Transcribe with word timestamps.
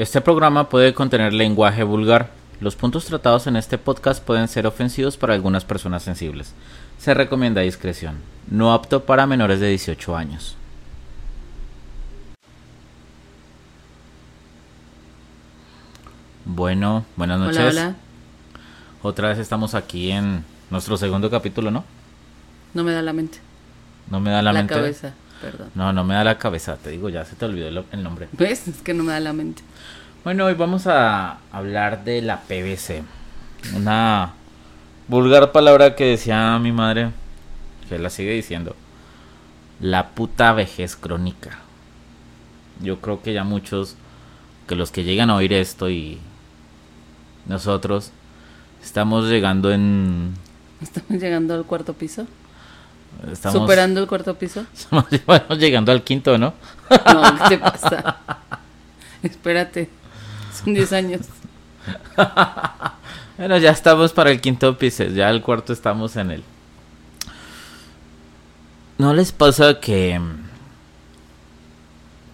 Este 0.00 0.22
programa 0.22 0.70
puede 0.70 0.94
contener 0.94 1.34
lenguaje 1.34 1.82
vulgar. 1.82 2.30
Los 2.58 2.74
puntos 2.74 3.04
tratados 3.04 3.46
en 3.46 3.56
este 3.56 3.76
podcast 3.76 4.24
pueden 4.24 4.48
ser 4.48 4.66
ofensivos 4.66 5.18
para 5.18 5.34
algunas 5.34 5.66
personas 5.66 6.02
sensibles. 6.02 6.54
Se 6.96 7.12
recomienda 7.12 7.60
discreción. 7.60 8.16
No 8.50 8.72
apto 8.72 9.04
para 9.04 9.26
menores 9.26 9.60
de 9.60 9.68
18 9.68 10.16
años. 10.16 10.56
Bueno, 16.44 17.04
buenas 17.16 17.38
noches. 17.38 17.58
Hola, 17.58 17.68
hola. 17.68 17.94
Otra 19.02 19.28
vez 19.28 19.38
estamos 19.38 19.74
aquí 19.74 20.10
en 20.10 20.44
nuestro 20.70 20.96
segundo 20.96 21.30
capítulo, 21.30 21.70
¿no? 21.70 21.84
No 22.72 22.84
me 22.84 22.92
da 22.92 23.02
la 23.02 23.12
mente. 23.12 23.38
No 24.10 24.18
me 24.18 24.30
da 24.30 24.40
la, 24.40 24.52
La, 24.52 24.60
mente. 24.60 24.74
cabeza, 24.74 25.12
perdón. 25.40 25.70
No, 25.74 25.92
no 25.92 26.04
me 26.04 26.14
da 26.14 26.24
la 26.24 26.38
cabeza, 26.38 26.76
te 26.76 26.90
digo, 26.90 27.08
ya 27.08 27.24
se 27.24 27.36
te 27.36 27.44
olvidó 27.44 27.68
el, 27.68 27.84
el 27.92 28.02
nombre. 28.02 28.28
¿Ves? 28.32 28.68
Es 28.68 28.82
que 28.82 28.94
no 28.94 29.04
me 29.04 29.12
da 29.12 29.20
la 29.20 29.32
mente. 29.32 29.62
Bueno, 30.22 30.44
hoy 30.44 30.54
vamos 30.54 30.86
a 30.86 31.38
hablar 31.50 32.04
de 32.04 32.20
la 32.20 32.40
PVC. 32.42 33.02
Una 33.74 34.34
vulgar 35.08 35.50
palabra 35.50 35.96
que 35.96 36.04
decía 36.04 36.58
mi 36.58 36.72
madre, 36.72 37.10
que 37.88 37.98
la 37.98 38.10
sigue 38.10 38.32
diciendo. 38.32 38.76
La 39.80 40.10
puta 40.10 40.52
vejez 40.52 40.94
crónica. 40.94 41.58
Yo 42.82 43.00
creo 43.00 43.22
que 43.22 43.32
ya 43.32 43.44
muchos, 43.44 43.96
que 44.68 44.76
los 44.76 44.90
que 44.90 45.04
llegan 45.04 45.30
a 45.30 45.36
oír 45.36 45.52
esto 45.54 45.88
y 45.88 46.18
nosotros, 47.46 48.12
estamos 48.82 49.28
llegando 49.28 49.72
en... 49.72 50.34
Estamos 50.80 51.20
llegando 51.20 51.54
al 51.54 51.64
cuarto 51.64 51.94
piso. 51.94 52.26
Estamos, 53.30 53.60
Superando 53.60 54.00
el 54.00 54.06
cuarto 54.06 54.34
piso. 54.34 54.64
estamos 55.10 55.58
llegando 55.58 55.92
al 55.92 56.02
quinto, 56.02 56.38
¿no? 56.38 56.54
No, 56.90 57.22
¿qué 57.48 57.56
te 57.56 57.58
pasa? 57.58 58.18
Espérate. 59.22 59.90
Son 60.52 60.74
10 60.74 60.92
años. 60.92 61.20
Bueno, 63.36 63.56
ya 63.58 63.70
estamos 63.70 64.12
para 64.12 64.30
el 64.30 64.40
quinto 64.40 64.76
piso, 64.76 65.04
ya 65.04 65.30
el 65.30 65.40
cuarto 65.42 65.72
estamos 65.72 66.16
en 66.16 66.30
él. 66.30 66.44
¿No 68.98 69.14
les 69.14 69.32
pasa 69.32 69.80
que 69.80 70.18
mm, 70.18 70.48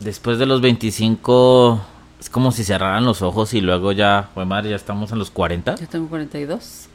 después 0.00 0.38
de 0.38 0.46
los 0.46 0.61
25 0.61 1.80
es 2.18 2.28
como 2.28 2.50
si 2.50 2.64
cerraran 2.64 3.05
los 3.05 3.22
ojos 3.22 3.55
y 3.55 3.61
luego 3.61 3.92
ya, 3.92 4.30
pues 4.34 4.46
madre, 4.48 4.70
ya 4.70 4.77
estamos 4.77 5.12
en 5.12 5.20
los 5.20 5.30
40? 5.30 5.77
Yo 5.77 5.86
tengo 5.86 6.08
42. 6.08 6.88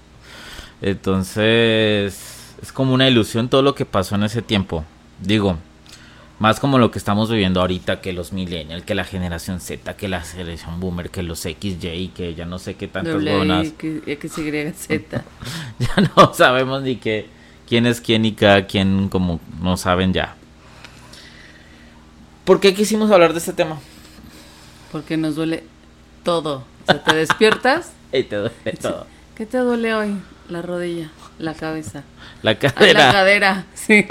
Entonces, 0.81 2.40
es 2.61 2.71
como 2.71 2.93
una 2.93 3.07
ilusión 3.07 3.49
todo 3.49 3.61
lo 3.61 3.75
que 3.75 3.85
pasó 3.85 4.15
en 4.15 4.23
ese 4.23 4.41
tiempo. 4.41 4.85
Digo, 5.19 5.57
más 6.39 6.59
como 6.59 6.79
lo 6.79 6.89
que 6.89 6.97
estamos 6.97 7.29
viviendo 7.29 7.61
ahorita, 7.61 8.01
que 8.01 8.13
los 8.13 8.33
millennials, 8.33 8.83
que 8.83 8.95
la 8.95 9.03
generación 9.03 9.59
Z, 9.59 9.95
que 9.95 10.07
la 10.07 10.21
generación 10.21 10.79
boomer, 10.79 11.09
que 11.09 11.21
los 11.21 11.41
XY, 11.41 12.11
que 12.15 12.33
ya 12.35 12.45
no 12.45 12.59
sé 12.59 12.75
qué 12.75 12.87
tantas 12.87 13.21
Y, 13.21 14.73
Z. 14.73 15.23
Ya 15.79 15.95
no 16.15 16.33
sabemos 16.33 16.81
ni 16.83 16.95
qué, 16.95 17.27
quién 17.67 17.85
es 17.85 18.01
quién 18.01 18.25
y 18.25 18.33
cada 18.33 18.65
quien 18.65 19.09
como 19.09 19.39
no 19.61 19.77
saben 19.77 20.13
ya. 20.13 20.35
¿Por 22.43 22.59
qué 22.59 22.73
quisimos 22.73 23.11
hablar 23.11 23.33
de 23.33 23.39
este 23.39 23.53
tema? 23.53 23.79
Porque 24.91 25.17
nos 25.17 25.35
duele 25.35 25.63
todo. 26.23 26.63
O 26.83 26.91
sea, 26.91 27.03
te 27.03 27.15
despiertas. 27.15 27.93
Ey, 28.11 28.23
te 28.23 28.37
duele 28.37 28.73
todo. 28.81 29.05
¿Qué 29.35 29.45
te 29.45 29.59
duele 29.59 29.93
hoy? 29.93 30.15
La 30.51 30.61
rodilla, 30.61 31.09
la 31.39 31.53
cabeza. 31.53 32.03
La 32.43 32.51
Ay, 32.51 32.57
cadera. 32.57 33.07
la 33.07 33.11
cadera, 33.13 33.65
sí. 33.73 34.05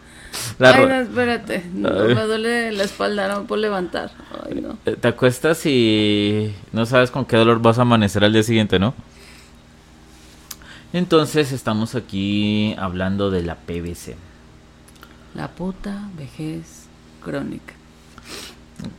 la 0.58 0.70
Ay, 0.70 0.86
no, 0.86 0.94
espérate. 1.00 1.62
No, 1.72 1.90
me 1.90 2.22
duele 2.22 2.72
la 2.72 2.82
espalda, 2.82 3.28
no 3.28 3.42
me 3.42 3.46
puedo 3.46 3.62
levantar. 3.62 4.10
Ay, 4.44 4.60
no. 4.60 4.78
Eh, 4.84 4.96
Te 5.00 5.06
acuestas 5.06 5.64
y 5.64 6.52
no 6.72 6.86
sabes 6.86 7.12
con 7.12 7.24
qué 7.24 7.36
dolor 7.36 7.62
vas 7.62 7.78
a 7.78 7.82
amanecer 7.82 8.24
al 8.24 8.32
día 8.32 8.42
siguiente, 8.42 8.80
¿no? 8.80 8.94
Entonces 10.92 11.52
estamos 11.52 11.94
aquí 11.94 12.74
hablando 12.78 13.30
de 13.30 13.42
la 13.42 13.54
PVC. 13.54 14.16
La 15.36 15.48
puta 15.48 16.08
vejez 16.18 16.86
crónica. 17.22 17.74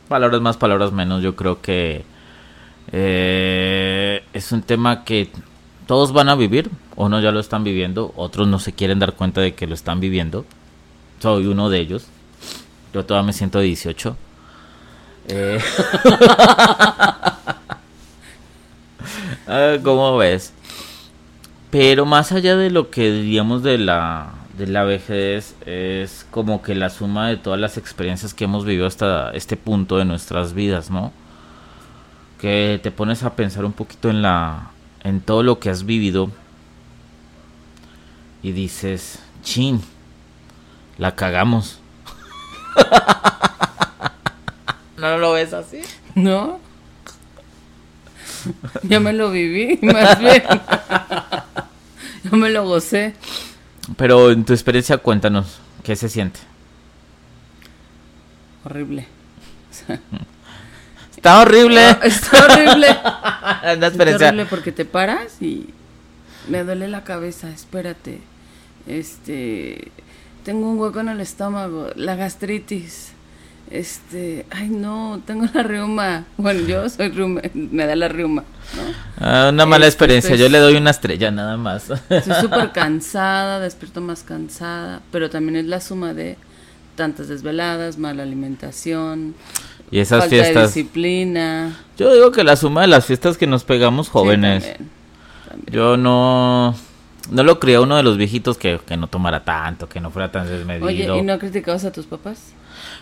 Palabras 0.08 0.40
más, 0.40 0.56
palabras 0.56 0.92
menos. 0.92 1.22
Yo 1.22 1.36
creo 1.36 1.60
que 1.60 2.04
eh, 2.92 4.24
es 4.32 4.52
un 4.52 4.62
tema 4.62 5.04
que 5.04 5.30
todos 5.88 6.12
van 6.12 6.28
a 6.28 6.36
vivir. 6.36 6.70
Unos 6.96 7.22
ya 7.22 7.32
lo 7.32 7.40
están 7.40 7.64
viviendo, 7.64 8.12
otros 8.14 8.46
no 8.46 8.58
se 8.58 8.74
quieren 8.74 8.98
dar 8.98 9.14
cuenta 9.14 9.40
de 9.40 9.54
que 9.54 9.66
lo 9.66 9.72
están 9.74 10.00
viviendo. 10.00 10.44
Soy 11.18 11.46
uno 11.46 11.70
de 11.70 11.80
ellos. 11.80 12.06
Yo 12.92 13.06
todavía 13.06 13.26
me 13.26 13.32
siento 13.32 13.58
de 13.58 13.64
18. 13.64 14.16
Eh, 15.28 15.58
ah, 19.46 19.76
¿Cómo 19.82 20.18
ves? 20.18 20.52
Pero 21.70 22.04
más 22.04 22.32
allá 22.32 22.56
de 22.56 22.68
lo 22.70 22.90
que 22.90 23.10
diríamos 23.10 23.62
de 23.62 23.78
la, 23.78 24.34
de 24.58 24.66
la 24.66 24.84
vejez, 24.84 25.54
es 25.64 26.26
como 26.30 26.60
que 26.60 26.74
la 26.74 26.90
suma 26.90 27.28
de 27.28 27.38
todas 27.38 27.58
las 27.58 27.78
experiencias 27.78 28.34
que 28.34 28.44
hemos 28.44 28.66
vivido 28.66 28.86
hasta 28.86 29.30
este 29.30 29.56
punto 29.56 29.96
de 29.96 30.04
nuestras 30.04 30.52
vidas, 30.52 30.90
¿no? 30.90 31.14
Que 32.38 32.78
te 32.82 32.90
pones 32.90 33.22
a 33.22 33.36
pensar 33.36 33.64
un 33.64 33.72
poquito 33.72 34.10
en 34.10 34.20
la 34.20 34.72
en 35.04 35.20
todo 35.20 35.42
lo 35.42 35.58
que 35.58 35.70
has 35.70 35.84
vivido 35.84 36.30
y 38.42 38.52
dices, 38.52 39.20
chin, 39.42 39.82
la 40.96 41.14
cagamos. 41.14 41.80
¿No 44.96 45.18
lo 45.18 45.32
ves 45.32 45.52
así? 45.52 45.80
¿No? 46.14 46.60
ya 48.82 49.00
me 49.00 49.12
lo 49.12 49.30
viví, 49.30 49.78
más 49.82 50.18
bien. 50.18 50.42
ya 52.24 52.30
me 52.30 52.50
lo 52.50 52.64
gocé. 52.66 53.14
Pero 53.96 54.30
en 54.30 54.44
tu 54.44 54.52
experiencia 54.52 54.98
cuéntanos, 54.98 55.58
¿qué 55.82 55.96
se 55.96 56.08
siente? 56.08 56.40
Horrible. 58.64 59.06
Está 61.18 61.40
horrible. 61.40 61.96
Está 62.04 62.44
horrible. 62.44 62.86
Está 63.88 64.26
horrible 64.28 64.46
porque 64.46 64.72
te 64.72 64.84
paras 64.84 65.42
y 65.42 65.68
me 66.48 66.62
duele 66.64 66.86
la 66.88 67.02
cabeza, 67.04 67.50
espérate. 67.50 68.20
Este, 68.86 69.90
tengo 70.44 70.70
un 70.70 70.78
hueco 70.78 71.00
en 71.00 71.08
el 71.08 71.20
estómago, 71.20 71.88
la 71.96 72.14
gastritis. 72.14 73.12
Este, 73.70 74.46
ay 74.50 74.68
no, 74.68 75.20
tengo 75.26 75.44
la 75.52 75.62
reuma. 75.62 76.24
Bueno, 76.38 76.60
yo 76.66 76.88
soy 76.88 77.08
reuma, 77.10 77.42
me 77.52 77.84
da 77.84 77.96
la 77.96 78.08
reuma, 78.08 78.44
¿no? 78.76 78.82
Ah, 79.26 79.50
una 79.52 79.66
mala 79.66 79.86
Este, 79.86 79.96
experiencia. 79.96 80.30
pues- 80.30 80.40
Yo 80.40 80.48
le 80.48 80.58
doy 80.58 80.76
una 80.76 80.90
estrella 80.90 81.30
nada 81.30 81.56
más. 81.56 81.90
Estoy 82.08 82.34
súper 82.40 82.70
cansada, 82.72 83.60
despierto 83.60 84.00
más 84.00 84.22
cansada, 84.22 85.02
pero 85.12 85.28
también 85.28 85.56
es 85.56 85.66
la 85.66 85.80
suma 85.80 86.14
de 86.14 86.38
tantas 86.96 87.28
desveladas, 87.28 87.98
mala 87.98 88.22
alimentación, 88.22 89.34
y 89.90 90.00
esas 90.00 90.20
falta 90.20 90.34
de 90.36 90.42
fiestas. 90.42 90.74
disciplina. 90.74 91.78
Yo 91.96 92.12
digo 92.12 92.30
que 92.32 92.44
la 92.44 92.56
suma 92.56 92.82
de 92.82 92.88
las 92.88 93.06
fiestas 93.06 93.36
que 93.38 93.46
nos 93.46 93.64
pegamos 93.64 94.06
Sí, 94.06 94.12
jóvenes. 94.12 94.64
también, 94.64 94.90
también. 95.48 95.72
Yo 95.72 95.96
no. 95.96 96.74
No 97.30 97.42
lo 97.42 97.60
crié 97.60 97.78
uno 97.78 97.96
de 97.96 98.02
los 98.02 98.16
viejitos 98.16 98.56
que, 98.56 98.80
que 98.86 98.96
no 98.96 99.06
tomara 99.06 99.44
tanto, 99.44 99.86
que 99.86 100.00
no 100.00 100.10
fuera 100.10 100.32
tan 100.32 100.46
desmedido. 100.48 100.86
Oye, 100.86 101.04
¿y 101.18 101.22
no 101.22 101.38
criticabas 101.38 101.84
a 101.84 101.92
tus 101.92 102.06
papás? 102.06 102.52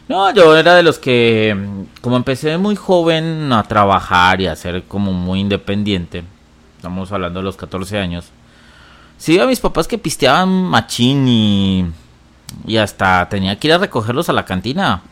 No, 0.08 0.32
yo 0.34 0.56
era 0.56 0.74
de 0.74 0.82
los 0.82 0.98
que, 0.98 1.54
mm, 1.56 2.00
como 2.00 2.16
empecé 2.16 2.58
muy 2.58 2.74
joven 2.74 3.52
a 3.52 3.62
trabajar 3.62 4.40
y 4.40 4.48
a 4.48 4.56
ser 4.56 4.82
como 4.84 5.12
muy 5.12 5.38
independiente, 5.40 6.24
estamos 6.76 7.12
hablando 7.12 7.38
de 7.38 7.44
los 7.44 7.56
14 7.56 7.98
años, 7.98 8.26
sí, 9.16 9.38
a 9.38 9.46
mis 9.46 9.60
papás 9.60 9.86
que 9.86 9.96
pisteaban 9.98 10.48
machín 10.48 11.28
y, 11.28 11.86
y 12.66 12.78
hasta 12.78 13.28
tenía 13.28 13.56
que 13.58 13.68
ir 13.68 13.74
a 13.74 13.78
recogerlos 13.78 14.28
a 14.28 14.32
la 14.32 14.44
cantina. 14.44 15.02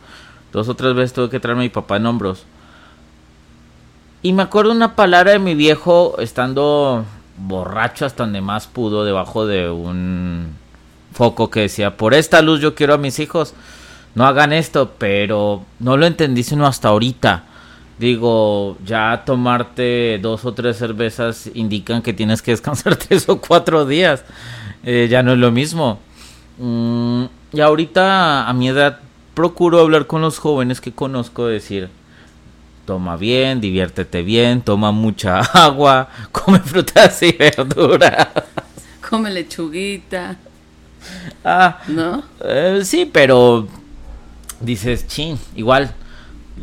Dos 0.55 0.69
o 0.69 0.75
tres 0.75 0.95
veces 0.95 1.13
tuve 1.13 1.31
que 1.31 1.41
traerme 1.41 1.63
a 1.63 1.67
mi 1.67 1.69
papá 1.69 1.97
en 1.97 2.07
hombros. 2.07 2.45
Y 4.23 4.33
me 4.33 4.45
acuerdo 4.45 4.71
una 4.71 4.95
palabra 4.95 5.33
de 5.33 5.41
mi 5.41 5.56
viejo 5.56 6.15
estando 6.21 7.05
borracho 7.37 8.06
hasta 8.06 8.23
donde 8.23 8.41
más 8.41 8.69
pudo, 8.69 9.05
debajo 9.05 9.47
de 9.47 9.69
un 9.69 10.55
foco 11.12 11.51
que 11.51 11.62
decía, 11.62 11.97
por 11.97 12.15
esta 12.15 12.41
luz 12.41 12.61
yo 12.61 12.77
quiero 12.77 12.95
a 12.95 12.99
mis 12.99 13.19
hijos 13.19 13.55
no 14.15 14.25
hagan 14.27 14.53
esto, 14.53 14.93
pero 14.97 15.65
no 15.81 15.97
lo 15.97 16.06
entendí 16.06 16.45
sino 16.45 16.67
hasta 16.67 16.89
ahorita. 16.89 17.43
Digo, 17.99 18.77
ya 18.85 19.23
tomarte 19.27 20.21
dos 20.23 20.45
o 20.45 20.55
tres 20.55 20.77
cervezas 20.77 21.50
indican 21.53 22.00
que 22.00 22.12
tienes 22.12 22.43
que 22.43 22.53
descansar 22.53 22.95
tres 23.09 23.29
o 23.29 23.41
cuatro 23.41 23.87
días. 23.87 24.25
Eh, 24.85 25.09
ya 25.11 25.25
no 25.25 25.33
es 25.33 25.39
lo 25.39 25.50
mismo. 25.50 25.99
Mm, 26.59 27.25
y 27.53 27.61
ahorita 27.61 28.49
a 28.49 28.53
mi 28.53 28.69
edad 28.69 29.00
procuro 29.35 29.81
hablar 29.81 30.07
con 30.07 30.23
los 30.23 30.39
jóvenes 30.39 30.81
que 30.81 30.93
conozco, 30.93 31.47
decir, 31.47 31.91
toma 32.87 33.17
bien, 33.17 33.61
diviértete 33.61 34.23
bien, 34.23 34.63
toma 34.63 34.93
mucha 34.93 35.41
agua, 35.53 36.09
come 36.33 36.61
frutas 36.61 37.23
y 37.23 37.33
verduras. 37.33 38.29
Come 39.09 39.31
lechuguita, 39.31 40.39
Ah, 41.45 41.79
¿no? 41.89 42.23
Eh, 42.43 42.81
sí, 42.85 43.05
pero 43.11 43.69
dices, 44.61 45.07
chin, 45.07 45.39
igual, 45.55 45.95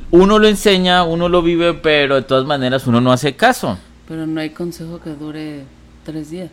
uno 0.10 0.40
lo 0.40 0.48
enseña, 0.48 1.04
uno 1.04 1.30
lo 1.30 1.42
vive, 1.44 1.76
pero 1.76 2.16
de 2.16 2.24
todas 2.24 2.46
maneras 2.46 2.88
uno 2.88 3.00
no 3.00 3.12
hace 3.12 3.36
caso. 3.36 3.78
Pero 4.08 4.26
no 4.26 4.42
hay 4.42 4.50
consejo 4.50 5.00
que 5.00 5.12
dure 5.12 5.66
tres 6.04 6.32
días. 6.32 6.50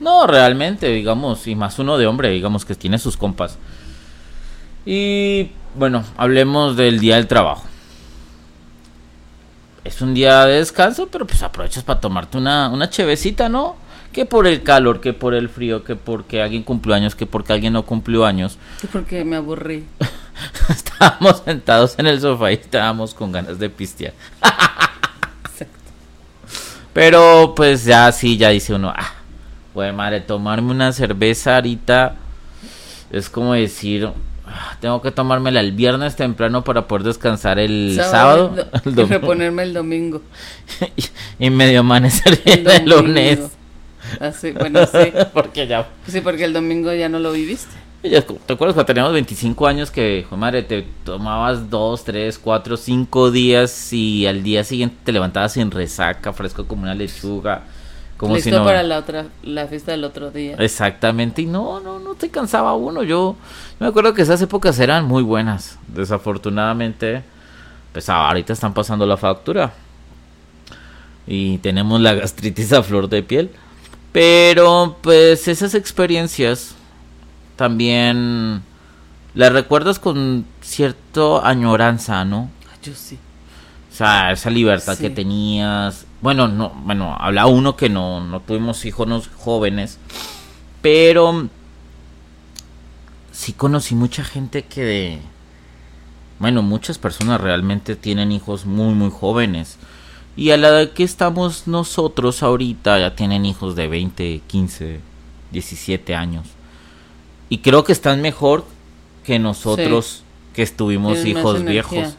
No, 0.00 0.26
realmente, 0.26 0.88
digamos, 0.88 1.46
y 1.46 1.54
más 1.54 1.78
uno 1.78 1.96
de 1.96 2.06
hombre, 2.08 2.30
digamos 2.30 2.64
que 2.64 2.74
tiene 2.74 2.98
sus 2.98 3.16
compas. 3.16 3.56
Y 4.84 5.50
bueno, 5.74 6.04
hablemos 6.16 6.76
del 6.76 6.98
día 6.98 7.16
del 7.16 7.26
trabajo. 7.26 7.64
Es 9.84 10.00
un 10.00 10.14
día 10.14 10.44
de 10.46 10.58
descanso, 10.58 11.08
pero 11.10 11.26
pues 11.26 11.42
aprovechas 11.42 11.82
para 11.82 12.00
tomarte 12.00 12.38
una, 12.38 12.68
una 12.68 12.88
chevecita, 12.88 13.48
¿no? 13.48 13.76
Que 14.12 14.26
por 14.26 14.46
el 14.46 14.62
calor, 14.62 15.00
que 15.00 15.12
por 15.12 15.34
el 15.34 15.48
frío, 15.48 15.82
que 15.82 15.96
porque 15.96 16.42
alguien 16.42 16.62
cumplió 16.62 16.94
años, 16.94 17.14
que 17.14 17.26
porque 17.26 17.52
alguien 17.52 17.72
no 17.72 17.84
cumplió 17.84 18.24
años. 18.24 18.58
Que 18.80 18.86
porque 18.86 19.24
me 19.24 19.36
aburrí. 19.36 19.86
estábamos 20.68 21.42
sentados 21.44 21.94
en 21.98 22.06
el 22.06 22.20
sofá 22.20 22.52
y 22.52 22.54
estábamos 22.54 23.14
con 23.14 23.32
ganas 23.32 23.58
de 23.58 23.70
pistear. 23.70 24.12
Exacto. 25.50 25.90
Pero 26.92 27.54
pues 27.56 27.84
ya 27.84 28.12
sí, 28.12 28.36
ya 28.36 28.50
dice 28.50 28.74
uno, 28.74 28.92
ah, 28.94 29.14
pues 29.72 29.92
madre, 29.94 30.20
tomarme 30.20 30.70
una 30.70 30.92
cerveza 30.92 31.56
ahorita 31.56 32.16
es 33.12 33.28
como 33.28 33.52
decir, 33.52 34.10
tengo 34.80 35.02
que 35.02 35.10
tomármela 35.10 35.60
el 35.60 35.72
viernes 35.72 36.16
temprano 36.16 36.64
para 36.64 36.86
poder 36.88 37.04
descansar 37.04 37.58
el 37.58 37.96
sábado, 37.96 38.54
y 38.84 38.90
reponerme 38.90 39.62
el 39.62 39.74
domingo. 39.74 40.22
y, 41.38 41.50
medio 41.50 41.80
amanecer 41.80 42.40
el, 42.44 42.88
lunes. 42.88 43.40
Así, 44.20 44.52
ah, 44.54 44.58
bueno, 44.58 44.86
sí. 44.86 45.12
porque 45.32 45.66
ya. 45.66 45.88
Sí, 46.06 46.20
porque 46.20 46.44
el 46.44 46.52
domingo 46.52 46.92
ya 46.92 47.08
no 47.08 47.18
lo 47.18 47.32
viviste. 47.32 47.74
¿Te 48.02 48.16
acuerdas 48.18 48.74
cuando 48.74 48.86
teníamos 48.86 49.12
25 49.12 49.66
años 49.66 49.92
que, 49.92 50.26
madre, 50.32 50.64
te 50.64 50.84
tomabas 51.04 51.70
2, 51.70 52.04
3, 52.04 52.38
4, 52.38 52.76
5 52.76 53.30
días 53.30 53.92
y 53.92 54.26
al 54.26 54.42
día 54.42 54.64
siguiente 54.64 54.96
te 55.04 55.12
levantabas 55.12 55.52
sin 55.52 55.70
resaca, 55.70 56.32
fresco 56.32 56.66
como 56.66 56.82
una 56.82 56.96
lechuga? 56.96 57.62
Como 58.22 58.36
Listo 58.36 58.50
si 58.50 58.56
no... 58.56 58.64
para 58.64 58.84
la 58.84 58.98
otra, 58.98 59.26
la 59.42 59.66
fiesta 59.66 59.90
del 59.90 60.04
otro 60.04 60.30
día. 60.30 60.54
Exactamente, 60.60 61.42
y 61.42 61.46
no, 61.46 61.80
no, 61.80 61.98
no 61.98 62.14
te 62.14 62.30
cansaba 62.30 62.72
uno. 62.72 63.02
Yo, 63.02 63.34
me 63.80 63.88
acuerdo 63.88 64.14
que 64.14 64.22
esas 64.22 64.40
épocas 64.40 64.78
eran 64.78 65.06
muy 65.06 65.24
buenas. 65.24 65.76
Desafortunadamente, 65.88 67.24
pues 67.92 68.08
ahorita 68.08 68.52
están 68.52 68.74
pasando 68.74 69.06
la 69.06 69.16
factura. 69.16 69.72
Y 71.26 71.58
tenemos 71.58 72.00
la 72.00 72.14
gastritis 72.14 72.72
a 72.72 72.84
flor 72.84 73.08
de 73.08 73.24
piel. 73.24 73.50
Pero, 74.12 74.98
pues 75.00 75.48
esas 75.48 75.74
experiencias 75.74 76.76
también 77.56 78.62
la 79.34 79.50
recuerdas 79.50 79.98
con 79.98 80.46
cierto 80.60 81.44
añoranza, 81.44 82.24
¿no? 82.24 82.50
Yo 82.84 82.94
sí. 82.94 83.18
O 83.92 83.94
sea, 83.94 84.32
esa 84.32 84.48
libertad 84.48 84.96
que 84.96 85.10
tenías. 85.10 86.06
Bueno, 86.22 86.48
no, 86.48 86.70
bueno, 86.70 87.14
habla 87.18 87.46
uno 87.46 87.76
que 87.76 87.90
no, 87.90 88.24
no 88.24 88.40
tuvimos 88.40 88.86
hijos 88.86 89.28
jóvenes. 89.36 89.98
Pero 90.80 91.48
sí 93.32 93.52
conocí 93.52 93.94
mucha 93.94 94.24
gente 94.24 94.62
que 94.62 94.82
de, 94.82 95.18
bueno, 96.38 96.62
muchas 96.62 96.96
personas 96.96 97.40
realmente 97.40 97.94
tienen 97.94 98.32
hijos 98.32 98.64
muy, 98.64 98.94
muy 98.94 99.10
jóvenes. 99.10 99.76
Y 100.36 100.52
a 100.52 100.56
la 100.56 100.68
edad 100.68 100.90
que 100.92 101.04
estamos 101.04 101.68
nosotros 101.68 102.42
ahorita 102.42 102.98
ya 102.98 103.14
tienen 103.14 103.44
hijos 103.44 103.76
de 103.76 103.88
20, 103.88 104.40
15, 104.46 105.00
17 105.50 106.14
años. 106.14 106.46
Y 107.50 107.58
creo 107.58 107.84
que 107.84 107.92
están 107.92 108.22
mejor 108.22 108.64
que 109.24 109.38
nosotros 109.38 110.24
que 110.54 110.62
estuvimos 110.62 111.26
hijos 111.26 111.62
viejos. 111.62 112.16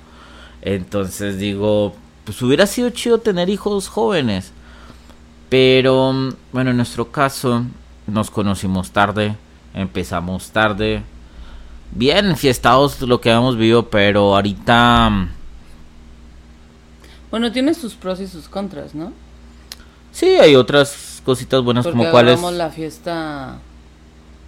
Entonces 0.65 1.37
digo, 1.37 1.93
pues 2.23 2.41
hubiera 2.41 2.65
sido 2.65 2.89
chido 2.89 3.19
tener 3.19 3.49
hijos 3.49 3.89
jóvenes. 3.89 4.51
Pero 5.49 6.33
bueno, 6.51 6.71
en 6.71 6.77
nuestro 6.77 7.11
caso 7.11 7.65
nos 8.07 8.31
conocimos 8.31 8.91
tarde, 8.91 9.35
empezamos 9.73 10.49
tarde. 10.51 11.03
Bien 11.91 12.35
fiestados 12.37 13.01
lo 13.01 13.21
que 13.21 13.29
hemos 13.29 13.55
vivido, 13.55 13.89
pero 13.89 14.35
ahorita... 14.35 15.29
Bueno, 17.29 17.51
tiene 17.51 17.73
sus 17.73 17.93
pros 17.93 18.19
y 18.19 18.27
sus 18.27 18.47
contras, 18.47 18.95
¿no? 18.95 19.11
Sí, 20.11 20.27
hay 20.27 20.55
otras 20.55 21.21
cositas 21.25 21.61
buenas 21.63 21.85
como 21.85 22.09
cuáles. 22.09 22.41
la 22.41 22.69
fiesta 22.69 23.59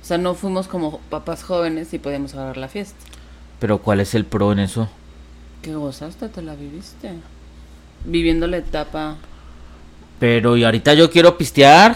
o 0.06 0.08
sea, 0.08 0.20
no 0.20 0.36
fuimos 0.36 0.68
como 0.68 1.00
papás 1.10 1.44
jóvenes 1.44 1.92
y 1.96 1.98
podíamos 1.98 2.36
agarrar 2.36 2.58
la 2.58 2.68
fiesta. 2.68 2.96
Pero 3.60 3.80
¿cuál 3.80 4.02
es 4.02 4.14
el 4.14 4.24
pro 4.24 4.52
en 4.52 4.60
eso? 4.60 4.88
Que 5.66 5.74
gozaste, 5.74 6.30
te 6.30 6.44
la 6.44 6.54
viviste. 6.54 7.10
Viviendo 8.04 8.46
la 8.46 8.58
etapa. 8.58 9.16
Pero 10.20 10.58
y 10.58 10.64
ahorita 10.64 10.94
yo 10.94 11.10
quiero 11.10 11.40
pistear. 11.40 11.96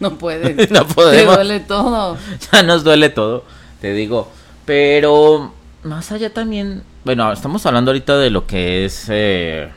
no 0.00 0.18
puedes. 0.18 0.68
no 0.72 0.84
podemos. 0.84 1.36
Te 1.36 1.42
duele 1.44 1.60
todo. 1.60 2.18
ya 2.52 2.64
nos 2.64 2.82
duele 2.82 3.08
todo, 3.10 3.44
te 3.80 3.92
digo. 3.92 4.32
Pero 4.64 5.52
más 5.84 6.10
allá 6.10 6.34
también, 6.34 6.82
bueno, 7.04 7.32
estamos 7.32 7.64
hablando 7.66 7.92
ahorita 7.92 8.18
de 8.18 8.30
lo 8.30 8.48
que 8.48 8.84
es 8.84 9.04
eh, 9.10 9.68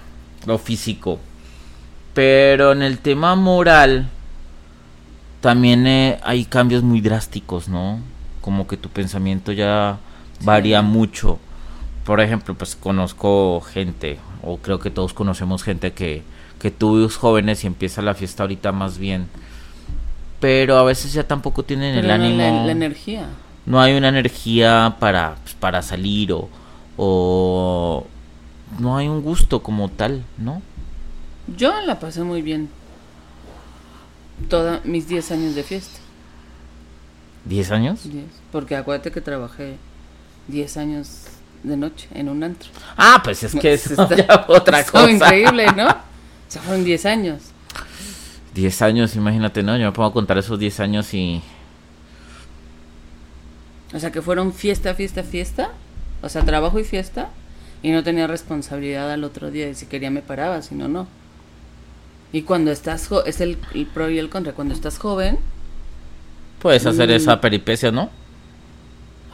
lo 0.48 0.58
físico. 0.58 1.20
Pero 2.16 2.72
en 2.72 2.82
el 2.82 2.98
tema 2.98 3.36
moral, 3.36 4.10
también 5.42 5.86
eh, 5.86 6.20
hay 6.24 6.46
cambios 6.46 6.82
muy 6.82 7.02
drásticos, 7.02 7.68
¿no? 7.68 8.00
Como 8.42 8.66
que 8.66 8.78
tu 8.78 8.90
pensamiento 8.90 9.52
ya 9.52 10.00
varía 10.42 10.82
mucho. 10.82 11.38
Por 12.06 12.20
ejemplo, 12.20 12.54
pues 12.56 12.76
conozco 12.76 13.62
gente, 13.62 14.20
o 14.42 14.58
creo 14.58 14.80
que 14.80 14.90
todos 14.90 15.14
conocemos 15.14 15.64
gente 15.64 15.94
que, 15.94 16.24
que 16.60 16.70
tuvo 16.72 17.08
jóvenes 17.10 17.64
y 17.64 17.68
empieza 17.68 18.02
la 18.02 18.14
fiesta 18.14 18.44
ahorita 18.44 18.72
más 18.72 18.98
bien. 18.98 19.28
Pero 20.40 20.78
a 20.78 20.84
veces 20.84 21.14
ya 21.14 21.26
tampoco 21.26 21.64
tienen 21.64 21.96
el 21.96 22.12
ánimo. 22.12 22.38
La, 22.38 22.72
energía. 22.72 23.28
No 23.66 23.80
hay 23.80 23.96
una 23.96 24.10
energía 24.10 24.98
para, 25.00 25.36
pues, 25.44 25.56
para 25.56 25.82
salir 25.82 26.34
o, 26.34 26.50
o 26.98 28.06
no 28.80 28.98
hay 28.98 29.08
un 29.08 29.22
gusto 29.22 29.64
como 29.64 29.88
tal, 29.88 30.24
¿no? 30.38 30.62
Yo 31.56 31.80
la 31.82 32.00
pasé 32.00 32.24
muy 32.24 32.42
bien 32.42 32.70
todos 34.50 34.84
mis 34.86 35.08
10 35.08 35.32
años 35.32 35.56
de 35.56 35.64
fiesta. 35.64 36.00
¿10 37.50 37.72
años? 37.72 38.04
10. 38.04 38.26
Porque 38.52 38.76
acuérdate 38.76 39.12
que 39.12 39.22
trabajé 39.22 39.78
10 40.48 40.78
años 40.78 41.26
de 41.64 41.78
noche 41.78 42.08
en 42.14 42.30
un 42.30 42.44
antro. 42.44 42.70
Ah, 42.98 43.22
pues 43.24 43.44
es 43.44 43.56
que 43.56 43.74
es 43.74 43.94
otra 44.48 44.84
cosa. 44.92 45.10
increíble, 45.10 45.68
¿no? 45.76 45.88
O 45.88 45.96
sea, 46.48 46.62
fueron 46.62 46.84
10 46.84 47.06
años. 47.06 47.42
10 48.54 48.82
años, 48.84 49.16
imagínate, 49.16 49.64
¿no? 49.64 49.76
Yo 49.78 49.92
me 49.92 50.06
a 50.06 50.12
contar 50.12 50.38
esos 50.38 50.60
10 50.60 50.80
años 50.82 51.14
y... 51.14 51.42
O 53.94 54.00
sea, 54.00 54.12
que 54.12 54.22
fueron 54.22 54.54
fiesta, 54.54 54.94
fiesta, 54.94 55.24
fiesta. 55.24 55.72
O 56.22 56.30
sea, 56.30 56.44
trabajo 56.44 56.80
y 56.80 56.84
fiesta. 56.84 57.30
Y 57.82 57.92
no 57.92 58.04
tenía 58.04 58.28
responsabilidad 58.28 59.12
al 59.12 59.24
otro 59.24 59.52
día 59.52 59.66
de 59.66 59.76
si 59.76 59.88
quería 59.88 60.10
me 60.10 60.22
paraba, 60.22 60.62
si 60.62 60.76
no, 60.76 60.88
no. 60.88 61.08
Y 62.32 62.44
cuando 62.44 62.72
estás, 62.72 63.10
es 63.26 63.42
el, 63.42 63.58
pro 63.94 64.10
y 64.10 64.20
el 64.20 64.30
contra, 64.30 64.54
cuando 64.54 64.74
estás 64.74 64.98
joven... 64.98 65.38
Puedes 66.60 66.86
hacer 66.86 67.10
mm. 67.10 67.14
esa 67.14 67.42
peripecia, 67.42 67.92
¿no? 67.92 68.10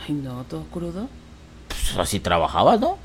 Ay, 0.06 0.16
no, 0.16 0.44
todo 0.50 0.64
crudo. 0.66 1.08
Pues 1.94 2.08
así 2.08 2.20
trabajabas, 2.20 2.80
¿no? 2.80 2.98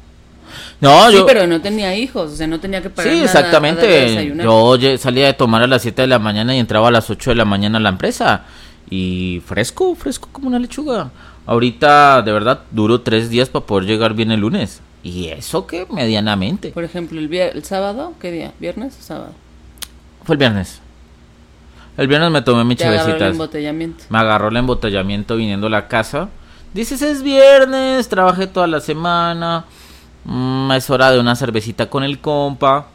No, 0.80 1.10
sí, 1.10 1.18
pero 1.26 1.46
no 1.46 1.60
tenía 1.60 1.96
hijos, 1.96 2.32
o 2.32 2.36
sea, 2.36 2.46
no 2.46 2.60
tenía 2.60 2.82
que 2.82 2.90
pagar 2.90 3.12
Sí, 3.12 3.22
exactamente. 3.22 4.34
yo 4.36 4.98
salía 4.98 5.26
de 5.26 5.32
tomar 5.32 5.62
a 5.62 5.66
las 5.66 5.82
7 5.82 6.02
de 6.02 6.08
la 6.08 6.18
mañana 6.18 6.54
y 6.54 6.58
entraba 6.58 6.88
a 6.88 6.90
las 6.90 7.10
8 7.10 7.30
de 7.30 7.36
la 7.36 7.44
mañana 7.44 7.78
a 7.78 7.80
la 7.80 7.88
empresa. 7.88 8.44
Y 8.90 9.42
fresco, 9.46 9.94
fresco 9.94 10.28
como 10.30 10.48
una 10.48 10.58
lechuga. 10.58 11.10
Ahorita, 11.46 12.22
de 12.22 12.32
verdad, 12.32 12.60
duró 12.70 13.00
tres 13.00 13.30
días 13.30 13.48
para 13.48 13.66
poder 13.66 13.86
llegar 13.86 14.14
bien 14.14 14.30
el 14.30 14.40
lunes. 14.40 14.80
Y 15.02 15.28
eso 15.28 15.66
que 15.66 15.86
medianamente. 15.90 16.70
Por 16.70 16.84
ejemplo, 16.84 17.18
el, 17.18 17.32
el 17.32 17.64
sábado, 17.64 18.14
¿qué 18.20 18.30
día? 18.30 18.52
¿Viernes 18.60 18.96
o 18.98 19.02
sábado? 19.02 19.32
Fue 20.24 20.34
el 20.34 20.38
viernes. 20.38 20.80
El 21.96 22.08
viernes 22.08 22.30
me 22.30 22.42
tomé 22.42 22.64
mi 22.64 22.76
chavecita. 22.76 23.06
Me 23.06 23.12
agarró 23.12 23.26
el 23.26 23.32
embotellamiento. 23.32 24.04
Me 24.08 24.18
agarró 24.18 24.48
el 24.48 24.56
embotellamiento 24.56 25.36
viniendo 25.36 25.66
a 25.66 25.70
la 25.70 25.88
casa. 25.88 26.28
Dices, 26.74 27.02
es 27.02 27.22
viernes, 27.22 28.08
trabajé 28.08 28.48
toda 28.48 28.66
la 28.66 28.80
semana. 28.80 29.64
Mm, 30.24 30.72
es 30.72 30.90
hora 30.90 31.12
de 31.12 31.20
una 31.20 31.36
cervecita 31.36 31.88
con 31.88 32.02
el 32.02 32.18
compa. 32.18 32.86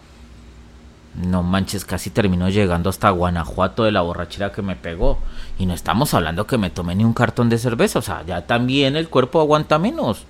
No 1.16 1.44
manches, 1.44 1.86
casi 1.86 2.10
terminó 2.10 2.50
llegando 2.50 2.90
hasta 2.90 3.10
Guanajuato 3.10 3.86
de 3.86 3.94
la 3.94 4.02
borrachera 4.02 4.52
que 4.52 4.62
me 4.62 4.76
pegó. 4.76 5.18
Y 5.58 5.66
no 5.66 5.74
estamos 5.74 6.14
hablando 6.14 6.46
que 6.46 6.58
me 6.58 6.70
tomé 6.70 6.94
ni 6.94 7.06
un 7.06 7.14
cartón 7.14 7.48
de 7.48 7.58
cerveza. 7.58 8.00
O 8.00 8.02
sea, 8.02 8.24
ya 8.26 8.46
también 8.46 8.98
el 8.98 9.08
cuerpo 9.08 9.40
aguanta 9.40 9.80
menos. 9.80 10.26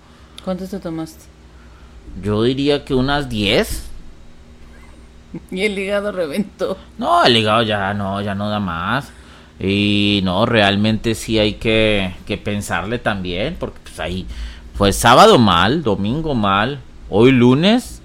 ¿Cuántos 0.45 0.69
te 0.69 0.79
tomaste? 0.79 1.25
Yo 2.21 2.43
diría 2.43 2.85
que 2.85 2.93
unas 2.93 3.29
10. 3.29 3.89
Y 5.49 5.61
el 5.61 5.77
hígado 5.77 6.11
reventó. 6.11 6.77
No, 6.99 7.23
el 7.23 7.35
hígado 7.35 7.63
ya 7.63 7.93
no, 7.95 8.21
ya 8.21 8.35
no 8.35 8.47
da 8.47 8.59
más. 8.59 9.11
Y 9.59 10.21
no, 10.23 10.45
realmente 10.45 11.15
sí 11.15 11.37
hay 11.37 11.55
que, 11.55 12.15
que 12.25 12.37
pensarle 12.37 12.99
también, 12.99 13.57
porque 13.59 13.79
pues 13.83 13.99
ahí 13.99 14.25
fue 14.75 14.93
sábado 14.93 15.37
mal, 15.37 15.83
domingo 15.83 16.33
mal, 16.33 16.79
Hoy 17.11 17.31
lunes, 17.31 18.01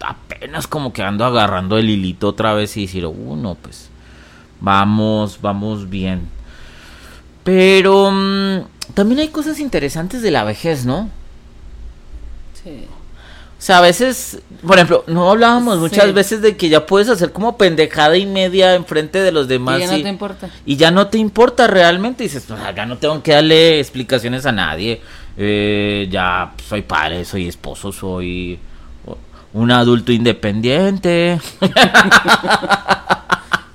apenas 0.00 0.68
como 0.68 0.92
que 0.92 1.02
ando 1.02 1.24
agarrando 1.24 1.78
el 1.78 1.90
hilito 1.90 2.28
otra 2.28 2.54
vez 2.54 2.76
y 2.76 2.82
decir, 2.82 3.04
uno, 3.04 3.52
uh, 3.52 3.56
pues 3.56 3.90
vamos, 4.60 5.40
vamos 5.40 5.90
bien. 5.90 6.28
Pero 7.42 8.10
mm, 8.12 8.92
también 8.94 9.20
hay 9.20 9.28
cosas 9.28 9.58
interesantes 9.58 10.22
de 10.22 10.30
la 10.30 10.44
vejez, 10.44 10.86
¿no? 10.86 11.10
Sí. 12.62 12.86
O 13.58 13.62
sea, 13.66 13.78
a 13.78 13.80
veces, 13.80 14.38
por 14.66 14.76
ejemplo, 14.76 15.02
no 15.06 15.30
hablábamos 15.30 15.78
muchas 15.78 16.12
veces 16.12 16.42
de 16.42 16.58
que 16.58 16.68
ya 16.68 16.84
puedes 16.84 17.08
hacer 17.08 17.32
como 17.32 17.56
pendejada 17.56 18.18
y 18.18 18.26
media 18.26 18.74
enfrente 18.74 19.20
de 19.20 19.32
los 19.32 19.48
demás. 19.48 19.78
Y 19.78 19.80
ya 19.80 19.96
no 19.96 20.02
te 20.02 20.08
importa. 20.08 20.50
Y 20.66 20.76
ya 20.76 20.90
no 20.90 21.06
te 21.06 21.18
importa 21.18 21.66
realmente. 21.66 22.24
Y 22.24 22.26
dices, 22.26 22.44
pues 22.46 22.60
ya 22.74 22.84
no 22.84 22.98
tengo 22.98 23.22
que 23.22 23.32
darle 23.32 23.80
explicaciones 23.80 24.44
a 24.44 24.52
nadie. 24.52 25.00
Eh, 25.38 26.06
ya 26.10 26.52
soy 26.68 26.82
padre, 26.82 27.24
soy 27.24 27.48
esposo, 27.48 27.92
soy 27.92 28.58
un 29.54 29.70
adulto 29.70 30.12
independiente. 30.12 31.40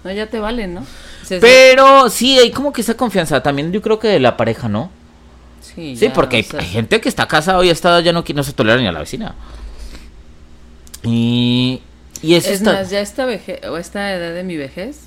no, 0.03 0.11
ya 0.11 0.27
te 0.27 0.39
vale, 0.39 0.67
¿no? 0.67 0.85
Pero 1.27 2.07
sí, 2.09 2.37
hay 2.37 2.51
como 2.51 2.71
que 2.71 2.81
esa 2.81 2.95
confianza 2.95 3.41
también 3.41 3.71
yo 3.71 3.81
creo 3.81 3.97
que 3.97 4.09
de 4.09 4.19
la 4.19 4.37
pareja, 4.37 4.69
¿no? 4.69 4.91
Sí, 5.61 5.95
sí 5.95 6.09
porque 6.13 6.37
hay, 6.37 6.43
gente 6.43 7.01
que 7.01 7.09
está 7.09 7.27
casada 7.27 7.63
y 7.65 7.69
está 7.69 7.99
ya 8.01 8.11
no, 8.11 8.23
no 8.35 8.43
se 8.43 8.53
tolera 8.53 8.79
ni 8.79 8.87
a 8.87 8.91
la 8.91 8.99
vecina. 8.99 9.33
Y, 11.03 11.81
y 12.21 12.35
es, 12.35 12.47
es 12.47 12.61
más, 12.61 12.89
ya 12.89 12.99
esta, 12.99 13.25
vejez, 13.25 13.65
o 13.65 13.77
esta 13.77 14.13
edad 14.13 14.33
de 14.33 14.43
mi 14.43 14.57
vejez, 14.57 15.01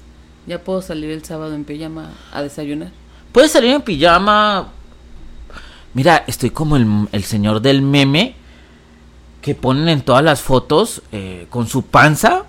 ya 0.47 0.59
puedo 0.59 0.83
salir 0.83 1.11
el 1.11 1.25
sábado 1.25 1.55
en 1.55 1.65
pijama 1.65 2.13
a 2.33 2.43
desayunar. 2.43 2.91
Puedes 3.33 3.53
salir 3.53 3.71
en 3.71 3.83
pijama. 3.83 4.69
Mira, 5.95 6.25
estoy 6.27 6.51
como 6.51 6.77
el, 6.77 7.09
el 7.13 7.25
señor 7.25 7.61
del 7.61 7.83
meme 7.83 8.35
que 9.45 9.55
ponen 9.55 9.91
en 9.91 10.01
todas 10.01 10.25
las 10.25 10.41
fotos 10.41 11.03
eh, 11.13 11.47
con 11.51 11.69
su 11.69 11.83
panza, 11.83 12.45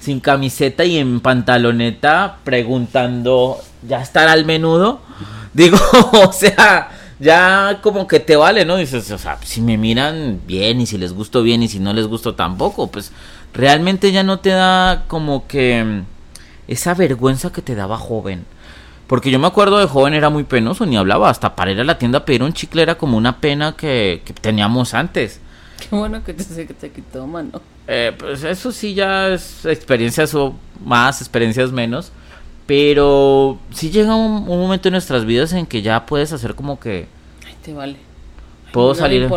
sin 0.00 0.20
camiseta 0.20 0.84
y 0.84 0.98
en 0.98 1.20
pantaloneta, 1.20 2.36
preguntando, 2.44 3.58
¿ya 3.88 4.02
estará 4.02 4.34
el 4.34 4.44
menudo? 4.44 5.00
Digo, 5.54 5.78
o 6.12 6.30
sea, 6.30 6.90
ya 7.20 7.80
como 7.82 8.08
que 8.08 8.18
te 8.18 8.34
vale, 8.34 8.64
¿no? 8.64 8.76
Dices, 8.76 9.10
o 9.10 9.18
sea, 9.18 9.38
si 9.44 9.60
me 9.60 9.76
miran 9.76 10.40
bien 10.46 10.80
y 10.80 10.86
si 10.86 10.96
les 10.96 11.12
gusto 11.12 11.42
bien 11.42 11.62
y 11.62 11.68
si 11.68 11.78
no 11.78 11.92
les 11.92 12.06
gusto 12.06 12.34
tampoco, 12.34 12.86
pues 12.86 13.12
realmente 13.52 14.10
ya 14.10 14.22
no 14.22 14.40
te 14.40 14.50
da 14.50 15.04
como 15.06 15.46
que 15.46 15.84
mm, 15.84 16.04
esa 16.68 16.94
vergüenza 16.94 17.52
que 17.52 17.60
te 17.62 17.74
daba 17.74 17.98
joven. 17.98 18.46
Porque 19.06 19.30
yo 19.30 19.38
me 19.38 19.48
acuerdo 19.48 19.78
de 19.78 19.86
joven 19.86 20.14
era 20.14 20.30
muy 20.30 20.44
penoso, 20.44 20.86
ni 20.86 20.96
hablaba, 20.96 21.28
hasta 21.28 21.56
para 21.56 21.72
ir 21.72 21.80
a 21.80 21.84
la 21.84 21.98
tienda 21.98 22.20
a 22.20 22.24
pedir 22.24 22.42
un 22.42 22.52
chicle 22.52 22.82
era 22.82 22.96
como 22.96 23.18
una 23.18 23.40
pena 23.40 23.76
que, 23.76 24.22
teníamos 24.40 24.94
antes. 24.94 25.40
Qué 25.78 25.96
bueno 25.96 26.24
que 26.24 26.32
te 26.32 26.66
que 26.66 26.74
te 26.74 26.90
quitó, 26.90 27.26
mano. 27.26 27.60
Eh, 27.86 28.14
pues 28.16 28.44
eso 28.44 28.70
sí 28.70 28.94
ya 28.94 29.28
es 29.28 29.64
experiencias 29.64 30.34
o 30.34 30.54
más, 30.84 31.20
experiencias 31.20 31.72
menos. 31.72 32.12
Pero 32.70 33.58
sí 33.72 33.90
llega 33.90 34.14
un, 34.14 34.44
momento 34.46 34.86
en 34.86 34.92
nuestras 34.92 35.24
vidas 35.24 35.52
en 35.54 35.66
que 35.66 35.82
ya 35.82 36.06
puedes 36.06 36.32
hacer 36.32 36.54
como 36.54 36.78
que... 36.78 37.08
Ay, 37.44 37.56
te 37.64 37.72
vale. 37.72 37.96
puedo 38.70 38.94
salir... 38.94 39.28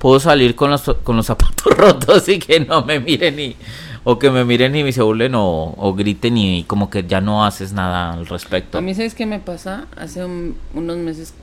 Puedo 0.00 0.18
salir 0.18 0.56
con 0.56 0.72
los, 0.72 0.82
con 1.04 1.14
los 1.14 1.26
zapatos 1.26 1.76
rotos 1.76 2.28
y 2.28 2.40
que 2.40 2.58
no 2.58 2.84
me 2.84 2.98
miren 2.98 3.38
y... 3.38 3.54
O 4.02 4.18
que 4.18 4.32
me 4.32 4.44
miren 4.44 4.74
y 4.74 4.82
me 4.82 4.90
se 4.90 5.00
burlen 5.00 5.34
o, 5.36 5.94
griten 5.96 6.36
y, 6.36 6.64
como 6.64 6.90
que 6.90 7.04
ya 7.04 7.20
no 7.20 7.44
haces 7.44 7.72
nada 7.72 8.14
al 8.14 8.26
respecto. 8.26 8.78
A 8.78 8.80
mí, 8.80 8.96
¿sabes 8.96 9.14
qué 9.14 9.26
me 9.26 9.38
pasa? 9.38 9.86
Hace 9.96 10.24
unos 10.24 10.96
meses 10.96 11.34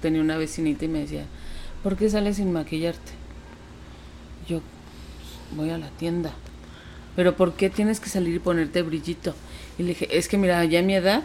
tenía 0.00 0.22
una 0.22 0.38
vecinita 0.38 0.86
y 0.86 0.88
me 0.88 1.00
decía, 1.00 1.26
¿por 1.82 1.98
qué 1.98 2.08
sales 2.08 2.36
sin 2.36 2.50
maquillarte? 2.50 3.12
Yo 4.48 4.62
voy 5.54 5.68
a 5.68 5.76
la 5.76 5.90
tienda. 5.90 6.32
Pero 7.14 7.36
¿por 7.36 7.52
qué 7.52 7.68
tienes 7.68 8.00
que 8.00 8.08
salir 8.08 8.36
y 8.36 8.38
ponerte 8.38 8.80
brillito? 8.80 9.34
Y 9.78 9.82
le 9.84 9.88
dije, 9.90 10.18
es 10.18 10.28
que 10.28 10.36
mira, 10.36 10.64
ya 10.64 10.80
a 10.80 10.82
mi 10.82 10.94
edad, 10.94 11.22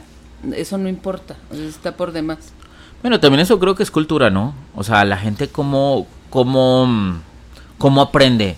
eso 0.56 0.78
no 0.78 0.88
importa, 0.88 1.36
está 1.52 1.98
por 1.98 2.12
demás. 2.12 2.54
Bueno, 3.02 3.20
también 3.20 3.42
eso 3.42 3.60
creo 3.60 3.76
que 3.76 3.84
es 3.84 3.92
cultura, 3.92 4.30
¿no? 4.30 4.54
O 4.76 4.84
sea, 4.84 5.04
la 5.06 5.18
gente 5.18 5.48
cómo, 5.48 6.08
cómo, 6.30 7.20
cómo 7.78 8.02
aprende. 8.02 8.56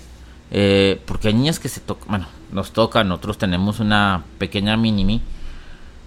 Eh, 0.52 1.02
porque 1.06 1.30
hay 1.30 1.34
niñas 1.34 1.60
que 1.60 1.70
se 1.70 1.80
tocan, 1.80 2.08
bueno, 2.08 2.28
nos 2.52 2.72
tocan, 2.72 3.08
nosotros 3.08 3.38
tenemos 3.38 3.80
una 3.80 4.24
pequeña 4.38 4.78
minimi 4.78 5.22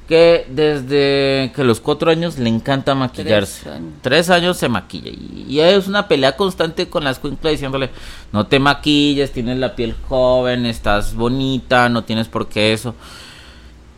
que 0.09 0.47
desde 0.49 1.53
que 1.55 1.65
los 1.65 1.81
cuatro 1.81 2.11
años 2.11 2.39
le 2.39 2.49
encanta 2.49 2.95
maquillarse. 2.95 3.71
Tres 4.01 4.31
años, 4.31 4.57
se 4.57 4.69
maquilla. 4.69 5.11
Y, 5.11 5.61
es 5.61 5.87
una 5.87 6.09
pelea 6.09 6.35
constante 6.35 6.89
con 6.89 7.05
la 7.05 7.11
escuela 7.11 7.37
diciéndole, 7.43 7.91
no 8.33 8.47
te 8.47 8.59
maquilles, 8.59 9.33
tienes 9.33 9.59
la 9.59 9.77
piel 9.77 9.95
joven, 10.09 10.65
estás 10.65 11.15
bonita, 11.15 11.91
no 11.91 12.05
tienes 12.05 12.27
por 12.27 12.49
qué 12.49 12.73
eso. 12.73 12.95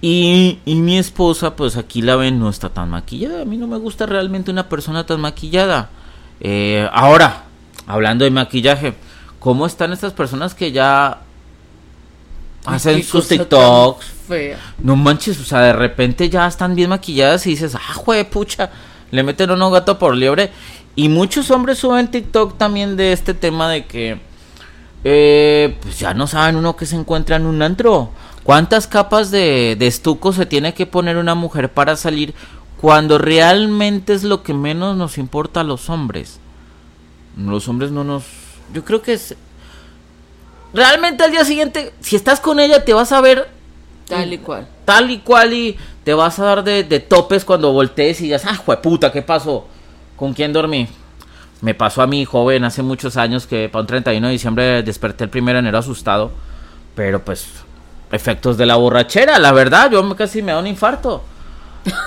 Y, 0.02 0.59
mi 0.66 0.99
esposa, 0.99 1.57
pues 1.57 1.76
aquí 1.76 2.00
la 2.00 2.16
ven, 2.16 2.38
no 2.38 2.49
está 2.49 2.71
tan 2.71 2.90
maquillada. 2.90 3.42
A 3.42 3.45
mí 3.45 3.57
no 3.59 3.66
me 3.66 3.76
gusta 3.76 4.07
realmente 4.07 4.50
una 4.50 4.69
persona 4.69 5.04
tan 5.04 5.21
maquillada. 5.21 5.90
Eh, 6.40 6.88
ahora, 6.92 7.45
hablando 7.87 8.25
de 8.25 8.30
maquillaje, 8.30 8.95
¿cómo 9.38 9.66
están 9.66 9.92
estas 9.92 10.14
personas 10.14 10.54
que 10.54 10.73
ya 10.73 11.21
hacen 12.64 13.02
sus 13.02 13.28
TikToks? 13.28 14.07
No 14.78 14.97
manches, 14.97 15.38
o 15.40 15.45
sea, 15.45 15.61
de 15.61 15.73
repente 15.75 16.30
ya 16.30 16.47
están 16.47 16.75
bien 16.75 16.88
maquilladas 16.88 17.47
y 17.47 17.50
dices, 17.50 17.75
ah, 17.75 17.95
jue, 17.95 18.25
pucha, 18.25 18.71
le 19.11 19.23
meten 19.23 19.50
uno 19.50 19.71
gato 19.71 19.99
por 19.99 20.16
liebre. 20.16 20.50
Y 20.97 21.09
muchos 21.09 21.50
hombres 21.50 21.78
suben 21.78 22.11
TikTok 22.11 22.57
también 22.57 22.97
de 22.97 23.12
este 23.12 23.35
tema 23.35 23.69
de 23.69 23.85
que, 23.85 24.19
eh, 25.04 25.76
pues 25.83 25.99
ya 25.99 26.14
no 26.14 26.26
saben 26.26 26.57
uno 26.57 26.75
que 26.76 26.87
se 26.87 26.97
encuentra 26.97 27.37
en 27.37 27.45
un 27.45 27.61
antro. 27.61 28.12
¿Cuántas 28.50 28.88
capas 28.88 29.30
de, 29.30 29.76
estuco 29.80 30.33
se 30.33 30.45
tiene 30.45 30.75
que 30.75 30.85
poner 30.85 31.19
una 31.19 31.37
mujer 31.37 31.73
para 31.73 31.95
salir 31.95 32.35
cuando 32.80 33.16
realmente 33.16 34.12
es 34.12 34.25
lo 34.25 34.42
que 34.42 34.54
menos 34.54 34.97
nos 34.97 35.19
importa 35.19 35.61
a 35.61 35.62
los 35.62 35.88
hombres? 35.88 36.40
Los 37.37 37.69
hombres 37.69 37.92
no 37.92 38.02
nos... 38.02 38.25
Yo 38.75 38.85
creo 38.85 39.02
que 39.02 39.12
es... 39.12 39.37
Realmente 40.75 41.23
al 41.23 41.30
día 41.30 41.45
siguiente, 41.45 41.92
si 42.00 42.16
estás 42.16 42.40
con 42.40 42.59
ella, 42.59 42.85
te 42.85 42.92
vas 42.92 43.12
a 43.12 43.21
ver... 43.21 43.49
Tal 44.09 44.33
y 44.33 44.38
cual. 44.38 44.66
Tal 44.85 45.12
y 45.12 45.19
cual 45.19 45.52
y 45.52 45.76
te 46.02 46.12
vas 46.12 46.40
a 46.40 46.45
dar 46.45 46.64
de, 46.64 46.83
topes 46.99 47.45
cuando 47.45 47.73
voltees 47.73 48.21
y 48.21 48.25
digas, 48.25 48.42
ah, 48.47 48.61
puta, 48.83 49.12
¿qué 49.12 49.23
pasó? 49.23 49.69
¿Con 50.16 50.35
quién 50.35 50.52
dormí? 50.52 50.88
Me 51.61 51.75
pasó 51.75 52.02
a 52.02 52.09
mí, 52.09 52.25
joven, 52.25 52.64
hace 52.64 52.83
muchos 52.83 53.16
años 53.16 53.47
que 53.47 53.69
para 53.69 53.83
un 53.83 53.87
31 53.87 54.26
de 54.26 54.33
diciembre 54.33 54.83
desperté 54.83 55.23
el 55.23 55.30
1 55.33 55.52
de 55.52 55.59
enero 55.61 55.78
asustado. 55.78 56.33
Pero 56.97 57.25
pues 57.25 57.47
efectos 58.10 58.56
de 58.56 58.66
la 58.66 58.76
borrachera, 58.76 59.38
la 59.38 59.52
verdad, 59.52 59.90
yo 59.90 60.16
casi 60.16 60.42
me 60.42 60.52
da 60.52 60.58
un 60.58 60.66
infarto. 60.66 61.22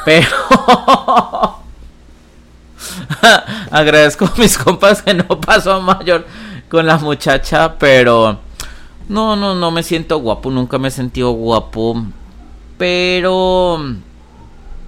Pero 0.06 0.28
agradezco 3.72 4.26
a 4.26 4.34
mis 4.38 4.58
compas 4.58 5.02
que 5.02 5.14
no 5.14 5.40
pasó 5.40 5.82
mayor 5.82 6.26
con 6.70 6.86
la 6.86 6.98
muchacha, 6.98 7.76
pero 7.78 8.40
no, 9.10 9.36
no, 9.36 9.56
no 9.56 9.72
me 9.72 9.84
siento 9.84 10.18
guapo, 10.20 10.52
nunca 10.52 10.78
me 10.78 10.90
he 10.90 10.92
sentido 10.92 11.32
guapo, 11.32 12.06
pero 12.78 13.80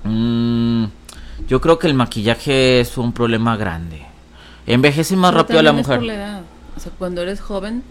mm, 0.03 0.85
yo 1.47 1.61
creo 1.61 1.79
que 1.79 1.87
el 1.87 1.93
maquillaje 1.93 2.79
es 2.79 2.97
un 2.97 3.11
problema 3.11 3.57
grande. 3.57 4.05
Envejece 4.67 5.15
más 5.15 5.33
rápido 5.33 5.59
a 5.59 5.63
la 5.63 5.73
mujer. 5.73 5.99
O 6.75 6.79
sea, 6.79 6.91
cuando 6.97 7.21
eres 7.21 7.39
joven, 7.39 7.83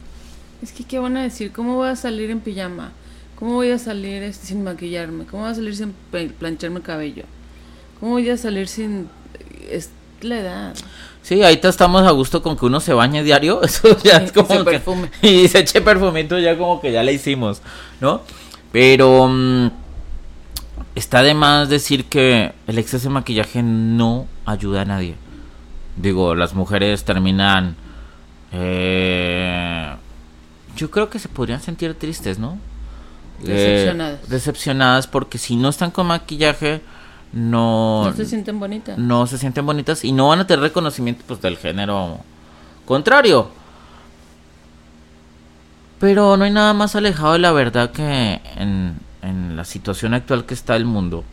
es 0.62 0.72
que 0.72 0.84
qué 0.84 0.98
van 0.98 1.16
a 1.16 1.22
decir, 1.22 1.52
¿cómo 1.52 1.76
voy 1.76 1.88
a 1.88 1.96
salir 1.96 2.30
en 2.30 2.40
pijama? 2.40 2.92
¿Cómo 3.38 3.54
voy 3.54 3.70
a 3.70 3.78
salir 3.78 4.22
este, 4.22 4.46
sin 4.46 4.64
maquillarme? 4.64 5.24
¿Cómo 5.26 5.42
voy 5.42 5.52
a 5.52 5.54
salir 5.54 5.76
sin 5.76 5.92
plancharme 6.38 6.78
el 6.78 6.82
cabello? 6.82 7.24
¿Cómo 8.00 8.12
voy 8.12 8.28
a 8.30 8.36
salir 8.36 8.68
sin... 8.68 9.08
Es 9.70 9.90
la 10.20 10.40
edad. 10.40 10.74
Sí, 11.22 11.42
ahorita 11.42 11.68
estamos 11.68 12.02
a 12.02 12.10
gusto 12.10 12.42
con 12.42 12.56
que 12.56 12.66
uno 12.66 12.80
se 12.80 12.92
bañe 12.92 13.22
diario. 13.22 13.62
Eso 13.64 13.96
ya 14.02 14.18
es 14.18 14.32
como. 14.32 14.48
Se 14.48 14.64
perfume. 14.64 15.10
Y 15.22 15.48
se 15.48 15.60
eche 15.60 15.80
perfumito 15.80 16.38
ya 16.38 16.56
como 16.56 16.80
que 16.80 16.92
ya 16.92 17.02
le 17.02 17.12
hicimos, 17.12 17.62
¿no? 18.00 18.22
Pero. 18.72 19.28
Mm, 19.28 19.70
está 20.94 21.22
de 21.22 21.34
más 21.34 21.68
decir 21.68 22.04
que 22.06 22.52
el 22.66 22.78
exceso 22.78 23.08
de 23.08 23.14
maquillaje 23.14 23.62
no 23.62 24.26
ayuda 24.44 24.82
a 24.82 24.84
nadie. 24.84 25.14
Digo, 25.96 26.34
las 26.34 26.54
mujeres 26.54 27.04
terminan. 27.04 27.76
Eh, 28.52 29.94
yo 30.76 30.90
creo 30.90 31.08
que 31.08 31.18
se 31.18 31.28
podrían 31.28 31.60
sentir 31.60 31.94
tristes, 31.94 32.38
¿no? 32.38 32.58
Decepcionadas. 33.46 34.28
decepcionadas 34.28 35.06
porque 35.06 35.38
si 35.38 35.56
no 35.56 35.68
están 35.68 35.90
con 35.90 36.06
maquillaje 36.06 36.80
no, 37.32 38.04
no 38.04 38.12
se 38.14 38.26
sienten 38.26 38.60
bonitas. 38.60 38.96
No 38.96 39.26
se 39.26 39.38
sienten 39.38 39.66
bonitas 39.66 40.04
y 40.04 40.12
no 40.12 40.28
van 40.28 40.40
a 40.40 40.46
tener 40.46 40.62
reconocimiento 40.62 41.24
pues 41.26 41.40
del 41.40 41.56
género 41.56 42.20
contrario. 42.86 43.48
Pero 45.98 46.36
no 46.36 46.44
hay 46.44 46.52
nada 46.52 46.74
más 46.74 46.94
alejado 46.94 47.32
de 47.32 47.40
la 47.40 47.50
verdad 47.52 47.90
que 47.90 48.40
en, 48.56 48.98
en 49.22 49.56
la 49.56 49.64
situación 49.64 50.14
actual 50.14 50.44
que 50.44 50.54
está 50.54 50.76
el 50.76 50.84
mundo. 50.84 51.24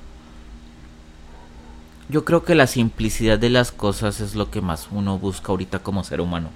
Yo 2.09 2.25
creo 2.25 2.43
que 2.43 2.55
la 2.55 2.67
simplicidad 2.67 3.37
de 3.37 3.49
las 3.49 3.71
cosas 3.71 4.21
es 4.21 4.35
lo 4.35 4.49
que 4.49 4.61
más 4.61 4.89
uno 4.91 5.17
busca 5.19 5.49
ahorita 5.49 5.79
como 5.79 6.03
ser 6.03 6.19
humano. 6.19 6.49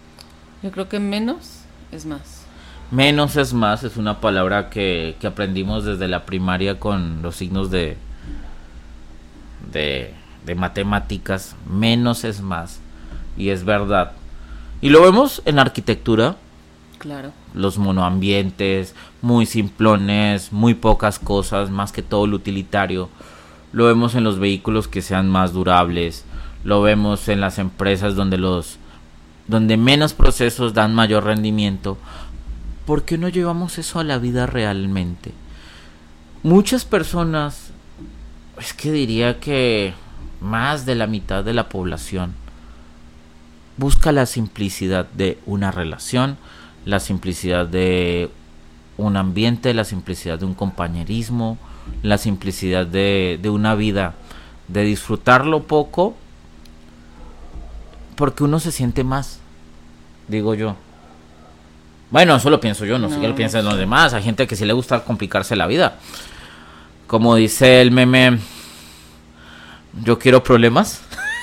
Yo 0.63 0.71
creo 0.71 0.89
que 0.89 0.99
menos 0.99 1.59
es 1.91 2.05
más. 2.05 2.44
Menos 2.91 3.35
es 3.35 3.53
más, 3.53 3.83
es 3.83 3.97
una 3.97 4.21
palabra 4.21 4.69
que, 4.69 5.15
que 5.19 5.27
aprendimos 5.27 5.85
desde 5.85 6.07
la 6.07 6.25
primaria 6.25 6.79
con 6.79 7.21
los 7.21 7.35
signos 7.35 7.71
de, 7.71 7.97
de, 9.71 10.13
de 10.45 10.55
matemáticas. 10.55 11.55
Menos 11.69 12.23
es 12.23 12.41
más. 12.41 12.79
Y 13.37 13.49
es 13.49 13.65
verdad. 13.65 14.11
Y 14.81 14.89
lo 14.89 15.01
vemos 15.01 15.41
en 15.45 15.59
arquitectura. 15.59 16.35
Claro. 16.99 17.31
Los 17.53 17.77
monoambientes, 17.77 18.95
muy 19.21 19.45
simplones, 19.45 20.53
muy 20.53 20.73
pocas 20.73 21.19
cosas, 21.19 21.69
más 21.69 21.91
que 21.91 22.01
todo 22.01 22.27
lo 22.27 22.37
utilitario. 22.37 23.09
Lo 23.73 23.85
vemos 23.85 24.15
en 24.15 24.23
los 24.23 24.39
vehículos 24.39 24.87
que 24.87 25.01
sean 25.01 25.29
más 25.29 25.53
durables. 25.53 26.23
Lo 26.63 26.81
vemos 26.81 27.27
en 27.27 27.41
las 27.41 27.59
empresas 27.59 28.15
donde 28.15 28.37
los 28.37 28.77
donde 29.47 29.77
menos 29.77 30.13
procesos 30.13 30.73
dan 30.73 30.95
mayor 30.95 31.25
rendimiento. 31.25 31.97
¿Por 32.85 33.03
qué 33.03 33.17
no 33.17 33.29
llevamos 33.29 33.77
eso 33.77 33.99
a 33.99 34.03
la 34.03 34.19
vida 34.19 34.45
realmente? 34.45 35.31
Muchas 36.43 36.85
personas, 36.85 37.71
es 38.59 38.73
que 38.73 38.91
diría 38.91 39.39
que 39.39 39.93
más 40.39 40.85
de 40.85 40.95
la 40.95 41.07
mitad 41.07 41.43
de 41.43 41.53
la 41.53 41.69
población 41.69 42.33
busca 43.77 44.11
la 44.11 44.27
simplicidad 44.27 45.07
de 45.07 45.39
una 45.47 45.71
relación, 45.71 46.37
la 46.85 46.99
simplicidad 46.99 47.65
de 47.65 48.29
un 48.97 49.17
ambiente, 49.17 49.73
la 49.73 49.83
simplicidad 49.83 50.37
de 50.37 50.45
un 50.45 50.53
compañerismo, 50.53 51.57
la 52.03 52.19
simplicidad 52.19 52.85
de, 52.85 53.39
de 53.41 53.49
una 53.49 53.73
vida, 53.73 54.13
de 54.67 54.83
disfrutarlo 54.83 55.63
poco, 55.63 56.15
porque 58.15 58.43
uno 58.43 58.59
se 58.59 58.71
siente 58.71 59.03
más, 59.03 59.39
digo 60.27 60.53
yo. 60.53 60.75
Bueno, 62.11 62.35
eso 62.35 62.49
lo 62.49 62.59
pienso 62.59 62.85
yo, 62.85 62.99
no, 62.99 63.09
sé 63.09 63.19
qué 63.19 63.27
lo 63.27 63.35
piensan 63.35 63.65
los 63.65 63.77
demás. 63.77 64.13
Hay 64.13 64.23
gente 64.23 64.47
que 64.47 64.55
sí 64.55 64.65
le 64.65 64.73
gusta 64.73 65.03
complicarse 65.03 65.55
la 65.55 65.67
vida. 65.67 65.97
Como 67.07 67.35
dice 67.35 67.81
el 67.81 67.91
meme, 67.91 68.39
yo 70.03 70.19
quiero 70.19 70.43
problemas. 70.43 71.01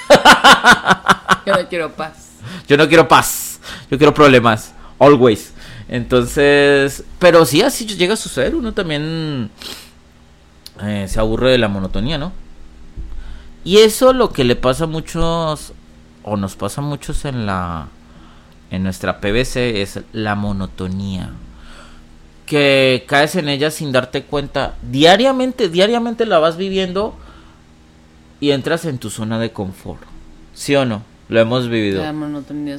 yo 1.47 1.55
no 1.55 1.69
quiero 1.69 1.93
paz. 1.93 2.31
Yo 2.69 2.77
no 2.77 2.89
quiero 2.89 3.09
paz. 3.09 3.61
Yo 3.91 3.99
quiero 3.99 4.15
problemas. 4.15 4.73
Always. 4.99 5.53
Entonces, 5.89 7.05
pero 7.19 7.45
sí, 7.45 7.63
así 7.63 7.87
llega 7.87 8.15
a 8.15 8.17
suceder. 8.17 8.55
Uno 8.55 8.73
también 8.73 9.51
eh, 10.83 11.07
se 11.09 11.21
aburre 11.21 11.51
de 11.51 11.59
la 11.59 11.69
monotonía, 11.69 12.19
¿no? 12.19 12.33
Y 13.65 13.79
eso 13.79 14.13
lo 14.13 14.31
que 14.31 14.45
le 14.45 14.57
pasa 14.57 14.85
a 14.85 14.87
muchos, 14.89 15.73
o 16.25 16.37
nos 16.37 16.57
pasa 16.57 16.81
a 16.81 16.85
muchos 16.85 17.25
en 17.25 17.47
la 17.47 17.89
en 18.73 18.83
nuestra 18.83 19.21
PVC 19.21 19.83
es 19.83 20.01
la 20.13 20.35
monotonía. 20.35 21.31
Que 22.47 23.05
caes 23.07 23.37
en 23.37 23.51
ella 23.51 23.71
sin 23.71 23.93
darte 23.93 24.25
cuenta. 24.25 24.77
Diariamente, 24.81 25.69
diariamente 25.69 26.25
la 26.25 26.39
vas 26.39 26.57
viviendo 26.57 27.15
y 28.41 28.51
entras 28.53 28.87
en 28.87 28.97
tu 28.97 29.11
zona 29.11 29.39
de 29.39 29.53
confort. 29.53 30.01
¿Sí 30.55 30.75
o 30.75 30.87
no? 30.87 31.03
Lo 31.29 31.39
hemos 31.39 31.69
vivido. 31.69 32.03
La 32.03 32.15
monotonía 32.15 32.79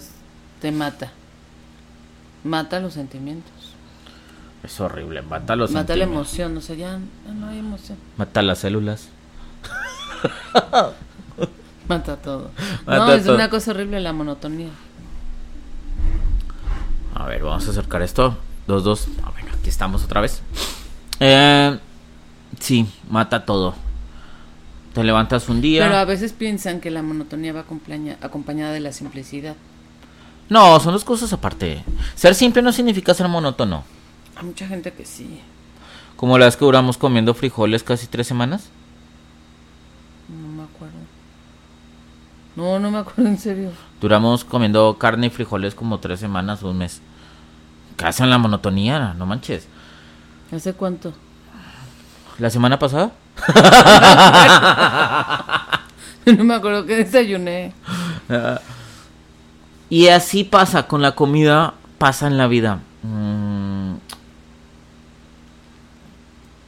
te 0.60 0.72
mata. 0.72 1.12
Mata 2.44 2.80
los 2.80 2.94
sentimientos. 2.94 3.54
Es 4.64 4.80
horrible, 4.82 5.22
mata 5.22 5.56
los 5.56 5.72
Mata 5.72 5.96
la 5.96 6.06
emoción, 6.06 6.58
o 6.58 6.62
sea, 6.62 6.76
ya 6.76 6.98
no 7.32 7.50
hay 7.50 7.60
emoción. 7.60 8.00
Mata 8.18 8.42
las 8.42 8.60
células. 8.60 9.10
mata 11.88 12.16
todo. 12.18 12.50
no, 12.88 13.12
es 13.12 13.28
una 13.28 13.52
cosa 13.52 13.72
horrible 13.72 14.00
la 14.00 14.12
monotonía. 14.12 14.70
A 17.16 17.26
ver, 17.26 17.44
vamos 17.44 17.68
a 17.68 17.72
acercar 17.72 18.02
esto. 18.02 18.38
Dos, 18.68 18.84
dos. 18.84 19.08
Ah, 19.24 19.32
bueno, 19.32 19.50
aquí 19.58 19.70
estamos 19.70 20.04
otra 20.04 20.22
vez. 20.22 20.42
Eh, 21.20 21.78
sí, 22.60 22.88
mata 23.10 23.46
todo. 23.46 23.76
Te 24.94 25.04
levantas 25.04 25.50
un 25.50 25.62
día. 25.62 25.84
Pero 25.84 25.98
a 25.98 26.06
veces 26.06 26.34
piensan 26.34 26.80
que 26.80 26.92
la 26.92 27.02
monotonía 27.02 27.54
va 27.54 27.66
acompañada 28.22 28.74
de 28.74 28.80
la 28.80 28.92
simplicidad. 28.92 29.56
No, 30.50 30.80
son 30.80 30.94
dos 30.94 31.04
cosas 31.04 31.34
aparte. 31.34 31.84
Ser 32.16 32.36
simple 32.36 32.62
no 32.62 32.72
significa 32.72 33.14
ser 33.14 33.28
monótono. 33.28 33.84
Hay 34.36 34.46
mucha 34.46 34.68
gente 34.68 34.94
que 34.94 35.06
sí. 35.06 35.40
Como 36.16 36.38
la 36.38 36.46
vez 36.46 36.56
que 36.56 36.66
duramos 36.66 36.98
comiendo 36.98 37.34
frijoles 37.34 37.84
casi 37.84 38.08
tres 38.08 38.28
semanas. 38.28 38.70
No 40.30 40.48
me 40.48 40.64
acuerdo. 40.64 40.96
No, 42.56 42.80
no 42.80 42.92
me 42.92 43.00
acuerdo 43.00 43.28
en 43.28 43.38
serio. 43.38 43.72
Duramos 44.00 44.46
comiendo 44.46 44.98
carne 44.98 45.28
y 45.28 45.30
frijoles 45.30 45.76
como 45.76 46.00
tres 46.00 46.20
semanas 46.20 46.64
o 46.64 46.70
un 46.70 46.78
mes. 46.78 47.02
Casi 47.96 48.24
en 48.24 48.30
la 48.30 48.38
monotonía, 48.38 49.14
no 49.18 49.26
manches. 49.26 49.68
¿Hace 50.52 50.74
cuánto? 50.74 51.14
¿La 52.40 52.50
semana 52.50 52.80
pasada? 52.80 53.12
no 56.26 56.44
me 56.44 56.54
acuerdo 56.54 56.86
que 56.86 56.98
desayuné. 56.98 57.74
y 59.90 60.08
así 60.08 60.44
pasa 60.44 60.88
con 60.88 61.02
la 61.02 61.16
comida, 61.16 61.74
pasa 61.98 62.28
en 62.28 62.38
la 62.38 62.48
vida. 62.48 62.80
Mm. 63.04 63.96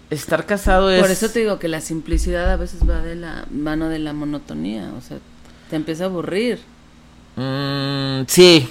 Estar 0.09 0.45
casado 0.45 0.91
es... 0.91 1.01
Por 1.01 1.11
eso 1.11 1.29
te 1.29 1.39
digo 1.39 1.59
que 1.59 1.67
la 1.67 1.81
simplicidad 1.81 2.51
a 2.51 2.55
veces 2.55 2.87
va 2.87 3.01
de 3.01 3.15
la 3.15 3.45
mano 3.51 3.89
de 3.89 3.99
la 3.99 4.13
monotonía. 4.13 4.91
O 4.97 5.01
sea, 5.01 5.17
te 5.69 5.75
empieza 5.75 6.03
a 6.03 6.07
aburrir. 6.07 6.59
Mm, 7.35 8.25
sí, 8.27 8.69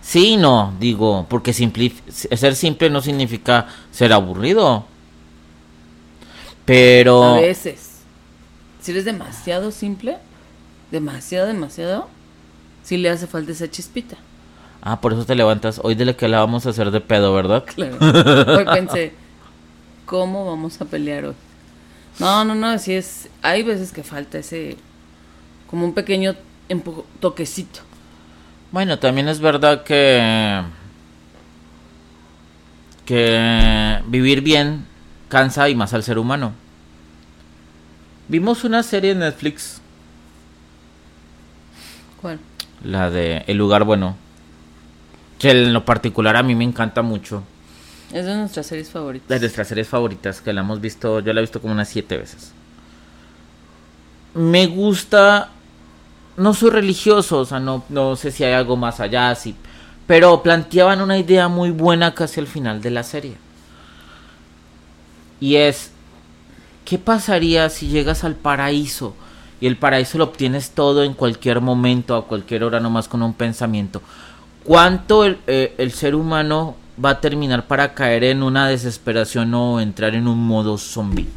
sí, 0.00 0.36
no, 0.36 0.74
digo, 0.78 1.26
porque 1.28 1.52
ser 1.52 2.56
simple 2.56 2.90
no 2.90 3.00
significa 3.00 3.66
ser 3.90 4.12
aburrido. 4.12 4.84
Pero... 6.64 7.22
A 7.22 7.40
veces. 7.40 7.90
Si 8.80 8.90
eres 8.90 9.04
demasiado 9.04 9.70
simple, 9.70 10.18
demasiado, 10.90 11.46
demasiado, 11.46 12.08
sí 12.82 12.98
le 12.98 13.08
hace 13.08 13.26
falta 13.26 13.52
esa 13.52 13.70
chispita. 13.70 14.16
Ah, 14.82 15.00
por 15.00 15.14
eso 15.14 15.24
te 15.24 15.34
levantas. 15.34 15.80
Hoy 15.82 15.94
de 15.94 16.04
lo 16.04 16.16
que 16.16 16.28
la 16.28 16.40
vamos 16.40 16.66
a 16.66 16.70
hacer 16.70 16.90
de 16.90 17.00
pedo, 17.00 17.32
¿verdad? 17.32 17.64
Claro. 17.74 17.96
Hoy 17.98 18.64
pensé, 18.66 19.14
¿cómo 20.04 20.44
vamos 20.44 20.78
a 20.80 20.84
pelear 20.84 21.24
hoy? 21.24 21.34
No, 22.18 22.44
no, 22.44 22.54
no, 22.54 22.66
así 22.68 22.92
es. 22.92 23.30
Hay 23.40 23.62
veces 23.62 23.90
que 23.92 24.02
falta 24.02 24.38
ese, 24.38 24.76
como 25.68 25.84
un 25.84 25.94
pequeño 25.94 26.34
toquecito. 27.20 27.80
Bueno, 28.72 28.98
también 28.98 29.28
es 29.28 29.40
verdad 29.40 29.84
que 29.84 30.62
que 33.04 34.00
vivir 34.06 34.40
bien 34.40 34.86
cansa 35.28 35.68
y 35.68 35.74
más 35.74 35.92
al 35.94 36.02
ser 36.02 36.18
humano. 36.18 36.52
Vimos 38.28 38.64
una 38.64 38.82
serie 38.82 39.12
en 39.12 39.18
Netflix. 39.18 39.80
¿Cuál? 42.20 42.40
La 42.82 43.10
de 43.10 43.44
El 43.46 43.58
lugar 43.58 43.84
bueno. 43.84 44.16
Que 45.38 45.50
en 45.50 45.72
lo 45.72 45.84
particular 45.84 46.36
a 46.36 46.42
mí 46.42 46.54
me 46.54 46.64
encanta 46.64 47.02
mucho. 47.02 47.42
Es 48.12 48.24
de 48.24 48.34
nuestras 48.36 48.66
series 48.66 48.90
favoritas. 48.90 49.28
De 49.28 49.40
nuestras 49.40 49.68
series 49.68 49.88
favoritas, 49.88 50.40
que 50.40 50.52
la 50.52 50.60
hemos 50.60 50.80
visto, 50.80 51.20
yo 51.20 51.32
la 51.32 51.40
he 51.40 51.42
visto 51.42 51.60
como 51.60 51.74
unas 51.74 51.88
siete 51.88 52.16
veces. 52.16 52.52
Me 54.34 54.66
gusta 54.66 55.50
no 56.36 56.54
soy 56.54 56.70
religioso, 56.70 57.38
o 57.38 57.44
sea, 57.44 57.60
no, 57.60 57.84
no 57.88 58.16
sé 58.16 58.30
si 58.30 58.44
hay 58.44 58.52
algo 58.52 58.76
más 58.76 59.00
allá, 59.00 59.30
así, 59.30 59.54
pero 60.06 60.42
planteaban 60.42 61.00
una 61.00 61.18
idea 61.18 61.48
muy 61.48 61.70
buena 61.70 62.14
casi 62.14 62.40
al 62.40 62.46
final 62.46 62.82
de 62.82 62.90
la 62.90 63.02
serie. 63.02 63.36
Y 65.40 65.56
es, 65.56 65.90
¿qué 66.84 66.98
pasaría 66.98 67.68
si 67.70 67.88
llegas 67.88 68.24
al 68.24 68.34
paraíso 68.34 69.14
y 69.60 69.66
el 69.66 69.76
paraíso 69.76 70.18
lo 70.18 70.24
obtienes 70.24 70.70
todo 70.70 71.04
en 71.04 71.14
cualquier 71.14 71.60
momento, 71.60 72.16
a 72.16 72.26
cualquier 72.26 72.64
hora, 72.64 72.80
nomás 72.80 73.08
con 73.08 73.22
un 73.22 73.34
pensamiento? 73.34 74.02
¿Cuánto 74.64 75.24
el, 75.24 75.38
eh, 75.46 75.74
el 75.78 75.92
ser 75.92 76.14
humano 76.14 76.76
va 77.02 77.10
a 77.10 77.20
terminar 77.20 77.66
para 77.66 77.94
caer 77.94 78.24
en 78.24 78.42
una 78.42 78.68
desesperación 78.68 79.52
o 79.54 79.80
entrar 79.80 80.14
en 80.14 80.26
un 80.26 80.38
modo 80.38 80.78
zombie? 80.78 81.28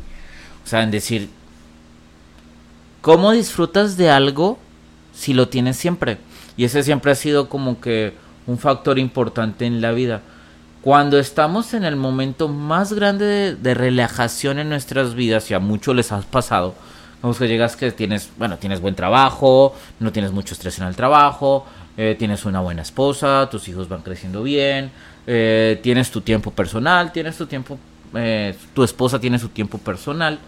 O 0.63 0.67
sea, 0.67 0.83
en 0.83 0.91
decir, 0.91 1.29
¿cómo 3.01 3.31
disfrutas 3.31 3.97
de 3.97 4.09
algo 4.09 4.59
si 5.17 5.33
lo 5.33 5.49
tienes 5.49 5.77
siempre. 5.77 6.19
Y 6.55 6.63
ese 6.63 6.83
siempre 6.83 7.11
ha 7.11 7.15
sido 7.15 7.49
como 7.49 7.81
que 7.81 8.13
un 8.45 8.57
factor 8.57 8.99
importante 8.99 9.65
en 9.65 9.81
la 9.81 9.91
vida. 9.91 10.21
Cuando 10.81 11.17
estamos 11.17 11.73
en 11.73 11.83
el 11.83 11.95
momento 11.95 12.47
más 12.47 12.93
grande 12.93 13.55
de, 13.55 13.73
relajación 13.73 14.59
en 14.59 14.69
nuestras 14.69 15.15
vidas, 15.15 15.49
y 15.51 15.53
a 15.53 15.59
muchos 15.59 15.95
les 15.95 16.11
has 16.11 16.25
pasado, 16.25 16.75
vamos 17.21 17.39
que 17.39 17.47
llegas 17.47 17.75
que 17.75 17.91
tienes, 17.91 18.29
bueno, 18.37 18.57
tienes 18.57 18.79
buen 18.79 18.95
trabajo, 18.95 19.75
no 19.99 20.11
tienes 20.11 20.31
mucho 20.31 20.53
estrés 20.53 20.77
en 20.79 20.85
el 20.85 20.95
trabajo, 20.95 21.65
eh, 21.97 22.15
tienes 22.17 22.45
una 22.45 22.61
buena 22.61 22.83
esposa, 22.83 23.49
tus 23.49 23.67
hijos 23.67 23.89
van 23.89 24.01
creciendo 24.01 24.43
bien, 24.43 24.91
eh, 25.25 25.79
tienes 25.81 26.11
tu 26.11 26.21
tiempo 26.21 26.51
personal, 26.51 27.11
tienes 27.11 27.35
tu 27.37 27.47
tiempo, 27.47 27.77
eh, 28.13 28.55
tu 28.73 28.83
esposa 28.83 29.19
tiene 29.19 29.39
su 29.39 29.49
tiempo 29.49 29.79
personal. 29.79 30.39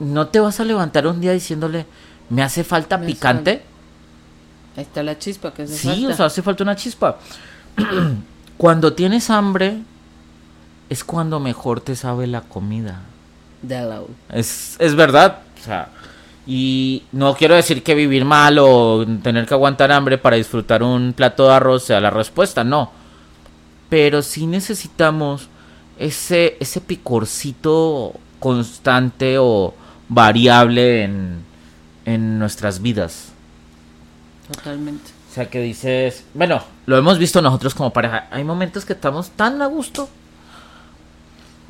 No 0.00 0.28
te 0.28 0.40
vas 0.40 0.58
a 0.58 0.64
levantar 0.64 1.06
un 1.06 1.20
día 1.20 1.32
diciéndole, 1.32 1.84
me 2.30 2.42
hace 2.42 2.64
falta 2.64 3.00
picante. 3.00 3.62
Ahí 4.76 4.82
está 4.84 5.02
la 5.02 5.18
chispa 5.18 5.52
que 5.52 5.66
Sí, 5.66 6.06
o 6.06 6.14
sea, 6.14 6.26
hace 6.26 6.42
falta 6.42 6.62
una 6.62 6.76
chispa. 6.76 7.18
cuando 8.56 8.92
tienes 8.92 9.30
hambre 9.30 9.78
es 10.88 11.04
cuando 11.04 11.40
mejor 11.40 11.80
te 11.80 11.96
sabe 11.96 12.26
la 12.26 12.42
comida. 12.42 13.02
Es, 14.32 14.76
es 14.78 14.94
verdad. 14.94 15.40
O 15.60 15.64
sea, 15.64 15.88
y 16.46 17.02
no 17.12 17.34
quiero 17.34 17.54
decir 17.54 17.82
que 17.82 17.94
vivir 17.94 18.24
mal 18.24 18.58
o 18.58 19.04
tener 19.22 19.46
que 19.46 19.54
aguantar 19.54 19.92
hambre 19.92 20.18
para 20.18 20.36
disfrutar 20.36 20.82
un 20.82 21.12
plato 21.12 21.46
de 21.46 21.54
arroz 21.54 21.84
sea 21.84 22.00
la 22.00 22.10
respuesta, 22.10 22.64
no. 22.64 22.92
Pero 23.88 24.22
sí 24.22 24.46
necesitamos 24.46 25.48
ese, 25.98 26.56
ese 26.60 26.80
picorcito 26.80 28.14
constante 28.38 29.36
o 29.38 29.74
variable 30.08 31.04
en, 31.04 31.49
en 32.10 32.38
nuestras 32.38 32.82
vidas. 32.82 33.32
Totalmente. 34.52 35.10
O 35.30 35.32
sea, 35.32 35.48
que 35.48 35.60
dices, 35.60 36.24
bueno, 36.34 36.62
lo 36.86 36.98
hemos 36.98 37.18
visto 37.18 37.40
nosotros 37.40 37.74
como 37.74 37.92
pareja. 37.92 38.26
Hay 38.32 38.42
momentos 38.42 38.84
que 38.84 38.94
estamos 38.94 39.30
tan 39.30 39.62
a 39.62 39.66
gusto. 39.66 40.08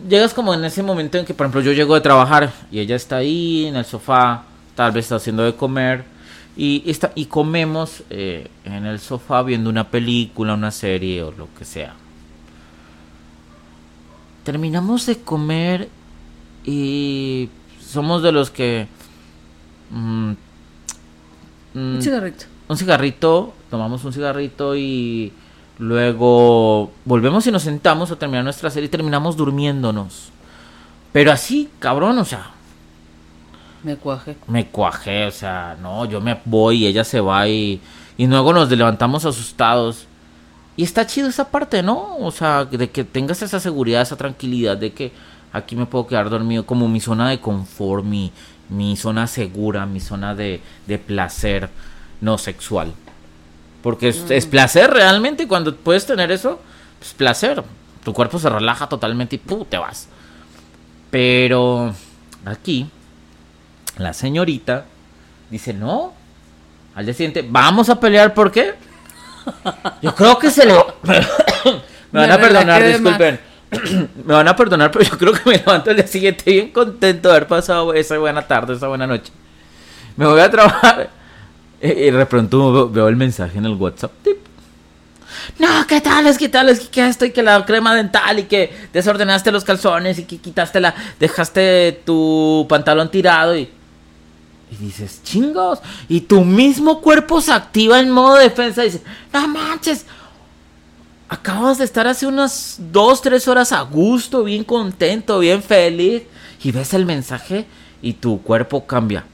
Llegas 0.09 0.33
como 0.33 0.55
en 0.55 0.65
ese 0.65 0.83
momento 0.83 1.19
en 1.19 1.27
que, 1.27 1.35
por 1.35 1.45
ejemplo, 1.45 1.61
yo 1.61 1.73
llego 1.73 1.95
de 1.95 2.01
trabajar 2.01 2.53
y 2.73 2.79
ella 2.79 2.97
está 2.97 3.17
ahí 3.17 3.67
en 3.67 3.77
el 3.77 3.85
sofá, 3.85 4.45
tal 4.75 4.93
vez 4.93 5.05
está 5.05 5.17
haciendo 5.17 5.43
de 5.43 5.55
comer. 5.55 6.05
Y, 6.57 6.83
está, 6.87 7.13
y 7.15 7.27
comemos 7.27 8.03
eh, 8.09 8.49
en 8.65 8.87
el 8.87 8.99
sofá 8.99 9.43
viendo 9.43 9.69
una 9.69 9.89
película, 9.89 10.55
una 10.55 10.71
serie 10.71 11.23
o 11.23 11.31
lo 11.31 11.49
que 11.59 11.67
sea. 11.67 11.95
Terminamos 14.43 15.05
de 15.05 15.19
comer 15.19 15.89
y 16.65 17.51
somos 17.87 18.23
de 18.23 18.33
los 18.33 18.51
que... 18.51 18.89
Mm, 19.91 20.33
un 21.75 21.99
mm, 21.99 22.01
cigarrito 22.01 22.47
un 22.71 22.77
cigarrito, 22.77 23.53
tomamos 23.69 24.05
un 24.05 24.13
cigarrito 24.13 24.77
y 24.77 25.33
luego 25.79 26.93
volvemos 27.05 27.45
y 27.49 27.51
nos 27.51 27.65
sentamos 27.65 28.13
a 28.13 28.17
terminar 28.17 28.45
nuestra 28.45 28.71
serie 28.71 28.87
y 28.87 28.91
terminamos 28.91 29.37
durmiéndonos. 29.37 30.31
Pero 31.13 31.33
así, 31.33 31.69
cabrón, 31.81 32.17
o 32.19 32.25
sea. 32.25 32.53
Me 33.83 33.97
cuajé. 33.97 34.37
Me 34.47 34.69
cuajé, 34.69 35.27
o 35.27 35.33
sea, 35.33 35.77
no, 35.83 36.05
yo 36.05 36.21
me 36.21 36.41
voy 36.45 36.85
y 36.85 36.87
ella 36.87 37.03
se 37.03 37.19
va 37.21 37.49
y, 37.49 37.81
y 38.17 38.29
luego 38.29 38.53
nos 38.53 38.71
levantamos 38.71 39.25
asustados. 39.25 40.07
Y 40.77 40.85
está 40.85 41.05
chido 41.09 41.29
esa 41.29 41.51
parte, 41.51 41.83
¿no? 41.83 42.19
O 42.19 42.31
sea, 42.31 42.67
de 42.67 42.89
que 42.89 43.03
tengas 43.03 43.43
esa 43.43 43.59
seguridad, 43.59 44.03
esa 44.03 44.15
tranquilidad 44.15 44.77
de 44.77 44.93
que 44.93 45.11
aquí 45.53 45.75
me 45.75 45.87
puedo 45.87 46.07
quedar 46.07 46.31
dormido 46.31 46.65
como 46.65 46.87
mi 46.87 47.01
zona 47.01 47.31
de 47.31 47.41
confort, 47.41 48.05
mi, 48.05 48.31
mi 48.71 48.97
zona 48.97 49.27
segura, 49.27 49.87
mi 49.87 50.01
zona 50.01 50.35
de, 50.35 50.61
de 50.87 50.99
placer 50.99 51.69
no 52.21 52.39
sexual. 52.39 52.93
Porque 53.83 54.09
es, 54.09 54.47
mm. 54.47 54.51
placer 54.51 54.91
realmente 54.91 55.49
cuando 55.49 55.75
puedes 55.75 56.07
tener 56.07 56.31
eso, 56.31 56.61
es 57.01 57.13
placer. 57.15 57.63
Tu 58.05 58.13
cuerpo 58.13 58.39
se 58.39 58.49
relaja 58.49 58.89
totalmente 58.89 59.37
y 59.37 59.39
¡pum! 59.39 59.65
te 59.69 59.79
vas. 59.79 60.09
Pero 61.11 61.93
aquí, 62.45 62.89
la 63.99 64.13
señorita 64.13 64.85
dice, 65.51 65.73
no, 65.73 66.13
al 66.95 67.05
día 67.05 67.15
siguiente, 67.15 67.47
vamos 67.49 67.89
a 67.89 67.99
pelear, 67.99 68.35
¿por 68.35 68.53
qué? 68.53 68.75
Yo 70.03 70.15
creo 70.15 70.39
que 70.39 70.51
se 70.51 70.67
le... 70.67 70.75
me 72.13 72.21
van 72.21 72.33
a 72.33 72.39
perdonar, 72.39 72.87
disculpen. 72.87 73.50
me 74.25 74.35
van 74.35 74.49
a 74.49 74.57
perdonar, 74.57 74.91
pero 74.91 75.05
yo 75.05 75.17
creo 75.17 75.33
que 75.33 75.49
me 75.49 75.57
levanto 75.57 75.91
al 75.91 75.97
día 75.97 76.07
siguiente 76.07 76.51
bien 76.51 76.71
contento 76.71 77.29
de 77.29 77.37
haber 77.37 77.49
pasado 77.49 77.95
esa 77.95 78.19
buena 78.19 78.43
tarde, 78.43 78.75
esa 78.75 78.89
buena 78.89 79.07
noche. 79.07 79.33
Me 80.17 80.27
voy 80.27 80.41
a 80.41 80.51
trabajar 80.51 81.11
y 81.83 82.11
de 82.11 82.27
pronto 82.27 82.91
veo, 82.91 83.09
el 83.09 83.17
mensaje 83.17 83.59
en 83.59 83.67
el 83.67 83.75
WhatsApp. 83.75 84.13
No, 85.59 85.87
¿qué 85.87 86.01
tal? 86.01 86.27
Es 86.27 86.37
que 86.37 86.49
tal, 86.49 86.69
es 86.69 86.91
esto 86.93 87.25
y 87.25 87.31
que 87.31 87.43
la 87.43 87.65
crema 87.65 87.95
dental 87.95 88.39
y 88.41 88.45
que 88.45 88.73
desordenaste 88.93 89.53
los 89.53 89.65
calzones 89.65 90.19
y 90.19 90.25
que 90.25 90.39
quitaste 90.39 90.81
la, 90.81 90.95
dejaste 91.19 92.01
tu 92.05 92.67
pantalón 92.69 93.11
tirado 93.11 93.57
y, 93.57 93.69
y 94.71 94.77
dices, 94.77 95.23
chingos, 95.23 95.81
y 96.09 96.23
tu 96.23 96.45
mismo 96.45 97.01
cuerpo 97.01 97.41
se 97.41 97.53
activa 97.53 98.01
en 98.01 98.11
modo 98.11 98.37
defensa 98.37 98.83
y 98.83 98.87
dices, 98.87 99.03
no 99.33 99.49
manches, 99.49 100.07
acabas 101.31 101.79
de 101.79 101.85
estar 101.85 102.09
hace 102.09 102.27
unas 102.27 102.79
dos, 102.91 103.23
tres 103.23 103.47
horas 103.47 103.73
a 103.73 103.83
gusto, 103.83 104.43
bien 104.43 104.65
contento, 104.65 105.39
bien 105.39 105.63
feliz 105.63 106.25
y 106.63 106.73
ves 106.73 106.93
el 106.93 107.07
mensaje 107.07 107.67
y 108.03 108.15
tu 108.15 108.43
cuerpo 108.43 108.85
cambia 108.85 109.25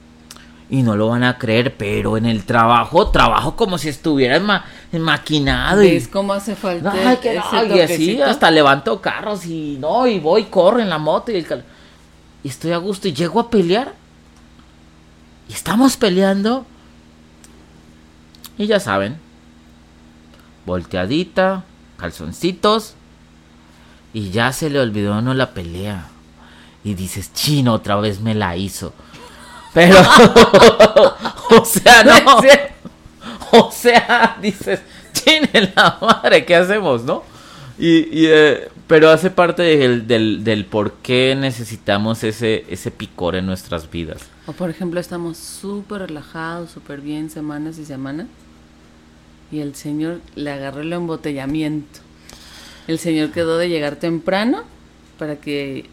y 0.69 0.83
no 0.83 0.95
lo 0.95 1.09
van 1.09 1.25
a 1.25 1.39
creer, 1.39 1.75
pero 1.77 2.19
en 2.19 2.27
el 2.27 2.45
trabajo, 2.45 3.09
trabajo 3.11 3.57
como 3.57 3.79
si 3.79 3.89
estuviera 3.89 4.67
maquinado. 4.93 5.81
¿Ves 5.81 6.07
cómo 6.07 6.35
hace 6.35 6.55
falta? 6.55 6.93
y 7.75 7.81
así 7.81 8.21
hasta 8.21 8.51
levanto 8.51 9.01
carros 9.01 9.47
y 9.47 9.79
no, 9.81 10.07
y 10.07 10.19
voy, 10.19 10.45
corro 10.45 10.81
en 10.81 10.91
la 10.91 10.99
moto 10.99 11.33
y, 11.33 11.47
y 12.43 12.49
estoy 12.49 12.73
a 12.73 12.79
gusto 12.79 13.09
y 13.09 13.15
llego 13.15 13.41
a 13.41 13.49
pelear. 13.49 13.95
Y 15.49 15.53
estamos 15.53 15.97
peleando. 15.97 16.67
Y 18.59 18.67
ya 18.67 18.81
saben, 18.81 19.19
volteadita, 20.65 21.65
calzoncitos. 21.97 22.95
Y 24.13 24.31
ya 24.31 24.53
se 24.53 24.71
le 24.71 24.81
olvidó 24.81 25.21
no 25.21 25.35
la 25.35 25.53
pelea. 25.53 26.07
Y 26.85 26.95
dices, 26.95 27.33
chino, 27.33 27.75
otra 27.75 27.97
vez 27.97 28.21
me 28.21 28.35
la 28.35 28.57
hizo. 28.57 28.95
Pero, 29.75 29.99
o 31.51 31.65
sea, 31.65 32.03
no. 32.05 32.41
O 33.53 33.71
sea, 33.71 34.37
dices, 34.43 34.81
tiene 35.25 35.73
la 35.75 35.99
madre, 36.01 36.45
¿qué 36.45 36.57
hacemos, 36.57 37.05
no? 37.05 37.23
Y, 37.79 38.27
eh, 38.27 38.69
pero 38.87 39.11
hace 39.11 39.31
parte 39.31 39.63
del, 39.63 40.07
del, 40.07 40.43
del, 40.45 40.65
por 40.65 40.95
qué 40.95 41.37
necesitamos 41.39 42.25
ese, 42.25 42.65
ese 42.69 42.91
picor 42.91 43.37
en 43.37 43.47
nuestras 43.47 43.91
vidas. 43.91 44.23
O 44.47 44.53
por 44.53 44.71
ejemplo, 44.71 44.99
estamos 44.99 45.37
súper 45.37 46.03
relajados, 46.03 46.71
súper 46.71 47.01
bien, 47.01 47.31
semanas 47.31 47.79
y 47.79 47.85
semanas. 47.85 48.27
Y 49.51 49.61
el 49.61 49.75
señor 49.75 50.21
le 50.35 50.51
agarró 50.51 50.81
el 50.81 50.93
embotellamiento. 50.93 52.01
El 52.89 52.99
señor 52.99 53.33
quedó 53.33 53.59
de 53.59 53.69
llegar 53.69 53.97
temprano 53.97 54.65
para 55.19 55.37
que 55.37 55.87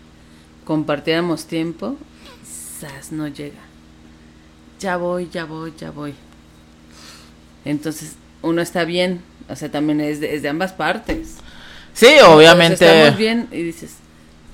compartiéramos 0.65 1.45
tiempo. 1.45 1.97
Quizás 2.41 3.11
no 3.11 3.27
llega 3.27 3.73
ya 4.83 4.97
voy, 4.97 5.29
ya 5.31 5.45
voy, 5.45 5.73
ya 5.79 5.91
voy. 5.91 6.13
Entonces, 7.63 8.15
uno 8.41 8.61
está 8.61 8.83
bien, 8.83 9.21
o 9.49 9.55
sea, 9.55 9.71
también 9.71 10.01
es 10.01 10.19
de, 10.19 10.35
es 10.35 10.41
de 10.41 10.49
ambas 10.49 10.73
partes. 10.73 11.37
Sí, 11.93 12.07
obviamente. 12.27 12.85
estamos 12.85 13.17
bien 13.17 13.47
y 13.51 13.63
dices, 13.63 13.95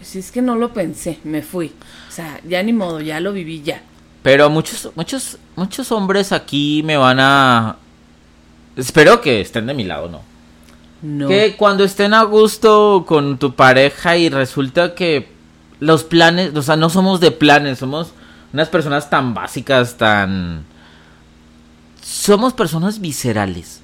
si 0.03 0.19
es 0.19 0.31
que 0.31 0.43
no 0.43 0.55
lo 0.55 0.71
pensé, 0.71 1.17
me 1.23 1.41
fui. 1.41 1.73
O 2.07 2.11
sea, 2.11 2.39
ya 2.47 2.61
ni 2.61 2.73
modo, 2.73 3.01
ya 3.01 3.19
lo 3.19 3.33
viví 3.33 3.63
ya. 3.63 3.81
Pero 4.21 4.51
muchos, 4.51 4.91
muchos, 4.95 5.39
muchos 5.55 5.91
hombres 5.91 6.31
aquí 6.31 6.83
me 6.85 6.95
van 6.95 7.19
a... 7.19 7.77
Espero 8.79 9.21
que 9.21 9.41
estén 9.41 9.65
de 9.65 9.73
mi 9.73 9.83
lado, 9.83 10.09
¿no? 10.09 10.21
No. 11.01 11.27
Que 11.27 11.55
cuando 11.57 11.83
estén 11.83 12.13
a 12.13 12.23
gusto 12.23 13.05
con 13.07 13.37
tu 13.37 13.53
pareja 13.53 14.17
y 14.17 14.29
resulta 14.29 14.95
que 14.95 15.29
los 15.79 16.03
planes, 16.03 16.55
o 16.55 16.61
sea, 16.61 16.75
no 16.75 16.89
somos 16.89 17.19
de 17.19 17.31
planes, 17.31 17.79
somos 17.79 18.13
unas 18.53 18.69
personas 18.69 19.09
tan 19.09 19.33
básicas, 19.33 19.97
tan... 19.97 20.65
Somos 22.01 22.53
personas 22.53 22.99
viscerales. 22.99 23.81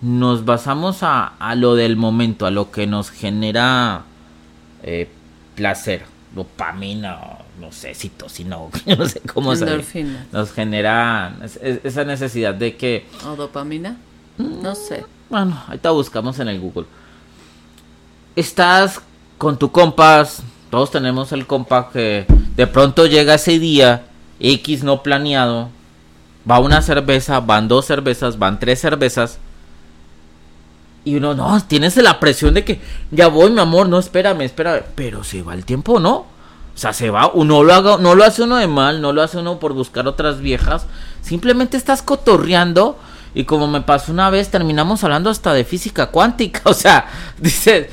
Nos 0.00 0.44
basamos 0.44 1.02
a, 1.02 1.26
a 1.26 1.54
lo 1.54 1.74
del 1.74 1.96
momento, 1.96 2.46
a 2.46 2.50
lo 2.50 2.70
que 2.70 2.86
nos 2.86 3.10
genera 3.10 4.04
eh, 4.82 5.08
placer, 5.54 6.02
dopamina, 6.34 7.18
no 7.60 7.72
sé, 7.72 7.94
citocina, 7.94 8.58
no 8.98 9.08
sé 9.08 9.20
cómo 9.20 9.56
se 9.56 9.66
Nos 10.32 10.52
genera 10.52 11.36
esa 11.62 12.04
necesidad 12.04 12.54
de 12.54 12.76
que... 12.76 13.06
¿O 13.26 13.36
dopamina? 13.36 13.96
No 14.38 14.74
sé. 14.74 15.04
Bueno, 15.30 15.62
ahorita 15.66 15.90
buscamos 15.90 16.38
en 16.38 16.48
el 16.48 16.60
Google. 16.60 16.86
Estás 18.36 19.00
con 19.38 19.58
tu 19.58 19.70
compas, 19.70 20.42
todos 20.70 20.90
tenemos 20.90 21.32
el 21.32 21.46
compa 21.46 21.90
que 21.90 22.26
de 22.56 22.66
pronto 22.66 23.06
llega 23.06 23.34
ese 23.34 23.58
día 23.58 24.06
X 24.40 24.82
no 24.82 25.02
planeado, 25.02 25.68
va 26.48 26.58
una 26.58 26.82
cerveza, 26.82 27.40
van 27.40 27.68
dos 27.68 27.86
cervezas, 27.86 28.38
van 28.38 28.58
tres 28.58 28.80
cervezas. 28.80 29.38
Y 31.04 31.16
uno, 31.16 31.34
no, 31.34 31.62
tienes 31.66 31.96
la 31.96 32.18
presión 32.18 32.54
de 32.54 32.64
que 32.64 32.80
ya 33.10 33.28
voy, 33.28 33.50
mi 33.50 33.60
amor, 33.60 33.88
no, 33.88 33.98
espérame, 33.98 34.42
espérame. 34.42 34.82
Pero 34.94 35.22
se 35.22 35.42
va 35.42 35.54
el 35.54 35.64
tiempo, 35.64 36.00
¿no? 36.00 36.14
O 36.74 36.76
sea, 36.76 36.92
se 36.92 37.10
va, 37.10 37.30
uno 37.32 37.62
lo 37.62 37.74
haga, 37.74 37.98
no 37.98 38.14
lo 38.14 38.24
hace 38.24 38.42
uno 38.42 38.56
de 38.56 38.66
mal, 38.66 39.00
no 39.00 39.12
lo 39.12 39.22
hace 39.22 39.38
uno 39.38 39.58
por 39.60 39.74
buscar 39.74 40.08
otras 40.08 40.40
viejas. 40.40 40.86
Simplemente 41.22 41.76
estás 41.76 42.02
cotorreando. 42.02 42.98
Y 43.34 43.44
como 43.44 43.66
me 43.66 43.80
pasó 43.80 44.12
una 44.12 44.30
vez, 44.30 44.50
terminamos 44.50 45.02
hablando 45.02 45.28
hasta 45.28 45.52
de 45.52 45.64
física 45.64 46.06
cuántica. 46.06 46.62
O 46.70 46.74
sea, 46.74 47.06
dice, 47.38 47.90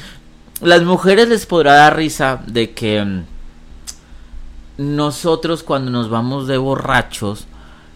las 0.62 0.84
mujeres 0.84 1.27
les 1.27 1.45
podrá 1.45 1.73
dar 1.73 1.95
risa 1.95 2.41
de 2.45 2.71
que 2.71 3.04
mm, 3.04 3.23
nosotros 4.77 5.63
cuando 5.63 5.91
nos 5.91 6.10
vamos 6.10 6.47
de 6.47 6.58
borrachos, 6.58 7.47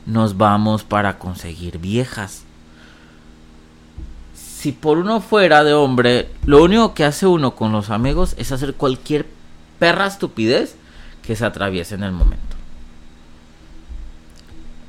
nos 0.05 0.37
vamos 0.37 0.83
para 0.83 1.17
conseguir 1.17 1.77
viejas. 1.79 2.43
si 4.33 4.71
por 4.71 4.97
uno 4.97 5.21
fuera 5.21 5.63
de 5.63 5.73
hombre, 5.75 6.29
lo 6.45 6.63
único 6.63 6.95
que 6.95 7.05
hace 7.05 7.27
uno 7.27 7.55
con 7.55 7.71
los 7.71 7.91
amigos 7.91 8.33
es 8.37 8.51
hacer 8.51 8.73
cualquier 8.73 9.27
perra 9.77 10.07
estupidez 10.07 10.75
que 11.21 11.35
se 11.35 11.45
atraviese 11.45 11.93
en 11.93 12.03
el 12.03 12.11
momento. 12.11 12.55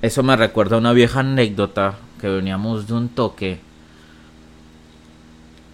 Eso 0.01 0.23
me 0.23 0.35
recuerda 0.37 0.77
a 0.77 0.79
una 0.79 0.95
vieja 0.95 1.21
anécdota 1.21 1.97
que 2.21 2.29
veníamos 2.29 2.87
de 2.87 2.95
un 2.95 3.09
toque. 3.09 3.61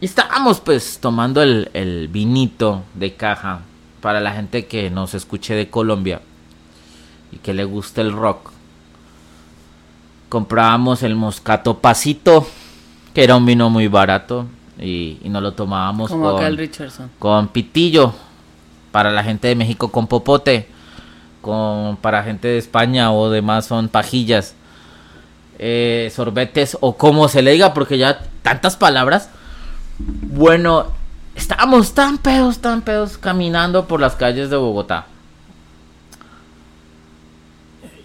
Y 0.00 0.04
estábamos 0.04 0.60
pues 0.60 0.98
tomando 1.00 1.42
el, 1.42 1.70
el 1.74 2.08
vinito 2.08 2.82
de 2.94 3.14
caja 3.14 3.60
para 4.00 4.20
la 4.20 4.32
gente 4.32 4.66
que 4.66 4.90
nos 4.90 5.14
escuche 5.14 5.54
de 5.54 5.70
Colombia 5.70 6.20
y 7.30 7.36
que 7.38 7.54
le 7.54 7.64
guste 7.64 8.00
el 8.00 8.12
rock. 8.12 8.50
Comprábamos 10.28 11.02
el 11.02 11.14
Moscato 11.14 11.78
Pasito, 11.78 12.46
que 13.14 13.22
era 13.22 13.36
un 13.36 13.46
vino 13.46 13.70
muy 13.70 13.86
barato 13.88 14.46
y, 14.78 15.18
y 15.22 15.28
nos 15.28 15.42
lo 15.42 15.52
tomábamos 15.52 16.10
Como 16.10 16.32
con, 16.32 16.56
Richardson. 16.56 17.10
con 17.18 17.48
pitillo 17.48 18.12
para 18.90 19.10
la 19.10 19.22
gente 19.22 19.48
de 19.48 19.54
México 19.54 19.90
con 19.92 20.06
popote 20.06 20.68
con 21.40 21.96
para 21.96 22.22
gente 22.22 22.48
de 22.48 22.58
España 22.58 23.12
o 23.12 23.30
demás 23.30 23.66
son 23.66 23.88
pajillas 23.88 24.54
eh, 25.64 26.10
sorbetes 26.14 26.76
o 26.80 26.96
como 26.96 27.28
se 27.28 27.42
le 27.42 27.52
diga 27.52 27.72
porque 27.72 27.98
ya 27.98 28.20
tantas 28.42 28.76
palabras 28.76 29.28
bueno 29.98 30.86
estábamos 31.36 31.94
tan 31.94 32.18
pedos 32.18 32.58
tan 32.58 32.82
pedos 32.82 33.16
caminando 33.18 33.86
por 33.86 34.00
las 34.00 34.16
calles 34.16 34.50
de 34.50 34.56
Bogotá 34.56 35.06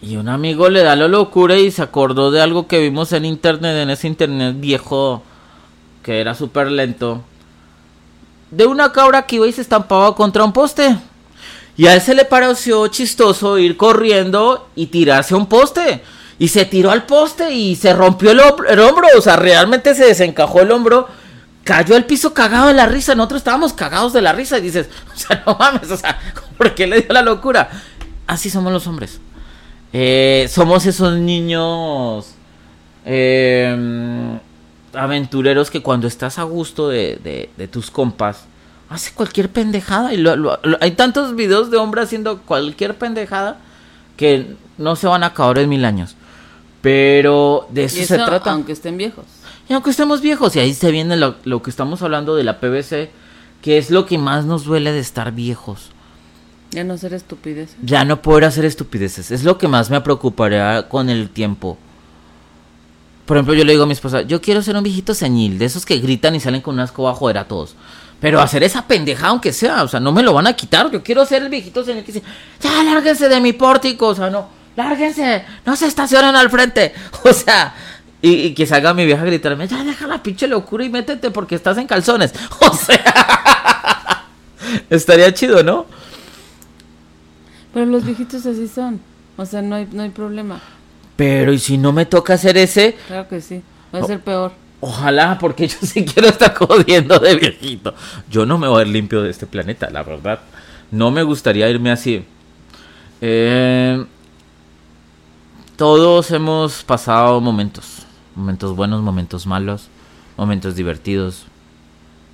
y 0.02 0.18
un 0.18 0.30
amigo 0.30 0.70
le 0.70 0.84
da 0.84 0.96
la 0.96 1.08
locura 1.08 1.58
y 1.58 1.72
se 1.72 1.82
acordó 1.82 2.30
de 2.30 2.42
algo 2.42 2.68
que 2.68 2.80
vimos 2.80 3.12
en 3.14 3.26
internet 3.26 3.76
en 3.78 3.90
ese 3.90 4.08
internet 4.08 4.56
viejo 4.60 5.24
que 6.04 6.22
era 6.22 6.36
súper 6.36 6.70
lento 6.70 7.24
de 8.52 8.66
una 8.66 8.92
cabra 8.92 9.26
que 9.26 9.38
iba 9.38 9.48
y 9.48 9.52
se 9.52 9.62
estampaba 9.62 10.16
contra 10.16 10.44
un 10.44 10.54
poste. 10.54 10.98
Y 11.76 11.86
a 11.86 11.94
él 11.94 12.02
se 12.02 12.16
le 12.16 12.26
pareció 12.26 12.88
chistoso 12.88 13.58
ir 13.58 13.78
corriendo 13.78 14.68
y 14.76 14.88
tirarse 14.88 15.34
a 15.34 15.38
un 15.38 15.48
poste. 15.48 16.02
Y 16.40 16.50
se 16.50 16.66
tiró 16.66 16.92
al 16.92 17.06
poste 17.06 17.52
y 17.54 17.76
se 17.76 17.94
rompió 17.94 18.32
el, 18.32 18.40
hom- 18.40 18.66
el 18.70 18.80
hombro. 18.80 19.08
O 19.18 19.22
sea, 19.22 19.36
realmente 19.38 19.96
se 19.96 20.06
desencajó 20.06 20.62
el 20.62 20.72
hombro. 20.72 21.08
Cayó 21.64 21.96
al 21.96 22.06
piso 22.06 22.34
cagado 22.34 22.68
de 22.68 22.74
la 22.74 22.86
risa. 22.86 23.16
Nosotros 23.16 23.40
estábamos 23.40 23.74
cagados 23.74 24.14
de 24.14 24.22
la 24.22 24.34
risa. 24.34 24.58
Y 24.58 24.62
dices, 24.62 24.88
o 25.14 25.18
sea, 25.18 25.44
no 25.46 25.56
mames, 25.60 25.90
o 25.92 25.98
sea, 25.98 26.20
¿por 26.58 26.76
qué 26.76 26.86
le 26.88 27.02
dio 27.02 27.14
la 27.14 27.22
locura? 27.24 27.70
Así 28.28 28.50
somos 28.50 28.72
los 28.72 28.86
hombres. 28.88 29.20
Eh, 29.94 30.48
somos 30.52 30.86
esos 30.86 31.18
niños 31.18 32.34
eh, 33.06 34.38
aventureros 34.94 35.72
que 35.72 35.82
cuando 35.82 36.08
estás 36.08 36.38
a 36.40 36.44
gusto 36.44 36.90
de, 36.90 37.20
de- 37.24 37.50
de 37.58 37.68
tus 37.68 37.90
compas, 37.90 38.46
hace 38.90 39.12
cualquier 39.14 39.50
pendejada. 39.50 40.14
Y 40.14 40.18
lo- 40.18 40.36
lo- 40.36 40.60
lo- 40.64 40.78
hay 40.82 40.92
tantos 40.92 41.36
videos 41.36 41.72
de 41.72 41.78
hombres 41.78 42.06
haciendo 42.06 42.42
cualquier 42.42 42.96
pendejada 42.96 43.58
que 44.18 44.56
no 44.78 44.96
se 44.96 45.08
van 45.08 45.24
a 45.24 45.28
acabar 45.28 45.58
en 45.60 45.70
mil 45.70 45.86
años. 45.86 46.16
Pero 46.88 47.68
de 47.70 47.84
eso, 47.84 48.00
Y 48.00 48.06
se 48.06 48.16
eso, 48.16 48.26
trata. 48.26 48.52
aunque 48.52 48.72
estén 48.72 48.96
viejos. 48.96 49.26
Y 49.68 49.74
aunque 49.74 49.90
estemos 49.90 50.22
viejos, 50.22 50.56
y 50.56 50.60
ahí 50.60 50.74
se 50.74 50.90
viene 50.90 51.18
lo, 51.18 51.36
lo 51.44 51.62
que 51.62 51.70
estamos 51.70 52.02
hablando 52.02 52.34
de 52.34 52.46
la 52.46 52.62
PVC, 52.62 53.12
que 53.62 53.78
es 53.78 53.92
lo 53.92 54.06
que 54.06 54.18
más 54.18 54.46
nos 54.46 54.64
duele 54.64 54.94
de 54.94 55.00
estar 55.00 55.34
viejos. 55.34 55.90
Ya 56.72 56.86
no 56.86 56.98
ser 56.98 57.14
estupideces. 57.14 57.76
Ya 57.84 58.06
no 58.06 58.22
poder 58.22 58.46
hacer 58.46 58.64
estupideces. 58.64 59.32
Es 59.32 59.44
lo 59.44 59.58
que 59.58 59.68
más 59.68 59.90
me 59.90 60.00
preocuparía 60.00 60.88
con 60.88 61.10
el 61.10 61.30
tiempo. 61.30 61.78
Por 63.26 63.36
ejemplo, 63.36 63.54
yo 63.54 63.66
le 63.66 63.74
digo 63.74 63.84
a 63.84 63.88
mi 63.88 63.92
esposa, 63.92 64.22
yo 64.22 64.40
quiero 64.40 64.62
ser 64.62 64.78
un 64.78 64.84
viejito 64.84 65.14
señil, 65.14 65.60
de 65.60 65.66
esos 65.66 65.86
que 65.86 65.98
gritan 65.98 66.36
y 66.36 66.40
salen 66.40 66.62
con 66.62 66.76
una 66.76 66.86
escoba 66.86 67.14
joder 67.14 67.40
a 67.40 67.50
todos. 67.50 67.76
Pero 68.22 68.40
hacer 68.40 68.64
esa 68.64 68.88
pendejada 68.88 69.32
aunque 69.32 69.52
sea, 69.52 69.84
o 69.84 69.90
sea, 69.90 70.00
no 70.00 70.14
me 70.14 70.24
lo 70.24 70.32
van 70.32 70.48
a 70.48 70.54
quitar. 70.54 70.90
Yo 70.90 71.04
quiero 71.04 71.26
ser 71.26 71.44
el 71.44 71.50
viejito 71.50 71.84
señil 71.84 72.06
que 72.06 72.14
dice, 72.14 72.26
ya 72.62 72.82
lárguense 72.82 73.28
de 73.28 73.42
mi 73.42 73.52
pórtico, 73.52 74.08
o 74.08 74.16
sea, 74.16 74.30
no, 74.30 74.56
lárguense, 74.78 75.44
no 75.66 75.76
se 75.76 75.88
estacionen 75.88 76.36
al 76.36 76.50
frente. 76.50 76.94
O 77.24 77.34
sea, 77.34 77.74
y, 78.22 78.30
y 78.32 78.54
que 78.54 78.66
salga 78.66 78.94
mi 78.94 79.06
vieja 79.06 79.22
a 79.24 79.26
gritarme, 79.26 79.68
ya 79.68 79.84
deja 79.84 80.08
la 80.08 80.24
pinche 80.24 80.48
locura 80.48 80.86
y 80.86 80.90
métete 80.90 81.30
porque 81.32 81.56
estás 81.56 81.78
en 81.78 81.88
calzones. 81.88 82.34
O 82.62 82.74
sea, 82.74 84.24
estaría 84.90 85.34
chido, 85.34 85.62
¿no? 85.64 85.86
Pero 87.74 87.86
los 87.88 88.06
viejitos 88.06 88.46
así 88.46 88.68
son. 88.68 89.02
O 89.36 89.46
sea, 89.46 89.62
no 89.62 89.76
hay, 89.76 89.88
no 89.92 90.02
hay 90.04 90.10
problema. 90.10 90.62
Pero 91.16 91.52
y 91.54 91.60
si 91.60 91.78
no 91.78 91.92
me 91.92 92.06
toca 92.06 92.34
hacer 92.36 92.58
ese, 92.58 92.96
Claro 93.08 93.28
que 93.28 93.42
sí. 93.42 93.62
Va 93.94 94.00
a 94.00 94.04
ser 94.04 94.20
peor. 94.20 94.52
ojalá, 94.80 95.38
porque 95.40 95.68
yo 95.68 95.78
sí 95.82 96.06
quiero 96.06 96.28
estar 96.30 96.54
jodiendo 96.56 97.20
de 97.20 97.36
viejito. 97.36 97.94
Yo 98.30 98.46
no 98.46 98.58
me 98.58 98.68
voy 98.68 98.80
a 98.82 98.86
ir 98.86 98.92
limpio 98.92 99.22
de 99.24 99.30
este 99.32 99.46
planeta, 99.48 99.90
la 99.90 100.04
verdad. 100.04 100.40
No 100.92 101.12
me 101.12 101.24
gustaría 101.24 101.70
irme 101.70 101.92
así. 101.92 102.24
Eh, 103.22 104.04
todos 105.78 106.32
hemos 106.32 106.84
pasado 106.84 107.40
momentos. 107.40 108.00
Momentos 108.36 108.76
buenos, 108.76 109.02
momentos 109.02 109.46
malos. 109.46 109.88
Momentos 110.36 110.76
divertidos. 110.76 111.46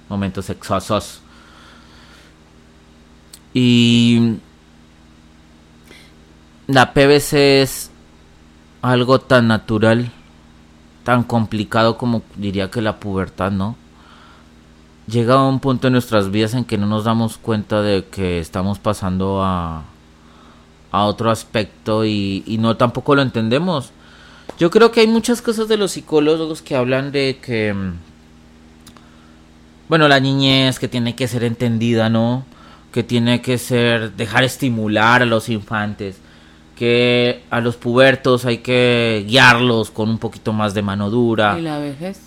Momentos 0.09 0.45
sexosos. 0.45 1.19
Y 3.53 4.37
la 6.67 6.93
PVC 6.93 7.61
es 7.61 7.91
algo 8.81 9.19
tan 9.19 9.47
natural, 9.47 10.11
tan 11.03 11.23
complicado 11.23 11.97
como 11.97 12.23
diría 12.35 12.71
que 12.71 12.81
la 12.81 12.99
pubertad, 12.99 13.51
¿no? 13.51 13.75
Llega 15.05 15.45
un 15.45 15.59
punto 15.59 15.87
en 15.87 15.93
nuestras 15.93 16.31
vidas 16.31 16.53
en 16.53 16.63
que 16.63 16.77
no 16.77 16.87
nos 16.87 17.03
damos 17.03 17.37
cuenta 17.37 17.81
de 17.81 18.05
que 18.05 18.39
estamos 18.39 18.79
pasando 18.79 19.43
a, 19.43 19.83
a 20.93 21.03
otro 21.03 21.29
aspecto 21.29 22.05
y, 22.05 22.43
y 22.47 22.57
no 22.57 22.77
tampoco 22.77 23.15
lo 23.15 23.21
entendemos. 23.21 23.91
Yo 24.57 24.71
creo 24.71 24.91
que 24.91 25.01
hay 25.01 25.07
muchas 25.07 25.41
cosas 25.41 25.67
de 25.67 25.75
los 25.75 25.91
psicólogos 25.91 26.61
que 26.61 26.75
hablan 26.75 27.11
de 27.11 27.39
que, 27.41 27.73
mm, 27.73 27.93
bueno, 29.89 30.07
la 30.07 30.21
niñez 30.21 30.79
que 30.79 30.87
tiene 30.87 31.15
que 31.15 31.27
ser 31.27 31.43
entendida, 31.43 32.09
¿no? 32.09 32.45
Que 32.93 33.03
tiene 33.03 33.41
que 33.41 33.57
ser, 33.57 34.13
dejar 34.13 34.45
estimular 34.45 35.21
a 35.21 35.25
los 35.25 35.49
infantes 35.49 36.21
que 36.75 37.43
a 37.49 37.61
los 37.61 37.75
pubertos 37.75 38.45
hay 38.45 38.59
que 38.59 39.25
guiarlos 39.27 39.91
con 39.91 40.09
un 40.09 40.17
poquito 40.17 40.53
más 40.53 40.73
de 40.73 40.81
mano 40.81 41.09
dura. 41.09 41.57
¿Y 41.57 41.61
la 41.61 41.79
vejez? 41.79 42.19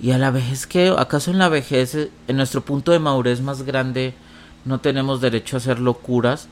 Y 0.00 0.12
a 0.12 0.18
la 0.18 0.30
vejez 0.30 0.66
que, 0.66 0.94
acaso 0.96 1.30
en 1.30 1.38
la 1.38 1.48
vejez, 1.48 2.08
en 2.28 2.36
nuestro 2.36 2.62
punto 2.62 2.92
de 2.92 2.98
madurez 2.98 3.40
más 3.40 3.62
grande, 3.62 4.14
no 4.64 4.80
tenemos 4.80 5.20
derecho 5.20 5.56
a 5.56 5.58
hacer 5.58 5.80
locuras, 5.80 6.48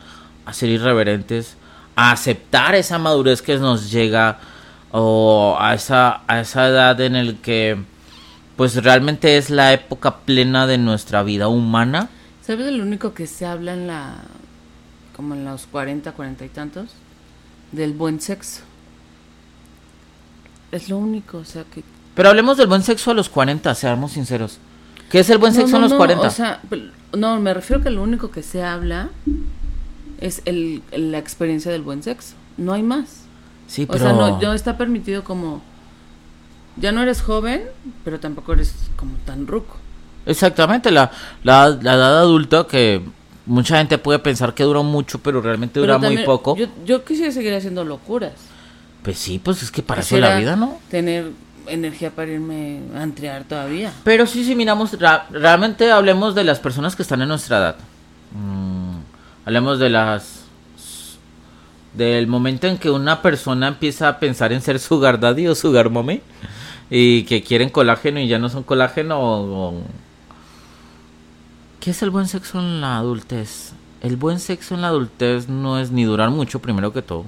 a 0.49 0.53
ser 0.55 0.71
irreverentes, 0.71 1.57
a 1.95 2.11
aceptar 2.13 2.75
esa 2.75 2.99
madurez 2.99 3.43
que 3.43 3.59
nos 3.59 3.91
llega 3.91 4.39
o 4.91 5.59
a 5.61 5.75
esa, 5.75 6.23
a 6.27 6.41
esa 6.41 6.69
edad 6.69 6.99
en 7.03 7.17
el 7.17 7.37
que 7.37 7.77
pues 8.57 8.83
realmente 8.83 9.37
es 9.37 9.51
la 9.51 9.75
época 9.75 10.21
plena 10.21 10.67
de 10.67 10.79
nuestra 10.79 11.23
vida 11.23 11.49
humana. 11.49 12.09
¿Sabes 12.43 12.73
lo 12.73 12.83
único 12.83 13.13
que 13.13 13.27
se 13.27 13.45
habla 13.45 13.75
en 13.75 13.87
la. 13.89 14.15
como 15.15 15.35
en 15.35 15.45
los 15.45 15.67
40, 15.67 16.13
40 16.13 16.47
y 16.47 16.49
tantos? 16.49 16.87
Del 17.73 17.93
buen 17.93 18.19
sexo. 18.23 18.63
Es 20.73 20.89
lo 20.89 20.97
único, 20.97 21.37
o 21.37 21.45
sea 21.45 21.65
que. 21.65 21.85
Pero 22.15 22.31
hablemos 22.31 22.57
del 22.57 22.69
buen 22.69 22.83
sexo 22.83 23.11
a 23.11 23.15
los 23.15 23.29
40, 23.29 23.75
seamos 23.75 24.13
sinceros. 24.13 24.59
¿Qué 25.11 25.21
es 25.21 25.29
el 25.29 25.37
buen 25.37 25.53
No, 25.53 25.61
sexo 25.61 25.73
no, 25.73 25.77
a 25.77 25.81
los 25.83 25.93
no, 25.93 25.99
40? 25.99 26.27
O 26.27 26.31
sea, 26.31 26.61
no, 27.17 27.39
me 27.39 27.53
refiero 27.53 27.83
que 27.83 27.91
lo 27.91 28.03
único 28.03 28.31
que 28.31 28.43
se 28.43 28.63
habla 28.65 29.11
es 30.19 30.43
el, 30.45 30.83
la 30.93 31.19
experiencia 31.19 31.71
del 31.71 31.83
buen 31.83 32.03
sexo. 32.03 32.35
No 32.57 32.73
hay 32.73 32.83
más. 32.83 33.23
sí, 33.67 33.85
O 33.85 33.87
pero... 33.87 33.99
sea, 34.05 34.13
no, 34.13 34.41
no 34.41 34.53
está 34.53 34.77
permitido 34.77 35.25
como. 35.25 35.63
Ya 36.77 36.93
no 36.93 37.03
eres 37.03 37.23
joven, 37.23 37.63
pero 38.05 38.21
tampoco 38.21 38.53
eres 38.53 38.75
como 38.97 39.13
tan 39.25 39.47
ruco. 39.47 39.77
Exactamente, 40.27 40.91
la, 40.91 41.11
la, 41.43 41.69
la 41.71 41.95
edad 41.95 42.19
adulta 42.19 42.67
que 42.69 43.03
mucha 43.47 43.79
gente 43.79 43.99
puede 43.99 44.19
pensar 44.19 44.55
que 44.55 44.63
dura 44.63 44.83
mucho, 44.83 45.19
pero 45.19 45.41
realmente 45.41 45.81
dura 45.81 45.99
Pero 45.99 46.13
muy 46.13 46.23
poco. 46.25 46.57
Yo, 46.57 46.67
yo 46.85 47.05
quisiera 47.05 47.33
seguir 47.33 47.55
haciendo 47.55 47.83
locuras. 47.85 48.33
Pues 49.03 49.19
sí, 49.19 49.39
pues 49.39 49.63
es 49.63 49.71
que 49.71 49.83
para 49.83 50.03
eso 50.03 50.17
es 50.17 50.21
la 50.23 50.37
vida, 50.37 50.55
¿no? 50.55 50.79
Tener 50.91 51.31
energía 51.67 52.11
para 52.11 52.31
irme 52.31 52.81
a 52.95 53.03
entrear 53.03 53.45
todavía. 53.45 53.93
Pero 54.05 54.27
sí, 54.27 54.45
sí, 54.45 54.55
miramos, 54.55 54.99
ra- 55.01 55.27
realmente 55.31 55.91
hablemos 55.91 56.35
de 56.35 56.45
las 56.45 56.59
personas 56.61 56.95
que 56.95 57.03
están 57.03 57.23
en 57.23 57.29
nuestra 57.29 57.59
edad. 57.59 57.77
Mm, 58.33 58.78
hablemos 59.49 59.79
de 59.79 59.89
las... 59.89 60.45
Del 61.95 62.27
momento 62.27 62.67
en 62.67 62.77
que 62.77 62.91
una 62.91 63.23
persona 63.23 63.67
empieza 63.69 64.09
a 64.09 64.19
pensar 64.19 64.53
en 64.53 64.61
ser 64.61 64.79
sugar 64.79 65.19
daddy 65.19 65.49
o 65.49 65.55
sugar 65.55 65.89
mommy 65.89 66.21
y 66.91 67.23
que 67.23 67.43
quieren 67.43 67.71
colágeno 67.71 68.21
y 68.21 68.29
ya 68.29 68.39
no 68.39 68.51
son 68.51 68.63
colágeno 68.63 69.19
o- 69.19 69.69
o... 69.71 69.83
¿Qué 71.81 71.93
es 71.93 72.03
el 72.03 72.11
buen 72.11 72.29
sexo 72.29 72.59
en 72.61 72.83
la 72.83 72.99
adultez? 72.99 73.73
El 74.03 74.17
buen 74.17 74.39
sexo 74.39 74.75
en 74.75 74.83
la 74.83 74.89
adultez 74.89 75.49
no 75.49 75.79
es 75.79 75.91
ni 75.91 76.05
durar 76.05 76.29
mucho, 76.31 76.59
primero 76.61 76.93
que 76.93 77.01
todo, 77.01 77.25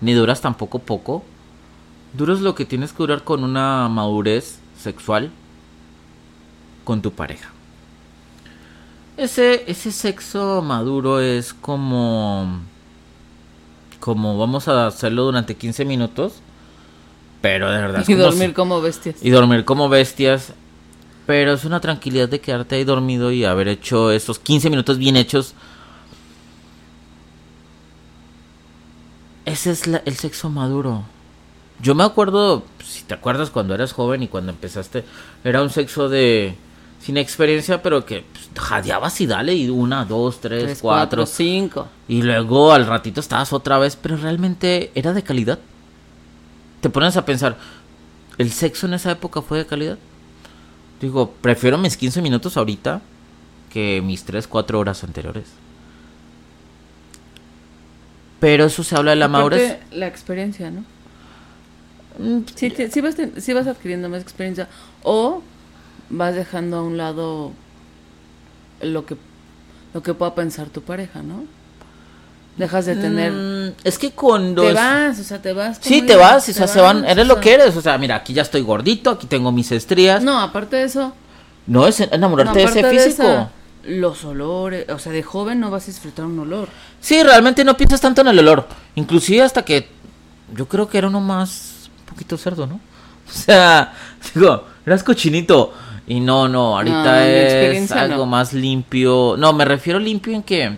ni 0.00 0.12
duras 0.14 0.40
tampoco 0.40 0.78
poco. 0.78 1.24
Duras 2.16 2.40
lo 2.40 2.54
que 2.54 2.64
tienes 2.64 2.92
que 2.92 2.98
durar 2.98 3.24
con 3.24 3.42
una 3.42 3.88
madurez 3.88 4.60
sexual 4.80 5.32
con 6.84 7.02
tu 7.02 7.10
pareja. 7.10 7.50
Ese, 9.16 9.64
ese 9.70 9.92
sexo 9.92 10.62
maduro 10.62 11.20
es 11.20 11.54
como... 11.54 12.60
Como 14.00 14.36
vamos 14.36 14.68
a 14.68 14.86
hacerlo 14.86 15.24
durante 15.24 15.54
15 15.54 15.84
minutos. 15.84 16.34
Pero 17.40 17.70
de 17.70 17.80
verdad. 17.80 18.04
Y 18.08 18.14
dormir 18.14 18.52
como 18.52 18.80
bestias. 18.80 19.16
Y 19.22 19.30
dormir 19.30 19.64
como 19.64 19.88
bestias. 19.88 20.52
Pero 21.26 21.52
es 21.52 21.64
una 21.64 21.80
tranquilidad 21.80 22.28
de 22.28 22.40
quedarte 22.40 22.74
ahí 22.74 22.84
dormido 22.84 23.30
y 23.32 23.44
haber 23.44 23.68
hecho 23.68 24.10
esos 24.10 24.38
15 24.38 24.68
minutos 24.68 24.98
bien 24.98 25.16
hechos. 25.16 25.54
Ese 29.46 29.70
es 29.70 29.86
el 29.86 30.16
sexo 30.16 30.50
maduro. 30.50 31.04
Yo 31.80 31.94
me 31.94 32.04
acuerdo, 32.04 32.64
si 32.84 33.02
te 33.04 33.14
acuerdas 33.14 33.50
cuando 33.50 33.74
eras 33.74 33.92
joven 33.92 34.22
y 34.22 34.28
cuando 34.28 34.52
empezaste, 34.52 35.04
era 35.44 35.62
un 35.62 35.70
sexo 35.70 36.08
de 36.08 36.56
sin 37.04 37.18
experiencia, 37.18 37.82
pero 37.82 38.06
que 38.06 38.24
pues, 38.32 38.48
jadeabas 38.56 39.20
y 39.20 39.26
dale, 39.26 39.54
y 39.54 39.68
una, 39.68 40.06
dos, 40.06 40.40
tres, 40.40 40.78
cuatro, 40.80 41.26
cinco. 41.26 41.86
Y 42.08 42.22
luego 42.22 42.72
al 42.72 42.86
ratito 42.86 43.20
estabas 43.20 43.52
otra 43.52 43.78
vez, 43.78 43.94
pero 43.94 44.16
realmente 44.16 44.90
era 44.94 45.12
de 45.12 45.22
calidad. 45.22 45.58
Te 46.80 46.88
pones 46.88 47.18
a 47.18 47.26
pensar, 47.26 47.58
¿el 48.38 48.50
sexo 48.50 48.86
en 48.86 48.94
esa 48.94 49.10
época 49.10 49.42
fue 49.42 49.58
de 49.58 49.66
calidad? 49.66 49.98
Digo, 50.98 51.30
prefiero 51.42 51.76
mis 51.76 51.98
15 51.98 52.22
minutos 52.22 52.56
ahorita 52.56 53.02
que 53.68 54.00
mis 54.00 54.24
3, 54.24 54.48
4 54.48 54.78
horas 54.78 55.04
anteriores. 55.04 55.48
Pero 58.40 58.64
eso 58.64 58.82
se 58.82 58.96
habla 58.96 59.10
de 59.10 59.16
la 59.16 59.28
madurez. 59.28 59.78
La 59.92 60.06
experiencia, 60.06 60.70
¿no? 60.70 60.84
Mm, 62.18 62.44
sí, 62.54 62.72
sí, 62.90 63.00
vas, 63.02 63.16
sí 63.36 63.52
vas 63.52 63.66
adquiriendo 63.66 64.08
más 64.08 64.22
experiencia. 64.22 64.68
O 65.02 65.42
vas 66.10 66.34
dejando 66.34 66.78
a 66.78 66.82
un 66.82 66.96
lado 66.96 67.52
lo 68.80 69.06
que 69.06 69.16
lo 69.94 70.02
que 70.02 70.12
pueda 70.12 70.34
pensar 70.34 70.68
tu 70.68 70.82
pareja, 70.82 71.22
¿no? 71.22 71.44
Dejas 72.56 72.86
de 72.86 72.94
tener. 72.94 73.32
Mm, 73.32 73.74
es 73.82 73.98
que 73.98 74.12
cuando. 74.12 74.62
Te 74.62 74.72
vas, 74.72 75.18
o 75.18 75.24
sea, 75.24 75.40
te 75.40 75.52
vas. 75.52 75.78
Sí, 75.80 76.02
te 76.02 76.14
vas, 76.16 76.48
o 76.48 76.52
sea, 76.52 76.66
se 76.68 76.80
van. 76.80 77.04
Eres 77.04 77.26
lo 77.26 77.40
que 77.40 77.54
eres. 77.54 77.76
O 77.76 77.80
sea, 77.80 77.98
mira, 77.98 78.16
aquí 78.16 78.32
ya 78.32 78.42
estoy 78.42 78.60
gordito, 78.60 79.10
aquí 79.10 79.26
tengo 79.26 79.50
mis 79.50 79.72
estrías. 79.72 80.22
No, 80.22 80.40
aparte 80.40 80.76
de 80.76 80.84
eso. 80.84 81.12
No, 81.66 81.86
es 81.86 82.00
enamorarte 82.00 82.58
de 82.58 82.64
ese 82.64 82.90
físico. 82.90 83.50
los 83.84 84.24
olores, 84.24 84.88
o 84.88 84.98
sea, 84.98 85.12
de 85.12 85.22
joven 85.22 85.60
no 85.60 85.70
vas 85.70 85.84
a 85.84 85.86
disfrutar 85.86 86.26
un 86.26 86.38
olor. 86.38 86.68
Sí, 87.00 87.22
realmente 87.22 87.64
no 87.64 87.76
piensas 87.76 88.00
tanto 88.00 88.20
en 88.20 88.28
el 88.28 88.38
olor. 88.38 88.68
Inclusive 88.94 89.42
hasta 89.42 89.64
que. 89.64 89.88
Yo 90.54 90.68
creo 90.68 90.88
que 90.88 90.98
era 90.98 91.08
uno 91.08 91.20
más. 91.20 91.88
Un 92.00 92.06
poquito 92.06 92.36
cerdo, 92.36 92.66
¿no? 92.66 92.80
O 93.26 93.32
sea, 93.32 93.94
digo, 94.34 94.64
eras 94.84 95.02
cochinito. 95.02 95.72
Y 96.06 96.20
no, 96.20 96.48
no, 96.48 96.76
ahorita 96.76 97.26
es 97.26 97.90
algo 97.92 98.26
más 98.26 98.52
limpio. 98.52 99.36
No, 99.38 99.52
me 99.52 99.64
refiero 99.64 99.98
limpio 99.98 100.34
en 100.34 100.42
que 100.42 100.76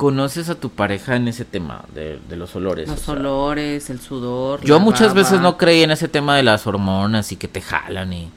conoces 0.00 0.48
a 0.48 0.54
tu 0.54 0.70
pareja 0.70 1.16
en 1.16 1.28
ese 1.28 1.44
tema 1.44 1.84
de, 1.94 2.18
los 2.30 2.56
olores. 2.56 2.88
Los 2.88 3.06
olores, 3.08 3.90
el 3.90 4.00
sudor. 4.00 4.62
Yo 4.62 4.80
muchas 4.80 5.12
veces 5.12 5.40
no 5.42 5.58
creí 5.58 5.82
en 5.82 5.90
ese 5.90 6.08
tema 6.08 6.36
de 6.36 6.42
las 6.42 6.66
hormonas 6.66 7.32
y 7.32 7.36
que 7.36 7.48
te 7.48 7.60
jalan 7.60 8.12
y 8.14 8.30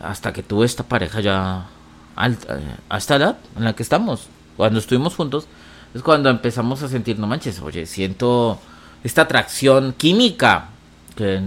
hasta 0.00 0.32
que 0.32 0.44
tuve 0.44 0.66
esta 0.66 0.84
pareja 0.84 1.20
ya 1.20 1.66
alta, 2.14 2.60
a 2.88 2.98
esta 2.98 3.16
edad 3.16 3.38
en 3.56 3.64
la 3.64 3.72
que 3.72 3.82
estamos, 3.82 4.28
cuando 4.56 4.78
estuvimos 4.78 5.16
juntos, 5.16 5.48
es 5.94 6.02
cuando 6.02 6.30
empezamos 6.30 6.82
a 6.84 6.88
sentir, 6.88 7.18
no 7.18 7.26
manches, 7.26 7.60
oye, 7.60 7.86
siento 7.86 8.60
esta 9.02 9.22
atracción 9.22 9.94
química 9.94 10.68
que 11.16 11.40
pues, 11.40 11.42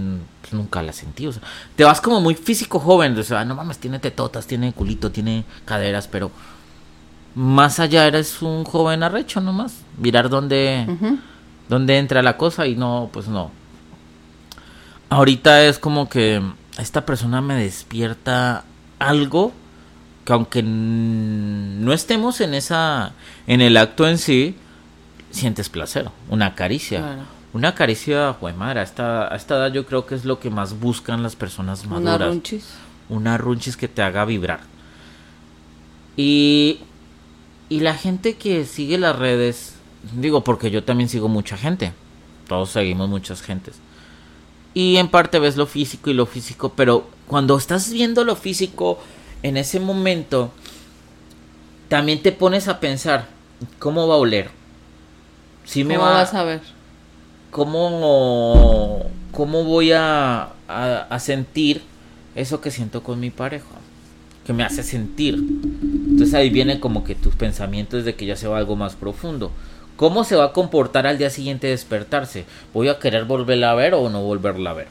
nunca 0.52 0.82
la 0.82 0.92
sentí. 0.92 1.26
O 1.26 1.32
sea, 1.32 1.42
te 1.76 1.84
vas 1.84 2.00
como 2.00 2.20
muy 2.20 2.34
físico 2.34 2.78
joven. 2.78 3.18
O 3.18 3.22
sea, 3.22 3.44
no 3.44 3.54
mames, 3.54 3.78
tiene 3.78 3.98
tetotas, 3.98 4.46
tiene 4.46 4.72
culito, 4.72 5.10
tiene 5.10 5.44
caderas, 5.64 6.08
pero 6.08 6.30
más 7.34 7.78
allá 7.78 8.06
eres 8.06 8.42
un 8.42 8.64
joven 8.64 9.02
arrecho 9.02 9.40
nomás. 9.40 9.82
Mirar 9.98 10.28
dónde, 10.28 10.86
dónde 11.68 11.98
entra 11.98 12.22
la 12.22 12.36
cosa 12.36 12.66
y 12.66 12.76
no, 12.76 13.10
pues 13.12 13.28
no. 13.28 13.50
Ahorita 15.10 15.64
es 15.64 15.78
como 15.78 16.08
que 16.08 16.42
esta 16.78 17.06
persona 17.06 17.40
me 17.40 17.54
despierta 17.54 18.64
algo 18.98 19.52
que 20.24 20.32
aunque 20.32 20.62
no 20.62 21.92
estemos 21.92 22.40
en 22.40 22.54
esa 22.54 23.12
en 23.46 23.62
el 23.62 23.76
acto 23.76 24.06
en 24.06 24.18
sí 24.18 24.56
sientes 25.30 25.68
placer 25.70 26.10
una 26.28 26.54
caricia 26.54 27.18
una 27.52 27.74
caricia, 27.74 28.36
pues 28.40 28.56
madre, 28.56 28.80
a 28.80 28.82
esta, 28.82 29.32
a 29.32 29.36
esta 29.36 29.56
edad 29.56 29.72
yo 29.72 29.86
creo 29.86 30.06
que 30.06 30.14
es 30.14 30.24
lo 30.24 30.38
que 30.38 30.50
más 30.50 30.78
buscan 30.78 31.22
las 31.22 31.34
personas 31.36 31.86
maduras. 31.86 32.16
Una 32.16 32.26
runchis. 32.26 32.66
Una 33.08 33.38
runchis 33.38 33.76
que 33.76 33.88
te 33.88 34.02
haga 34.02 34.24
vibrar. 34.24 34.60
Y, 36.16 36.80
y 37.68 37.80
la 37.80 37.94
gente 37.94 38.36
que 38.36 38.64
sigue 38.64 38.98
las 38.98 39.16
redes, 39.16 39.74
digo 40.12 40.44
porque 40.44 40.70
yo 40.70 40.84
también 40.84 41.08
sigo 41.08 41.28
mucha 41.28 41.56
gente, 41.56 41.92
todos 42.48 42.70
seguimos 42.70 43.08
muchas 43.08 43.40
gentes. 43.40 43.76
Y 44.74 44.96
en 44.96 45.08
parte 45.08 45.38
ves 45.38 45.56
lo 45.56 45.66
físico 45.66 46.10
y 46.10 46.14
lo 46.14 46.26
físico, 46.26 46.72
pero 46.76 47.08
cuando 47.26 47.56
estás 47.56 47.90
viendo 47.90 48.24
lo 48.24 48.36
físico 48.36 48.98
en 49.42 49.56
ese 49.56 49.80
momento, 49.80 50.52
también 51.88 52.22
te 52.22 52.32
pones 52.32 52.68
a 52.68 52.78
pensar, 52.78 53.28
¿cómo 53.78 54.06
va 54.06 54.14
a 54.16 54.18
oler? 54.18 54.50
Si 55.64 55.84
me 55.84 55.96
¿Cómo 55.96 56.06
vas 56.06 56.34
a 56.34 56.44
ver? 56.44 56.77
¿Cómo, 57.50 59.06
cómo 59.32 59.64
voy 59.64 59.92
a, 59.92 60.50
a, 60.68 61.18
sentir 61.18 61.82
eso 62.34 62.60
que 62.60 62.70
siento 62.70 63.02
con 63.02 63.20
mi 63.20 63.30
pareja? 63.30 63.66
Que 64.44 64.52
me 64.52 64.64
hace 64.64 64.82
sentir. 64.82 65.34
Entonces 65.34 66.34
ahí 66.34 66.50
viene 66.50 66.80
como 66.80 67.04
que 67.04 67.14
tus 67.14 67.34
pensamientos 67.34 68.04
de 68.04 68.14
que 68.14 68.26
ya 68.26 68.36
se 68.36 68.48
va 68.48 68.58
algo 68.58 68.76
más 68.76 68.96
profundo. 68.96 69.50
¿Cómo 69.96 70.24
se 70.24 70.36
va 70.36 70.44
a 70.44 70.52
comportar 70.52 71.06
al 71.06 71.18
día 71.18 71.30
siguiente 71.30 71.66
despertarse? 71.66 72.44
¿Voy 72.72 72.88
a 72.88 72.98
querer 72.98 73.24
volverla 73.24 73.72
a 73.72 73.74
ver 73.74 73.94
o 73.94 74.08
no 74.08 74.22
volverla 74.22 74.70
a 74.70 74.74
ver? 74.74 74.88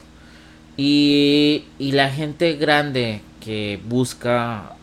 Y, 0.76 1.64
y 1.80 1.94
la 1.94 2.10
gente 2.10 2.54
grande 2.54 3.22
que 3.40 3.80
busca, 3.88 4.76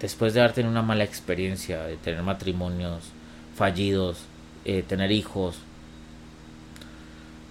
después 0.00 0.32
de 0.32 0.40
haber 0.40 0.52
tenido 0.52 0.70
una 0.70 0.82
mala 0.82 1.04
experiencia, 1.04 1.82
de 1.82 1.96
tener 1.96 2.22
matrimonios 2.22 3.02
fallidos, 3.56 4.18
eh, 4.64 4.84
tener 4.86 5.10
hijos, 5.12 5.56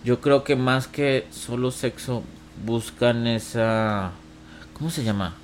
yo 0.04 0.22
creo 0.22 0.44
que 0.44 0.56
más 0.56 0.88
que 0.88 1.28
solo 1.32 1.72
sexo 1.72 2.24
buscan 2.66 3.28
esa 3.28 4.12
¿cómo 4.74 4.90
se 4.90 5.04
llama? 5.04 5.36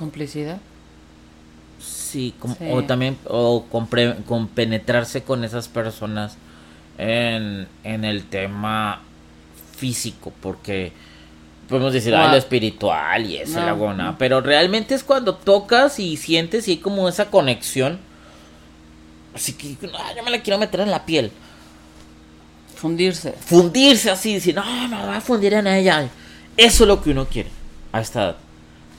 complicidad. 0.00 0.58
Sí, 1.78 2.34
o 2.72 2.82
también 2.84 3.18
o 3.26 3.66
con, 3.70 4.48
penetrarse 4.48 5.22
con 5.22 5.44
esas 5.44 5.68
personas 5.68 6.36
en, 6.98 7.68
en 7.84 8.04
el 8.04 8.24
tema 8.24 9.02
físico, 9.76 10.32
porque 10.40 10.92
podemos 11.68 11.92
decir, 11.92 12.14
ah, 12.14 12.30
lo 12.30 12.36
espiritual 12.36 13.26
y 13.26 13.36
eso, 13.36 13.60
la 13.60 13.74
buena, 13.74 14.18
pero 14.18 14.40
realmente 14.40 14.94
es 14.94 15.04
cuando 15.04 15.36
tocas 15.36 16.00
y 16.00 16.16
sientes 16.16 16.66
y 16.66 16.72
hay 16.72 16.76
como 16.78 17.08
esa 17.08 17.26
conexión. 17.26 18.00
Así 19.34 19.52
que, 19.52 19.76
ah, 19.94 20.12
yo 20.16 20.24
me 20.24 20.30
la 20.30 20.42
quiero 20.42 20.58
meter 20.58 20.80
en 20.80 20.90
la 20.90 21.06
piel. 21.06 21.30
Fundirse. 22.80 23.32
Fundirse 23.32 24.10
así, 24.10 24.32
decir, 24.32 24.54
no, 24.54 24.64
me 24.88 25.04
voy 25.04 25.14
a 25.14 25.20
fundir 25.20 25.52
en 25.52 25.66
ella. 25.66 26.08
Eso 26.56 26.84
es 26.84 26.88
lo 26.88 27.02
que 27.02 27.10
uno 27.10 27.26
quiere 27.26 27.50
a 27.92 28.00
esta 28.00 28.22
edad. 28.22 28.36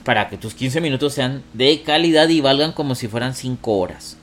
Para 0.04 0.28
que 0.28 0.36
tus 0.36 0.54
15 0.54 0.80
minutos 0.80 1.14
sean 1.14 1.42
de 1.52 1.82
calidad 1.82 2.28
y 2.28 2.40
valgan 2.40 2.70
como 2.70 2.94
si 2.94 3.08
fueran 3.08 3.34
5 3.34 3.72
horas. 3.72 4.16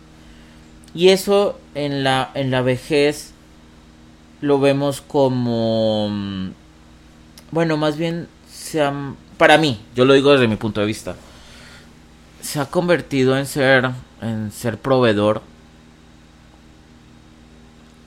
Y 0.94 1.10
eso 1.10 1.60
en 1.76 2.06
la, 2.06 2.32
en 2.36 2.52
la 2.52 2.62
vejez 2.62 3.34
lo 4.40 4.62
vemos 4.62 5.02
como... 5.02 6.08
Mm, 6.10 6.52
bueno, 7.52 7.76
más 7.76 7.98
bien, 7.98 8.30
se 8.50 8.82
para 9.38 9.58
mí, 9.58 9.82
yo 9.94 10.06
lo 10.06 10.14
digo 10.14 10.32
desde 10.32 10.48
mi 10.48 10.56
punto 10.56 10.80
de 10.80 10.88
vista, 10.88 11.16
se 12.40 12.62
ha 12.62 12.66
convertido 12.66 13.38
en 13.38 13.46
ser, 13.46 13.90
en 14.22 14.54
ser 14.54 14.78
proveedor 14.78 15.42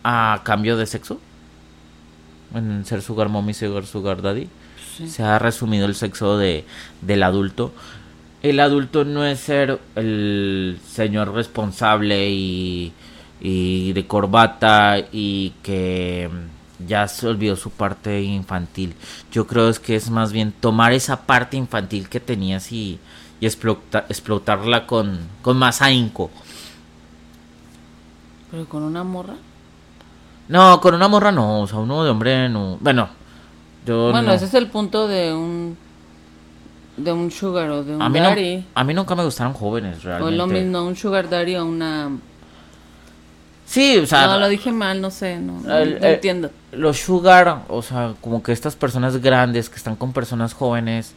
a 0.02 0.40
cambio 0.44 0.78
de 0.78 0.86
sexo 0.86 1.20
en 2.54 2.84
ser 2.84 3.02
sugar 3.02 3.28
mommy, 3.28 3.54
ser 3.54 3.86
sugar 3.86 4.22
daddy. 4.22 4.48
Se 5.06 5.22
ha 5.22 5.38
resumido 5.38 5.86
el 5.86 5.94
sexo 5.94 6.36
de, 6.36 6.64
del 7.00 7.22
adulto. 7.22 7.72
El 8.42 8.60
adulto 8.60 9.04
no 9.04 9.24
es 9.24 9.40
ser 9.40 9.80
el 9.94 10.78
señor 10.86 11.32
responsable 11.32 12.28
y, 12.30 12.92
y 13.40 13.92
de 13.92 14.06
corbata 14.06 14.96
y 15.12 15.54
que 15.62 16.28
ya 16.86 17.08
se 17.08 17.26
olvidó 17.26 17.56
su 17.56 17.70
parte 17.70 18.22
infantil. 18.22 18.94
Yo 19.30 19.46
creo 19.46 19.68
es 19.68 19.78
que 19.78 19.96
es 19.96 20.10
más 20.10 20.32
bien 20.32 20.52
tomar 20.52 20.92
esa 20.92 21.22
parte 21.22 21.56
infantil 21.56 22.08
que 22.08 22.20
tenías 22.20 22.72
y, 22.72 22.98
y 23.40 23.46
explotarla 23.46 24.86
con, 24.86 25.20
con 25.42 25.56
más 25.56 25.82
ahínco. 25.82 26.30
¿Pero 28.50 28.68
con 28.68 28.82
una 28.82 29.02
morra? 29.02 29.34
No, 30.52 30.80
con 30.80 30.94
una 30.94 31.08
morra 31.08 31.32
no, 31.32 31.60
o 31.62 31.66
sea, 31.66 31.78
uno 31.78 32.04
de 32.04 32.10
hombre 32.10 32.48
no. 32.48 32.76
Bueno, 32.80 33.08
yo. 33.86 34.10
Bueno, 34.12 34.32
ese 34.32 34.44
es 34.44 34.54
el 34.54 34.66
punto 34.68 35.08
de 35.08 35.32
un. 35.32 35.76
de 36.96 37.10
un 37.12 37.30
sugar 37.30 37.70
o 37.70 37.82
de 37.82 37.96
un 37.96 38.02
A 38.02 38.08
mí, 38.08 38.20
daddy. 38.20 38.56
no, 38.58 38.64
a 38.74 38.84
mí 38.84 38.92
nunca 38.94 39.14
me 39.14 39.24
gustaron 39.24 39.54
jóvenes, 39.54 39.98
o 40.00 40.02
realmente. 40.08 40.36
lo 40.36 40.46
mismo, 40.46 40.82
un 40.82 40.94
sugar 40.96 41.28
daddy 41.30 41.56
o 41.56 41.64
una... 41.64 42.10
Sí, 43.64 43.96
o 43.96 44.06
sea, 44.06 44.26
no, 44.26 44.38
lo 44.38 44.48
dije 44.50 44.70
mal, 44.70 45.00
no 45.00 45.10
sé, 45.10 45.38
no, 45.38 45.60
no- 45.62 45.78
El- 45.78 45.92
no 46.00 46.06
el- 46.06 46.14
entiendo. 46.14 46.50
los 46.72 46.98
sugar, 47.00 47.62
o 47.68 47.80
sea, 47.80 48.12
como 48.20 48.42
que 48.42 48.52
estas 48.52 48.76
personas 48.76 49.16
grandes 49.22 49.70
que 49.70 49.76
están 49.76 49.96
con 49.96 50.12
personas 50.12 50.52
jóvenes, 50.52 51.14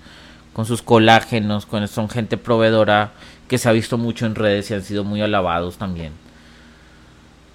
con 0.53 0.65
sus 0.65 0.81
colágenos, 0.81 1.65
con, 1.65 1.85
son 1.89 2.07
gente 2.07 2.37
proveedora 2.37 3.11
que 3.49 3.57
se 3.57 3.67
ha 3.67 3.73
visto 3.73 3.97
mucho 3.97 4.25
en 4.25 4.35
redes 4.35 4.71
y 4.71 4.73
han 4.73 4.83
sido 4.83 5.03
muy 5.03 5.21
alabados 5.21 5.75
también. 5.77 6.13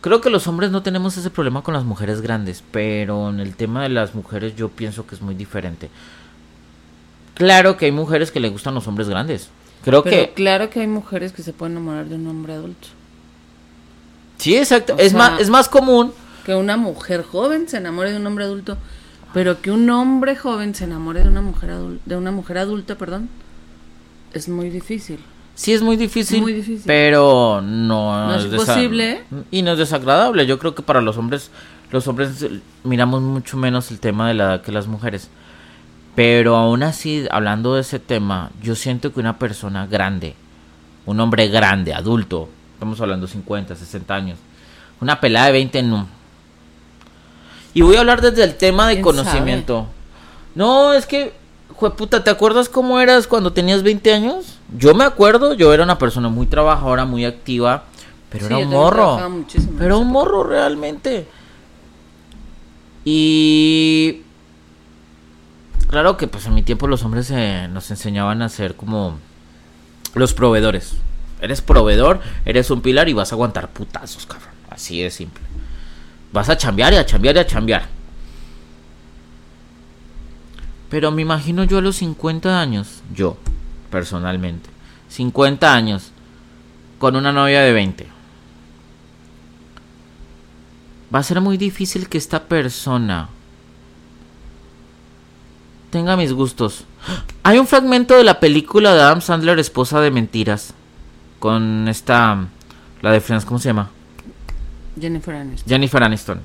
Creo 0.01 0.21
que 0.21 0.31
los 0.31 0.47
hombres 0.47 0.71
no 0.71 0.83
tenemos 0.83 1.17
ese 1.17 1.31
problema 1.31 1.63
con 1.63 1.75
las 1.75 1.85
mujeres 1.85 2.23
grandes, 2.23 2.63
pero 2.71 3.29
en 3.29 3.39
el 3.41 3.55
tema 3.55 3.83
de 3.83 3.91
las 3.91 4.15
mujeres 4.15 4.57
yo 4.57 4.69
pienso 4.71 5.07
que 5.07 5.15
es 5.15 5.21
muy 5.21 5.35
diferente. 5.35 5.91
Claro 7.35 7.77
que 7.77 7.87
hay 7.87 7.93
mujeres 7.93 8.31
que 8.31 8.41
le 8.41 8.49
gustan 8.49 8.75
los 8.75 8.87
hombres 8.89 9.09
grandes. 9.09 9.49
Creo 9.85 10.03
Pero 10.03 10.17
que 10.27 10.33
claro 10.35 10.69
que 10.71 10.81
hay 10.81 10.87
mujeres 10.87 11.33
que 11.33 11.43
se 11.43 11.53
pueden 11.53 11.73
enamorar 11.77 12.07
de 12.07 12.15
un 12.17 12.27
hombre 12.27 12.53
adulto. 12.55 12.89
sí, 14.39 14.57
exacto. 14.57 14.95
o 14.95 14.99
es 14.99 15.11
sea- 15.13 15.19
más 15.19 15.41
es 15.41 15.51
más 15.51 15.69
común. 15.69 16.13
Que 16.45 16.55
una 16.55 16.77
mujer 16.79 17.23
joven 17.23 17.69
se 17.69 17.77
enamore 17.77 18.11
de 18.11 18.17
un 18.19 18.27
hombre 18.27 18.45
adulto, 18.45 18.79
pero 19.35 19.61
que 19.61 19.71
un 19.71 19.89
hombre 19.91 20.35
joven 20.37 20.75
se 20.75 20.85
enamore 20.85 21.23
de 21.23 21.29
una 21.29 21.43
mujer 21.43 21.71
adulta, 21.71 22.03
de 22.07 22.17
una 22.17 22.31
mujer 22.31 22.59
adulta, 22.59 22.97
perdón, 22.97 23.29
es 24.33 24.49
muy 24.49 24.71
difícil. 24.71 25.21
Sí 25.55 25.73
es 25.73 25.83
muy 25.83 25.97
difícil, 25.97 26.41
Muy 26.41 26.55
difícil. 26.55 26.85
pero 26.87 27.61
no, 27.63 28.29
No 28.29 28.35
es 28.35 28.47
posible. 28.47 29.25
Y 29.51 29.63
no 29.63 29.73
es 29.73 29.79
desagradable. 29.79 30.47
Yo 30.47 30.59
creo 30.59 30.75
que 30.75 30.83
para 30.83 31.01
los 31.03 31.19
hombres, 31.19 31.51
los 31.91 32.07
hombres 32.09 32.47
miramos 32.83 33.21
mucho 33.21 33.57
menos 33.57 33.91
el 33.91 34.01
tema 34.01 34.27
de 34.29 34.35
la 34.35 34.45
edad 34.45 34.63
que 34.63 34.73
las 34.73 34.87
mujeres. 34.87 35.29
Pero 36.15 36.57
aún 36.57 36.83
así, 36.83 37.27
hablando 37.31 37.75
de 37.75 37.83
ese 37.83 37.99
tema, 37.99 38.51
yo 38.63 38.75
siento 38.75 39.13
que 39.13 39.21
una 39.21 39.39
persona 39.39 39.87
grande, 39.87 40.35
un 41.07 41.21
hombre 41.21 41.49
grande, 41.49 41.95
adulto, 41.95 42.49
estamos 42.75 43.01
hablando 43.01 43.27
50, 43.27 43.77
60 43.77 44.15
años, 44.15 44.39
una 45.01 45.21
pelada 45.21 45.47
de 45.47 45.53
20 45.53 45.83
no. 45.83 46.09
Y 47.75 47.83
voy 47.83 47.97
a 47.97 48.01
hablar 48.01 48.21
desde 48.21 48.45
el 48.45 48.57
tema 48.57 48.89
de 48.89 48.95
¿Quién 48.95 49.05
conocimiento. 49.05 49.87
No, 50.55 50.93
es 50.93 51.07
que, 51.07 51.33
puta, 51.81 52.23
¿te 52.23 52.31
acuerdas 52.31 52.69
cómo 52.69 53.01
eras 53.01 53.27
cuando 53.27 53.53
tenías 53.53 53.83
20 53.83 54.13
años? 54.13 54.59
Yo 54.77 54.95
me 54.95 55.05
acuerdo, 55.05 55.55
yo 55.55 55.73
era 55.73 55.83
una 55.83 55.99
persona 55.99 56.29
muy 56.29 56.47
trabajadora, 56.47 57.05
muy 57.05 57.25
activa, 57.25 57.85
pero 58.31 58.47
Sí, 58.47 58.53
era 58.53 58.63
un 58.63 58.71
morro. 58.71 59.19
Pero 59.79 59.99
un 59.99 60.09
morro 60.09 60.45
realmente. 60.45 61.27
Y 63.05 64.23
claro 65.89 66.17
que 66.17 66.27
pues 66.27 66.47
en 66.47 66.55
mi 66.55 66.63
tiempo 66.63 66.87
los 66.87 67.03
hombres 67.03 67.31
eh, 67.31 67.69
nos 67.71 67.91
enseñaban 67.91 68.43
a 68.43 68.49
ser 68.49 68.77
como 68.77 69.19
los 70.15 70.35
proveedores. 70.35 70.95
Eres 71.41 71.63
proveedor, 71.63 72.21
eres 72.45 72.71
un 72.71 72.83
pilar 72.83 73.09
y 73.09 73.15
vas 73.15 73.33
a 73.33 73.35
aguantar 73.35 73.71
putazos, 73.71 74.27
cabrón. 74.27 74.51
Así 74.69 75.03
de 75.03 75.11
simple. 75.11 75.43
Vas 76.33 76.49
a 76.49 76.57
chambear 76.57 76.93
y 76.93 76.97
a 76.97 77.07
chambear 77.07 77.37
y 77.37 77.39
a 77.39 77.47
chambear. 77.47 78.00
Pero 80.91 81.13
me 81.13 81.23
imagino 81.23 81.65
yo 81.65 81.79
a 81.79 81.83
los 81.83 81.97
50 81.97 82.61
años, 82.61 83.03
yo, 83.15 83.37
personalmente, 83.91 84.69
50 85.09 85.73
años, 85.73 86.11
con 86.99 87.17
una 87.17 87.33
novia 87.33 87.63
de 87.63 87.73
20. 87.73 88.07
Va 91.15 91.21
a 91.21 91.23
ser 91.23 91.41
muy 91.41 91.57
difícil 91.57 92.09
que 92.09 92.19
esta 92.19 92.45
persona 92.45 93.29
tenga 95.91 96.17
mis 96.17 96.33
gustos. 96.33 96.85
Hay 97.45 97.59
un 97.59 97.67
fragmento 97.67 98.17
de 98.17 98.25
la 98.25 98.41
película 98.41 98.95
de 98.95 99.01
Adam 99.01 99.21
Sandler, 99.21 99.59
Esposa 99.59 100.01
de 100.01 100.11
Mentiras, 100.11 100.75
con 101.39 101.89
esta, 101.89 102.47
la 103.01 103.13
de 103.13 103.21
Friends, 103.21 103.45
¿cómo 103.45 103.59
se 103.59 103.69
llama? 103.69 103.91
Jennifer 105.01 105.35
Aniston. 105.35 105.69
Jennifer 105.69 106.03
Aniston. 106.03 106.41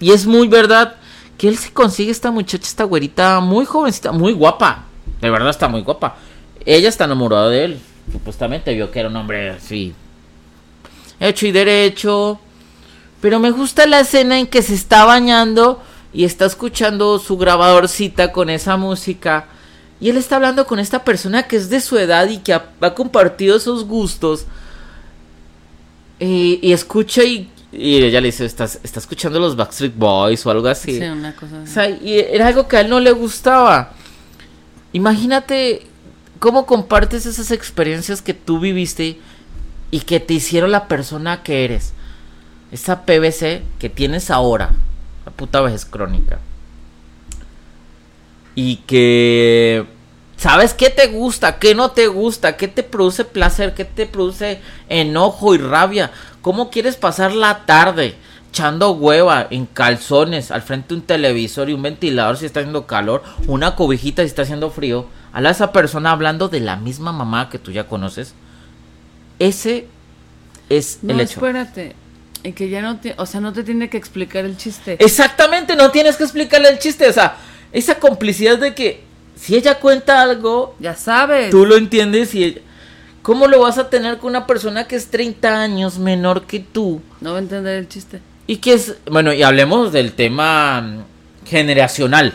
Y 0.00 0.10
es 0.10 0.26
muy 0.26 0.46
verdad 0.48 0.97
que 1.38 1.48
él 1.48 1.56
se 1.56 1.72
consigue 1.72 2.10
esta 2.10 2.32
muchacha, 2.32 2.66
esta 2.66 2.84
güerita 2.84 3.38
muy 3.40 3.64
jovencita, 3.64 4.10
muy 4.10 4.32
guapa. 4.32 4.84
De 5.20 5.30
verdad 5.30 5.50
está 5.50 5.68
muy 5.68 5.82
guapa. 5.82 6.16
Ella 6.66 6.88
está 6.88 7.04
enamorada 7.04 7.48
de 7.48 7.64
él. 7.64 7.80
Supuestamente 8.10 8.74
vio 8.74 8.90
que 8.90 8.98
era 8.98 9.08
un 9.08 9.16
hombre 9.16 9.50
así. 9.50 9.94
Hecho 11.20 11.46
y 11.46 11.52
derecho. 11.52 12.40
Pero 13.20 13.38
me 13.38 13.52
gusta 13.52 13.86
la 13.86 14.00
escena 14.00 14.38
en 14.38 14.48
que 14.48 14.62
se 14.62 14.74
está 14.74 15.04
bañando 15.04 15.80
y 16.12 16.24
está 16.24 16.44
escuchando 16.44 17.18
su 17.20 17.36
grabadorcita 17.36 18.32
con 18.32 18.50
esa 18.50 18.76
música. 18.76 19.46
Y 20.00 20.10
él 20.10 20.16
está 20.16 20.36
hablando 20.36 20.66
con 20.66 20.80
esta 20.80 21.04
persona 21.04 21.44
que 21.44 21.56
es 21.56 21.70
de 21.70 21.80
su 21.80 21.98
edad 21.98 22.28
y 22.28 22.38
que 22.38 22.52
ha, 22.52 22.94
compartido 22.94 23.56
esos 23.56 23.84
gustos. 23.84 24.46
Y, 26.18 26.58
y 26.62 26.72
escucha 26.72 27.22
y, 27.22 27.48
y 27.70 27.96
ella 28.02 28.20
le 28.20 28.28
dice, 28.28 28.44
¿Estás, 28.46 28.80
está 28.82 28.98
escuchando 28.98 29.38
los 29.38 29.56
Backstreet 29.56 29.94
Boys 29.96 30.44
o 30.46 30.50
algo 30.50 30.68
así. 30.68 30.98
Sí, 30.98 31.04
una 31.04 31.34
cosa 31.36 31.58
O 31.58 31.62
así. 31.62 31.72
sea, 31.72 31.88
y 31.90 32.18
era 32.18 32.46
algo 32.46 32.66
que 32.66 32.78
a 32.78 32.80
él 32.80 32.88
no 32.88 32.98
le 33.00 33.12
gustaba. 33.12 33.92
Imagínate 34.92 35.86
cómo 36.38 36.66
compartes 36.66 37.26
esas 37.26 37.50
experiencias 37.50 38.22
que 38.22 38.32
tú 38.34 38.58
viviste 38.60 39.18
y 39.90 40.00
que 40.00 40.20
te 40.20 40.34
hicieron 40.34 40.70
la 40.70 40.88
persona 40.88 41.42
que 41.42 41.64
eres. 41.64 41.92
Esa 42.72 43.02
PVC 43.04 43.62
que 43.78 43.88
tienes 43.88 44.30
ahora, 44.30 44.70
la 45.26 45.32
puta 45.32 45.60
vejez 45.60 45.84
crónica. 45.84 46.38
Y 48.54 48.76
que 48.86 49.86
sabes 50.36 50.74
qué 50.74 50.90
te 50.90 51.06
gusta, 51.08 51.58
qué 51.58 51.74
no 51.74 51.90
te 51.90 52.06
gusta, 52.06 52.56
qué 52.56 52.68
te 52.68 52.82
produce 52.82 53.24
placer, 53.24 53.74
qué 53.74 53.84
te 53.84 54.06
produce 54.06 54.60
enojo 54.88 55.54
y 55.54 55.58
rabia. 55.58 56.10
¿Cómo 56.42 56.70
quieres 56.70 56.96
pasar 56.96 57.32
la 57.34 57.66
tarde? 57.66 58.14
Echando 58.50 58.92
hueva 58.92 59.46
en 59.50 59.66
calzones 59.66 60.50
al 60.50 60.62
frente 60.62 60.88
de 60.88 60.94
un 61.00 61.02
televisor 61.06 61.68
y 61.68 61.74
un 61.74 61.82
ventilador 61.82 62.36
si 62.38 62.46
está 62.46 62.60
haciendo 62.60 62.86
calor, 62.86 63.22
una 63.46 63.74
cobijita 63.76 64.22
si 64.22 64.26
está 64.28 64.42
haciendo 64.42 64.70
frío. 64.70 65.06
A 65.32 65.40
la 65.42 65.50
esa 65.50 65.70
persona 65.72 66.10
hablando 66.10 66.48
de 66.48 66.60
la 66.60 66.76
misma 66.76 67.12
mamá 67.12 67.50
que 67.50 67.58
tú 67.58 67.70
ya 67.70 67.84
conoces. 67.84 68.34
Ese 69.38 69.86
es 70.68 71.00
No, 71.02 71.12
el 71.12 71.20
hecho. 71.20 71.34
espérate. 71.34 71.94
Y 72.42 72.52
que 72.52 72.68
ya 72.70 72.80
no 72.82 72.98
te, 72.98 73.14
o 73.18 73.26
sea, 73.26 73.40
no 73.40 73.52
te 73.52 73.62
tiene 73.64 73.90
que 73.90 73.96
explicar 73.96 74.44
el 74.44 74.56
chiste. 74.56 74.96
Exactamente, 75.04 75.76
no 75.76 75.90
tienes 75.90 76.16
que 76.16 76.24
explicarle 76.24 76.68
el 76.70 76.78
chiste. 76.78 77.08
O 77.08 77.12
sea, 77.12 77.36
esa 77.72 77.98
complicidad 77.98 78.58
de 78.58 78.74
que 78.74 79.02
si 79.36 79.56
ella 79.56 79.78
cuenta 79.80 80.22
algo, 80.22 80.74
Ya 80.80 80.94
sabes. 80.94 81.50
tú 81.50 81.66
lo 81.66 81.76
entiendes 81.76 82.34
y 82.34 82.44
ella- 82.44 82.60
¿Cómo 83.28 83.46
lo 83.46 83.60
vas 83.60 83.76
a 83.76 83.90
tener 83.90 84.16
con 84.16 84.30
una 84.30 84.46
persona 84.46 84.88
que 84.88 84.96
es 84.96 85.10
30 85.10 85.60
años 85.60 85.98
menor 85.98 86.46
que 86.46 86.60
tú? 86.60 87.02
No 87.20 87.32
va 87.32 87.36
a 87.36 87.42
entender 87.42 87.76
el 87.76 87.86
chiste. 87.86 88.22
Y 88.46 88.56
que 88.56 88.72
es, 88.72 88.94
bueno, 89.04 89.34
y 89.34 89.42
hablemos 89.42 89.92
del 89.92 90.12
tema 90.14 90.80
mm, 90.80 91.46
generacional, 91.46 92.32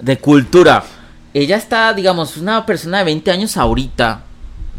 de 0.00 0.16
cultura. 0.16 0.84
Ella 1.34 1.58
está, 1.58 1.92
digamos, 1.92 2.38
una 2.38 2.64
persona 2.64 3.00
de 3.00 3.04
20 3.04 3.30
años 3.30 3.58
ahorita, 3.58 4.22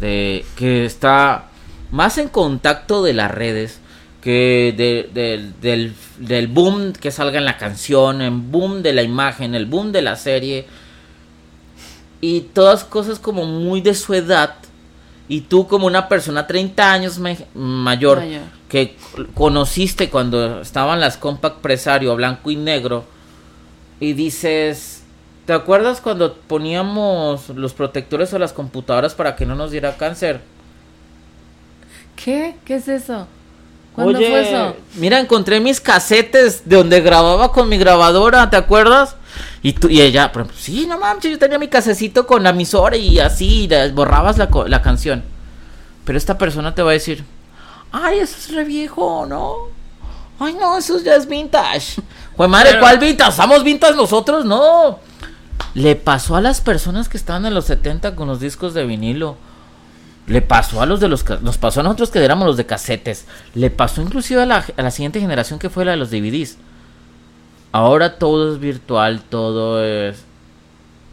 de 0.00 0.44
que 0.56 0.86
está 0.86 1.44
más 1.92 2.18
en 2.18 2.30
contacto 2.30 3.04
de 3.04 3.12
las 3.12 3.30
redes, 3.30 3.78
que 4.22 4.74
de- 4.76 5.08
del- 5.14 5.54
del, 5.60 5.94
del 6.18 6.48
boom 6.48 6.94
que 6.94 7.12
salga 7.12 7.38
en 7.38 7.44
la 7.44 7.58
canción, 7.58 8.22
el 8.22 8.32
boom 8.32 8.82
de 8.82 8.92
la 8.92 9.04
imagen, 9.04 9.54
el 9.54 9.66
boom 9.66 9.92
de 9.92 10.02
la 10.02 10.16
serie. 10.16 10.66
Y 12.20 12.40
todas 12.40 12.82
cosas 12.82 13.20
como 13.20 13.44
muy 13.44 13.80
de 13.82 13.94
su 13.94 14.14
edad. 14.14 14.56
Y 15.28 15.42
tú 15.42 15.66
como 15.66 15.86
una 15.86 16.08
persona 16.08 16.46
30 16.46 16.92
años 16.92 17.18
mayor, 17.18 17.46
Mayor. 17.54 18.22
que 18.68 18.96
conociste 19.34 20.10
cuando 20.10 20.60
estaban 20.60 21.00
las 21.00 21.16
compact 21.16 21.60
presario 21.60 22.14
blanco 22.14 22.50
y 22.50 22.56
negro 22.56 23.04
y 24.00 24.12
dices, 24.12 25.02
¿te 25.46 25.54
acuerdas 25.54 26.02
cuando 26.02 26.34
poníamos 26.34 27.48
los 27.50 27.72
protectores 27.72 28.34
a 28.34 28.38
las 28.38 28.52
computadoras 28.52 29.14
para 29.14 29.34
que 29.34 29.46
no 29.46 29.54
nos 29.54 29.70
diera 29.70 29.96
cáncer? 29.96 30.42
¿Qué? 32.16 32.56
¿Qué 32.64 32.76
es 32.76 32.88
eso? 32.88 33.26
¿Cuándo 33.94 34.18
Oye, 34.18 34.28
fue 34.28 34.48
eso? 34.48 34.76
mira, 34.96 35.20
encontré 35.20 35.60
mis 35.60 35.80
casetes 35.80 36.68
de 36.68 36.76
donde 36.76 37.00
grababa 37.00 37.52
con 37.52 37.68
mi 37.68 37.78
grabadora, 37.78 38.50
¿te 38.50 38.56
acuerdas? 38.56 39.16
Y, 39.62 39.72
tú, 39.74 39.88
y 39.88 40.00
ella, 40.00 40.30
por 40.32 40.42
ejemplo, 40.42 40.60
sí, 40.60 40.86
no 40.88 40.98
mames, 40.98 41.24
yo 41.24 41.38
tenía 41.38 41.58
mi 41.58 41.68
casecito 41.68 42.26
con 42.26 42.42
la 42.42 42.50
emisora 42.50 42.96
y 42.96 43.18
así, 43.18 43.68
y 43.70 43.90
borrabas 43.92 44.38
la, 44.38 44.48
la 44.66 44.82
canción. 44.82 45.24
Pero 46.04 46.18
esta 46.18 46.36
persona 46.38 46.74
te 46.74 46.82
va 46.82 46.90
a 46.90 46.94
decir, 46.94 47.24
ay, 47.92 48.18
eso 48.18 48.36
es 48.38 48.52
re 48.54 48.64
viejo, 48.64 49.26
¿no? 49.26 49.54
Ay, 50.38 50.54
no, 50.54 50.76
eso 50.78 51.00
ya 51.02 51.14
es 51.16 51.26
vintage. 51.28 52.00
Pues 52.36 52.50
madre, 52.50 52.70
Pero- 52.70 52.80
¿cuál 52.80 52.98
vintage? 52.98 53.30
¿Estamos 53.30 53.62
vintage 53.62 53.94
nosotros? 53.94 54.44
No. 54.44 54.98
Le 55.74 55.94
pasó 55.94 56.34
a 56.34 56.40
las 56.40 56.60
personas 56.60 57.08
que 57.08 57.16
estaban 57.16 57.46
en 57.46 57.54
los 57.54 57.66
70 57.66 58.16
con 58.16 58.26
los 58.26 58.40
discos 58.40 58.74
de 58.74 58.84
vinilo. 58.84 59.36
Le 60.26 60.42
pasó 60.42 60.82
a 60.82 60.86
los 60.86 60.98
de 60.98 61.06
los 61.06 61.24
nos 61.42 61.58
pasó 61.58 61.78
a 61.78 61.82
nosotros 61.84 62.10
que 62.10 62.24
éramos 62.24 62.44
los 62.46 62.56
de 62.56 62.66
casetes. 62.66 63.26
Le 63.54 63.70
pasó 63.70 64.02
inclusive 64.02 64.42
a 64.42 64.46
la, 64.46 64.64
a 64.76 64.82
la 64.82 64.90
siguiente 64.90 65.20
generación 65.20 65.60
que 65.60 65.70
fue 65.70 65.84
la 65.84 65.92
de 65.92 65.96
los 65.96 66.10
DVDs. 66.10 66.56
Ahora 67.74 68.20
todo 68.20 68.54
es 68.54 68.60
virtual, 68.60 69.20
todo 69.28 69.84
es 69.84 70.22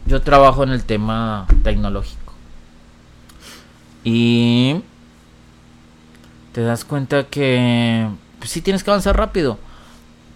yo 0.06 0.22
trabajo 0.22 0.62
en 0.62 0.68
el 0.68 0.84
tema 0.84 1.48
tecnológico. 1.64 2.34
Y 4.04 4.76
te 6.52 6.60
das 6.60 6.84
cuenta 6.84 7.24
que 7.24 8.06
pues, 8.38 8.52
sí 8.52 8.62
tienes 8.62 8.84
que 8.84 8.90
avanzar 8.92 9.16
rápido. 9.16 9.58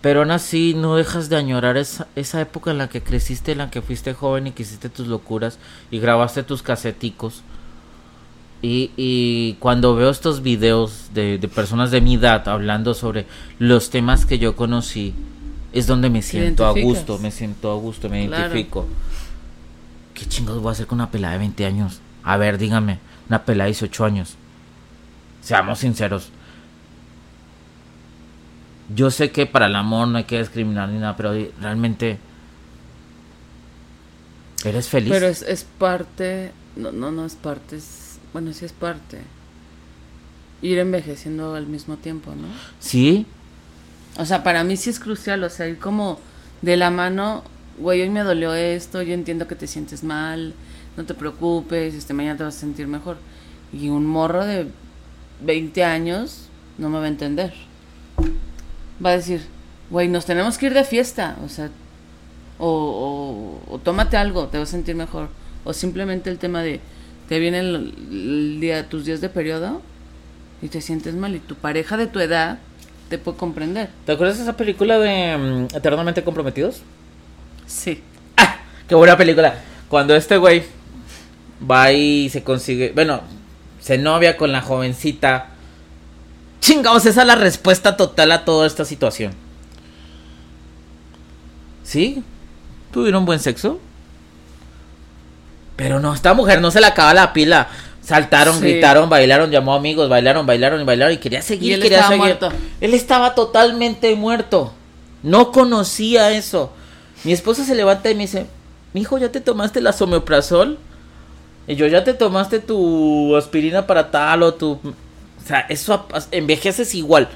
Pero 0.01 0.19
aún 0.19 0.33
así 0.33 0.75
no 0.77 0.97
dejas 0.97 1.29
de 1.29 1.37
añorar 1.37 1.77
esa, 1.77 2.09
esa 2.17 2.41
época 2.41 2.73
en 2.73 2.79
la 2.79 2.89
que 2.89 3.05
creciste, 3.05 3.53
en 3.53 3.59
la 3.59 3.71
que 3.71 3.81
fuiste 3.81 4.13
joven 4.13 4.49
y 4.49 4.51
que 4.51 4.65
hiciste 4.65 4.89
tus 4.89 5.07
locuras 5.07 5.61
y 5.93 6.01
grabaste 6.01 6.43
tus 6.43 6.61
caseticos. 6.61 7.43
Y, 8.63 8.91
y 8.97 9.55
cuando 9.61 9.95
veo 9.95 10.11
estos 10.11 10.43
videos 10.43 11.11
de, 11.15 11.39
de 11.39 11.47
personas 11.47 11.93
de 11.93 12.01
mi 12.01 12.17
edad 12.17 12.49
hablando 12.49 12.95
sobre 12.95 13.27
los 13.61 13.91
temas 13.91 14.27
que 14.27 14.41
yo 14.41 14.57
conocí, 14.57 15.15
es 15.79 15.87
donde 15.87 16.09
me 16.09 16.23
siento 16.23 16.65
a 16.67 16.73
gusto, 16.73 17.19
me 17.19 17.31
siento 17.31 17.71
a 17.71 17.75
gusto, 17.77 18.09
me 18.09 18.25
identifico. 18.25 18.87
¿Qué 20.15 20.25
chingados 20.27 20.63
voy 20.63 20.71
a 20.71 20.73
hacer 20.73 20.87
con 20.87 20.97
una 20.97 21.11
pelada 21.11 21.35
de 21.35 21.41
20 21.41 21.67
años? 21.67 22.01
A 22.23 22.39
ver, 22.39 22.57
dígame, 22.57 22.99
una 23.29 23.45
pelada 23.45 23.67
de 23.67 23.73
18 23.73 24.05
años. 24.05 24.37
Seamos 25.43 25.81
sinceros. 25.81 26.31
Yo 28.95 29.11
sé 29.11 29.31
que 29.31 29.47
para 29.47 29.67
el 29.67 29.77
amor 29.77 30.09
no 30.09 30.19
hay 30.19 30.25
que 30.25 30.39
discriminar 30.39 30.89
ni 30.89 30.99
nada, 30.99 31.17
pero 31.17 31.35
realmente... 31.61 32.19
¿Eres 34.65 34.89
feliz? 34.89 35.11
Pero 35.11 35.27
es, 35.27 35.43
es 35.43 35.65
parte... 35.65 36.53
No, 36.77 36.93
no, 36.93 37.13
no 37.13 37.27
es 37.27 37.35
parte, 37.35 37.77
es... 37.77 38.19
Bueno, 38.33 38.53
sí 38.53 38.65
es 38.65 38.73
parte. 38.73 39.21
Ir 40.63 40.79
envejeciendo 40.79 41.55
al 41.55 41.67
mismo 41.67 41.97
tiempo, 41.97 42.31
¿no? 42.31 42.49
Sí, 42.81 43.27
O 44.19 44.25
sea, 44.25 44.43
para 44.43 44.65
mí 44.65 44.77
sí 44.77 44.91
es 44.91 44.99
crucial, 44.99 45.45
o 45.45 45.51
sea, 45.51 45.69
ir 45.69 45.79
como 45.79 46.19
de 46.63 46.77
la 46.77 46.91
mano, 46.91 47.43
güey, 47.79 48.01
hoy 48.01 48.09
me 48.09 48.21
dolió 48.21 48.55
esto, 48.55 49.03
yo 49.03 49.13
entiendo 49.13 49.47
que 49.47 49.55
te 49.55 49.67
sientes 49.67 50.03
mal, 50.03 50.55
no 50.97 51.05
te 51.05 51.15
preocupes, 51.15 51.95
este 51.95 52.15
mañana 52.15 52.39
te 52.39 52.45
vas 52.45 52.57
a 52.57 52.61
sentir 52.61 52.87
mejor. 52.87 53.19
Y 53.73 53.91
un 53.91 54.07
morro 54.07 54.45
de 54.45 54.69
20 55.43 55.85
años 55.85 56.49
no 56.79 56.89
me 56.89 56.99
va 56.99 57.05
a 57.05 57.09
entender. 57.09 57.53
Va 59.05 59.11
a 59.11 59.17
decir, 59.17 59.43
güey, 59.91 60.09
nos 60.09 60.25
tenemos 60.25 60.57
que 60.57 60.67
ir 60.67 60.75
de 60.75 60.85
fiesta, 60.85 61.37
o 61.45 61.49
sea, 61.51 61.71
o, 62.59 63.81
tómate 63.85 64.17
algo, 64.17 64.47
te 64.49 64.59
vas 64.59 64.71
a 64.71 64.73
sentir 64.73 64.95
mejor. 64.95 65.29
O 65.65 65.75
simplemente 65.75 66.31
el 66.31 66.39
tema 66.39 66.63
de, 66.63 66.81
te 67.29 67.39
vienen 67.39 67.67
el, 67.67 67.95
el 68.11 68.61
día, 68.61 68.89
tus 68.89 69.05
días 69.05 69.21
de 69.21 69.29
periodo 69.29 69.83
y 70.63 70.69
te 70.69 70.81
sientes 70.81 71.15
mal 71.15 71.35
y 71.35 71.41
tu 71.41 71.55
pareja 71.55 71.99
de 71.99 72.07
tu 72.07 72.21
edad 72.21 72.59
te 73.09 73.19
puede 73.19 73.37
comprender. 73.37 73.91
¿te 74.05 74.13
acuerdas 74.13 74.39
de 74.39 74.45
esa 74.45 74.57
película 74.57 74.99
de 74.99 75.37
mm, 75.37 75.77
Eternamente 75.77 76.25
Comprometidos? 76.25 76.83
Sí. 77.67 78.03
¡Ah! 78.37 78.59
¡Qué 78.89 78.95
buena 78.95 79.17
película! 79.17 79.55
Cuando 79.89 80.15
este 80.17 80.37
güey 80.37 80.65
va 81.69 81.93
y 81.93 82.29
se 82.31 82.43
consigue. 82.43 82.93
Bueno, 82.95 83.21
se 83.81 83.99
novia 83.99 84.37
con 84.37 84.53
la 84.53 84.63
jovencita. 84.63 85.49
Chingados, 86.61 87.07
esa 87.07 87.21
es 87.21 87.27
la 87.27 87.37
respuesta 87.37 87.97
total 87.97 88.33
a 88.33 88.45
toda 88.45 88.67
esta 88.67 88.85
situación. 88.85 89.33
¿Sí? 91.85 92.25
¿Tuvieron 92.93 93.25
buen 93.25 93.39
sexo? 93.39 93.79
Pero 95.77 96.01
no, 96.01 96.15
esta 96.15 96.35
mujer 96.35 96.61
no 96.61 96.71
se 96.71 96.81
le 96.81 96.87
acaba 96.87 97.15
la 97.15 97.33
pila. 97.33 97.69
Saltaron, 98.07 98.55
Sí. 98.55 98.61
gritaron, 98.61 99.09
bailaron, 99.11 99.51
llamó 99.51 99.75
amigos, 99.75 100.09
bailaron, 100.09 100.47
bailaron 100.47 100.81
y 100.81 100.85
bailaron 100.85 101.13
y 101.15 101.19
quería 101.19 101.43
seguir, 101.43 101.71
Y 101.71 101.75
él 101.75 101.83
quería 101.83 101.99
estaba 101.99 102.13
seguir. 102.15 102.25
muerto. 102.39 102.53
Él 102.81 102.95
estaba 102.95 103.35
totalmente 103.35 104.15
muerto. 104.15 104.73
No 105.25 105.51
conocía 105.51 106.31
eso. 106.31 106.73
Mi 107.25 107.33
esposa 107.33 107.65
se 107.65 107.75
levanta 107.75 108.09
y 108.09 108.15
me 108.15 108.23
dice, 108.23 108.47
mi 108.93 109.01
hijo, 109.01 109.19
¿ya 109.19 109.33
te 109.33 109.41
tomaste 109.41 109.81
la 109.81 109.93
someprazol? 109.93 110.79
Y 111.67 111.75
yo, 111.75 111.89
¿ya 111.89 112.05
te 112.05 112.15
tomaste 112.15 112.61
tu 112.61 113.35
aspirina 113.35 113.89
para 113.89 114.11
tal 114.13 114.45
o 114.45 114.55
tu... 114.55 114.73
O 114.75 115.49
sea, 115.49 115.67
eso 115.69 116.07
envejeces 116.31 116.95
igual. 116.95 117.29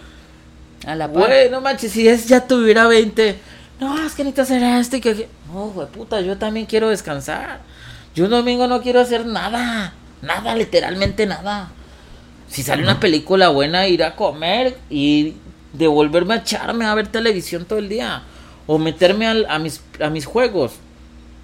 A 0.86 0.94
la 0.94 1.12
par. 1.12 1.26
Güey, 1.26 1.50
no 1.50 1.60
manches, 1.60 1.90
si 1.92 2.06
es 2.06 2.28
ya 2.28 2.46
tuviera 2.46 2.86
20. 2.86 3.36
No, 3.80 4.06
es 4.06 4.14
que 4.14 4.22
necesitas 4.22 4.50
hacer 4.52 4.62
esto 4.80 4.96
y 4.96 5.00
que... 5.00 5.16
que- 5.16 5.28
No, 5.52 5.66
güey, 5.70 5.88
puta, 5.88 6.20
yo 6.20 6.36
también 6.38 6.66
quiero 6.66 6.90
descansar. 6.90 7.58
Yo 8.14 8.24
un 8.26 8.30
domingo 8.30 8.68
no 8.68 8.80
quiero 8.82 9.00
hacer 9.00 9.26
nada. 9.26 9.94
Nada, 10.22 10.54
literalmente 10.54 11.26
nada. 11.26 11.70
Si 12.48 12.62
sale 12.62 12.82
una 12.82 13.00
película 13.00 13.48
buena, 13.48 13.86
ir 13.88 14.02
a 14.02 14.16
comer 14.16 14.76
y 14.90 15.34
devolverme 15.72 16.34
a 16.34 16.38
echarme 16.38 16.84
a 16.84 16.94
ver 16.94 17.08
televisión 17.08 17.64
todo 17.64 17.78
el 17.78 17.88
día. 17.88 18.22
O 18.66 18.78
meterme 18.78 19.26
a, 19.26 19.58
mis, 19.58 19.82
a 20.00 20.10
mis 20.10 20.26
juegos. 20.26 20.72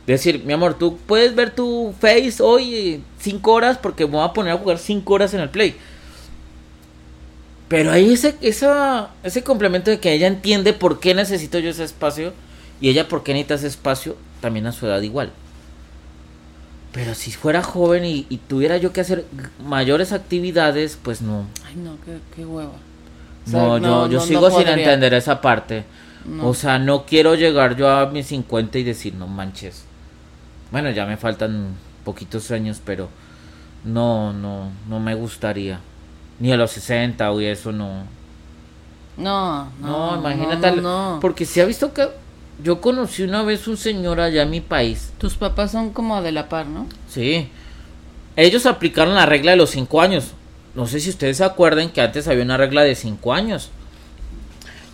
Decir, 0.07 0.45
mi 0.45 0.53
amor, 0.53 0.75
tú 0.75 0.99
puedes 0.99 1.35
ver 1.35 1.51
tu 1.51 1.93
face 2.01 2.37
hoy 2.41 3.03
5 3.19 3.53
horas 3.53 3.79
porque 3.79 4.07
me 4.07 4.13
voy 4.13 4.25
a 4.25 4.33
poner 4.33 4.53
a 4.53 4.59
jugar 4.59 4.79
5 4.79 5.13
horas 5.13 5.35
en 5.35 5.41
el 5.41 5.51
play. 5.51 5.77
Pero 7.69 7.91
ahí 7.91 8.13
ese, 8.13 8.37
esa, 8.41 9.11
ese 9.25 9.43
complemento 9.43 9.91
de 9.91 9.99
que 9.99 10.13
ella 10.13 10.29
entiende 10.29 10.73
por 10.73 11.01
qué 11.01 11.15
necesito 11.15 11.59
yo 11.59 11.71
ese 11.71 11.83
espacio 11.83 12.33
y 12.81 12.91
ella 12.91 13.09
por 13.09 13.25
qué 13.25 13.33
necesita 13.33 13.55
ese 13.55 13.67
espacio 13.67 14.17
también 14.41 14.67
a 14.67 14.73
su 14.73 14.87
edad 14.87 15.03
igual. 15.03 15.33
Pero 16.97 17.15
si 17.15 17.31
fuera 17.31 17.63
joven 17.63 18.05
y, 18.05 18.27
y 18.29 18.39
tuviera 18.39 18.77
yo 18.79 18.93
que 18.93 19.03
hacer 19.03 19.25
mayores 19.65 20.13
actividades, 20.13 20.99
pues 21.01 21.21
no. 21.23 21.45
Ay, 21.67 21.77
no, 21.77 21.97
qué, 22.05 22.19
qué 22.35 22.45
hueva. 22.47 22.71
O 23.47 23.51
sea, 23.51 23.61
No, 23.61 23.79
yo, 23.79 24.09
yo 24.09 24.19
no- 24.19 24.25
sigo 24.25 24.51
sin 24.51 24.67
entender 24.67 25.15
esa 25.15 25.41
parte. 25.41 25.85
O 26.43 26.55
sea, 26.55 26.81
no 26.81 27.05
quiero 27.07 27.37
llegar 27.37 27.77
yo 27.77 27.89
a 27.89 28.07
mis 28.07 28.27
50 28.27 28.79
y 28.79 28.83
decir, 28.83 29.15
no 29.15 29.29
manches. 29.29 29.85
Bueno, 30.73 30.91
ya 30.91 31.07
me 31.07 31.17
faltan 31.17 31.77
poquitos 32.05 32.51
años, 32.51 32.81
pero 32.85 33.09
no, 33.85 34.33
no, 34.33 34.73
no 34.89 34.99
me 34.99 35.15
gustaría. 35.15 35.79
Ni 36.41 36.51
a 36.53 36.57
los 36.57 36.73
60 36.73 37.31
o 37.31 37.41
eso 37.41 37.71
no. 37.71 38.03
No, 39.17 39.71
No, 39.81 40.17
no, 40.17 40.19
imagínate. 40.19 40.81
No, 40.81 41.15
no. 41.15 41.21
Porque 41.21 41.45
se 41.45 41.63
ha 41.63 41.65
visto 41.65 41.93
que 41.95 42.09
yo 42.63 42.81
conocí 42.81 43.23
una 43.23 43.43
vez 43.43 43.69
un 43.69 43.77
señor 43.77 44.21
allá 44.21 44.43
en 44.43 44.51
mi 44.51 44.61
país. 44.61 45.13
Tus 45.19 45.35
papás 45.35 45.73
son 45.73 45.91
como 45.91 46.23
de 46.23 46.33
la 46.33 46.49
par, 46.49 46.67
¿no? 46.67 46.87
Sí. 47.09 47.51
Ellos 48.37 48.67
aplicaron 48.67 49.15
la 49.15 49.27
regla 49.27 49.53
de 49.53 49.57
los 49.57 49.71
5 49.71 50.01
años. 50.01 50.33
No 50.75 50.87
sé 50.87 51.01
si 51.01 51.11
ustedes 51.11 51.39
se 51.39 51.45
acuerdan 51.45 51.91
que 51.91 52.01
antes 52.01 52.29
había 52.29 52.45
una 52.45 52.57
regla 52.57 52.83
de 52.83 52.95
5 52.95 53.33
años. 53.33 53.71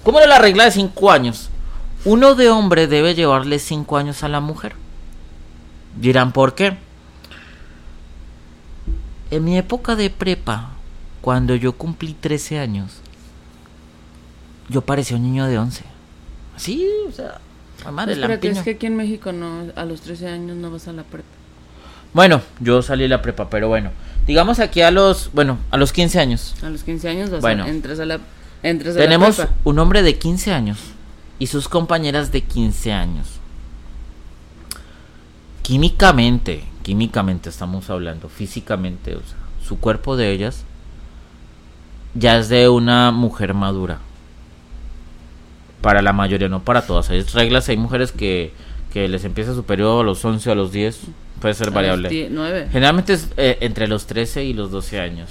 ¿Cómo 0.03 0.19
era 0.19 0.29
la 0.29 0.39
regla 0.39 0.65
de 0.65 0.71
5 0.73 1.11
años? 1.11 1.51
Uno 2.05 2.35
de 2.35 2.51
hombre 2.51 2.87
debe 2.87 3.15
llevarle 3.15 3.59
5 3.59 3.97
años 3.97 4.23
a 4.23 4.29
la 4.29 4.41
mujer. 4.41 4.75
Dirán, 5.97 6.33
¿por 6.33 6.55
qué? 6.55 6.77
En 9.31 9.45
mi 9.45 9.57
época 9.57 9.97
de 9.97 10.11
prepa, 10.11 10.71
cuando 11.21 11.55
yo 11.55 11.73
cumplí 11.73 12.15
13 12.15 12.59
años, 12.59 13.01
yo 14.69 14.83
parecía 14.83 15.17
un 15.17 15.23
niño 15.23 15.47
de 15.47 15.59
11. 15.59 15.85
Así, 16.57 16.89
o 17.09 17.13
sea, 17.13 17.41
Espera, 18.13 18.41
que 18.41 18.49
es 18.49 18.59
que 18.63 18.71
aquí 18.71 18.87
en 18.87 18.97
México 18.97 19.33
no, 19.33 19.65
a 19.77 19.85
los 19.85 20.01
13 20.03 20.29
años 20.29 20.57
no 20.57 20.71
vas 20.71 20.89
a 20.89 20.93
la 20.93 21.03
prepa. 21.03 21.29
Bueno, 22.15 22.43
yo 22.61 22.83
salí 22.83 23.03
de 23.05 23.09
la 23.09 23.23
prepa, 23.23 23.49
pero 23.51 23.69
bueno. 23.69 23.91
Digamos 24.27 24.59
aquí 24.61 24.83
a 24.83 24.91
los, 24.91 25.31
bueno, 25.33 25.59
a 25.71 25.77
los 25.77 25.93
15 25.93 26.21
años. 26.21 26.55
A 26.63 26.69
los 26.71 26.83
15 26.85 27.09
años 27.09 27.31
vas 27.31 27.41
Bueno. 27.41 27.65
a, 27.65 27.69
entras 27.69 27.99
a 28.01 28.05
la 28.05 28.21
entras 28.63 28.95
a 28.97 28.99
Tenemos 28.99 29.39
la 29.39 29.47
prepa. 29.47 29.61
un 29.65 29.79
hombre 29.79 30.03
de 30.03 30.17
15 30.19 30.53
años 30.53 30.79
y 31.39 31.47
sus 31.49 31.69
compañeras 31.69 32.31
de 32.31 32.43
15 32.43 32.93
años. 32.93 33.27
Químicamente, 35.63 36.65
químicamente 36.83 37.49
estamos 37.49 37.89
hablando, 37.89 38.29
físicamente, 38.29 39.15
o 39.17 39.21
sea, 39.21 39.39
su 39.67 39.79
cuerpo 39.79 40.17
de 40.17 40.33
ellas 40.33 40.65
ya 42.15 42.37
es 42.39 42.49
de 42.49 42.69
una 42.69 43.11
mujer 43.13 43.55
madura. 43.55 43.99
Para 45.83 46.01
la 46.01 46.13
mayoría, 46.13 46.49
no 46.49 46.63
para 46.65 46.87
todas. 46.87 47.11
Hay 47.11 47.21
reglas, 47.23 47.69
hay 47.69 47.77
mujeres 47.77 48.13
que, 48.13 48.53
que 48.93 49.09
les 49.09 49.25
empieza 49.25 49.55
su 49.55 49.65
periodo 49.65 50.01
a 50.01 50.05
los 50.05 50.25
11 50.25 50.49
o 50.49 50.53
a 50.53 50.55
los 50.55 50.73
10, 50.73 51.01
puede 51.41 51.55
ser 51.55 51.67
A 51.67 51.71
los 51.71 51.75
variable. 51.75 52.09
10, 52.09 52.31
9. 52.31 52.69
Generalmente 52.73 53.13
es 53.15 53.29
eh, 53.37 53.59
entre 53.61 53.89
los 53.89 54.07
13 54.07 54.45
y 54.45 54.55
los 54.55 54.71
12 54.71 55.01
años. 55.01 55.29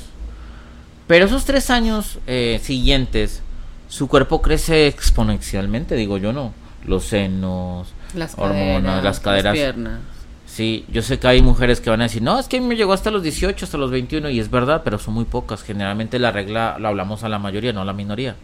Pero 1.08 1.26
esos 1.26 1.43
tres 1.45 1.70
años 1.70 2.20
eh, 2.28 2.60
siguientes, 2.64 3.41
su 3.89 4.08
cuerpo 4.08 4.41
crece 4.41 4.88
exponencialmente, 4.88 5.95
digo 5.95 6.18
yo 6.18 6.32
no. 6.34 6.54
Los 6.86 7.06
senos, 7.06 7.88
Las 8.16 8.34
hormonas, 8.38 8.82
caderas, 8.82 9.04
las 9.04 9.20
caderas. 9.20 9.54
piernas. 9.54 9.99
Sí, 10.47 10.86
yo 10.91 11.02
sé 11.02 11.18
que 11.20 11.28
hay 11.28 11.41
mujeres 11.41 11.80
que 11.80 11.89
van 11.89 12.02
a 12.02 12.06
decir, 12.06 12.22
no, 12.22 12.38
es 12.39 12.47
que 12.47 12.58
a 12.58 12.62
mí 12.62 12.68
me 12.68 12.76
llegó 12.76 12.91
hasta 12.91 13.10
los 13.12 13.24
18, 13.24 13.64
hasta 13.66 13.78
los 13.78 13.89
21, 13.91 14.30
y 14.32 14.39
es 14.39 14.49
verdad, 14.52 14.82
pero 14.84 14.99
son 14.99 15.14
muy 15.14 15.24
pocas. 15.26 15.64
Generalmente 15.64 16.20
la 16.20 16.32
regla 16.32 16.76
la 16.80 16.89
hablamos 16.89 17.24
a 17.24 17.30
la 17.30 17.39
mayoría, 17.39 17.72
no 17.72 17.82
a 17.82 17.86
la 17.86 17.93
minoría. 17.93 18.36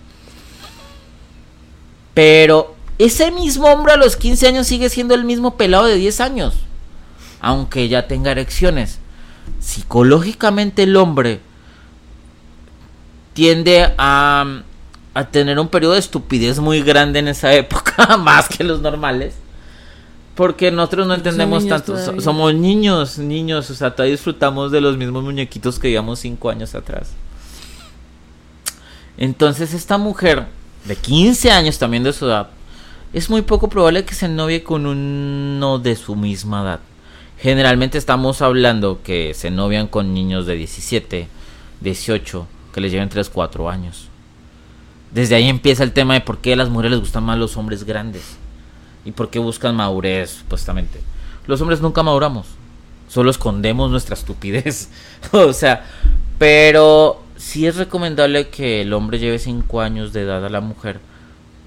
Pero 2.18 2.74
ese 2.98 3.30
mismo 3.30 3.68
hombre 3.68 3.94
a 3.94 3.96
los 3.96 4.16
15 4.16 4.48
años 4.48 4.66
sigue 4.66 4.90
siendo 4.90 5.14
el 5.14 5.24
mismo 5.24 5.56
pelado 5.56 5.86
de 5.86 5.98
10 5.98 6.20
años. 6.20 6.56
Aunque 7.42 7.90
ya 7.90 8.08
tenga 8.08 8.32
erecciones. 8.32 8.98
Psicológicamente 9.60 10.82
el 10.82 10.96
hombre 10.96 11.42
tiende 13.34 13.94
a, 14.00 14.64
a 15.14 15.26
tener 15.26 15.60
un 15.60 15.68
periodo 15.68 15.94
de 15.94 16.00
estupidez 16.00 16.58
muy 16.58 16.82
grande 16.82 17.20
en 17.20 17.28
esa 17.28 17.54
época, 17.54 18.18
más 18.18 18.50
que 18.50 18.64
los 18.64 18.82
normales. 18.82 19.36
Porque 20.34 20.72
nosotros 20.72 21.06
no 21.06 21.14
entendemos 21.14 21.66
niños 21.66 21.84
tanto. 21.84 22.02
todavía. 22.02 22.22
Somos 22.22 22.56
niños, 22.56 23.20
niños. 23.20 23.70
O 23.70 23.76
sea, 23.76 23.92
todavía 23.92 24.14
disfrutamos 24.14 24.72
de 24.72 24.82
los 24.82 24.98
mismos 24.98 25.24
muñequitos 25.24 25.78
que 25.78 25.90
veíamos 25.90 26.18
cinco 26.18 26.50
años 26.50 26.74
atrás. 26.74 27.12
Entonces, 29.20 29.76
esta 29.76 30.00
mujer 30.00 30.57
de 30.88 30.96
15 30.96 31.52
años 31.52 31.78
también 31.78 32.04
de 32.04 32.14
su 32.14 32.26
edad, 32.26 32.50
es 33.14 33.30
muy 33.30 33.42
poco 33.42 33.70
probable 33.70 34.06
que 34.06 34.16
se 34.16 34.28
novie 34.28 34.64
con 34.64 34.86
uno 34.86 35.80
de 35.80 35.96
su 35.96 36.16
misma 36.16 36.62
edad. 36.62 36.80
Generalmente 37.40 37.98
estamos 37.98 38.42
hablando 38.42 39.02
que 39.04 39.34
se 39.34 39.52
novian 39.52 39.88
con 39.88 40.14
niños 40.14 40.46
de 40.46 40.56
17, 40.56 41.28
18, 41.82 42.48
que 42.74 42.82
les 42.82 42.92
lleven 42.92 43.10
3, 43.10 43.30
4 43.30 43.70
años. 43.70 44.08
Desde 45.12 45.36
ahí 45.36 45.48
empieza 45.48 45.84
el 45.84 45.94
tema 45.94 46.16
de 46.16 46.22
por 46.22 46.40
qué 46.40 46.54
a 46.54 46.56
las 46.58 46.70
mujeres 46.70 46.92
les 46.92 47.00
gustan 47.00 47.24
más 47.24 47.38
los 47.38 47.56
hombres 47.58 47.84
grandes. 47.84 48.38
Y 49.06 49.12
por 49.12 49.30
qué 49.30 49.40
buscan 49.40 49.76
madurez, 49.76 50.32
supuestamente. 50.32 51.00
Los 51.46 51.62
hombres 51.62 51.80
nunca 51.80 52.04
maduramos. 52.04 52.48
Solo 53.08 53.32
escondemos 53.32 53.90
nuestra 53.90 54.16
estupidez. 54.16 54.90
o 55.32 55.54
sea, 55.54 55.86
pero 56.38 57.22
sí 57.58 57.66
es 57.66 57.76
recomendable 57.76 58.50
que 58.50 58.84
el 58.84 58.94
hombre 58.94 59.18
lleve 59.18 59.40
5 59.40 59.82
años 59.82 60.14
de 60.14 60.22
edad 60.22 60.46
a 60.46 60.50
la 60.50 60.62
mujer 60.62 61.00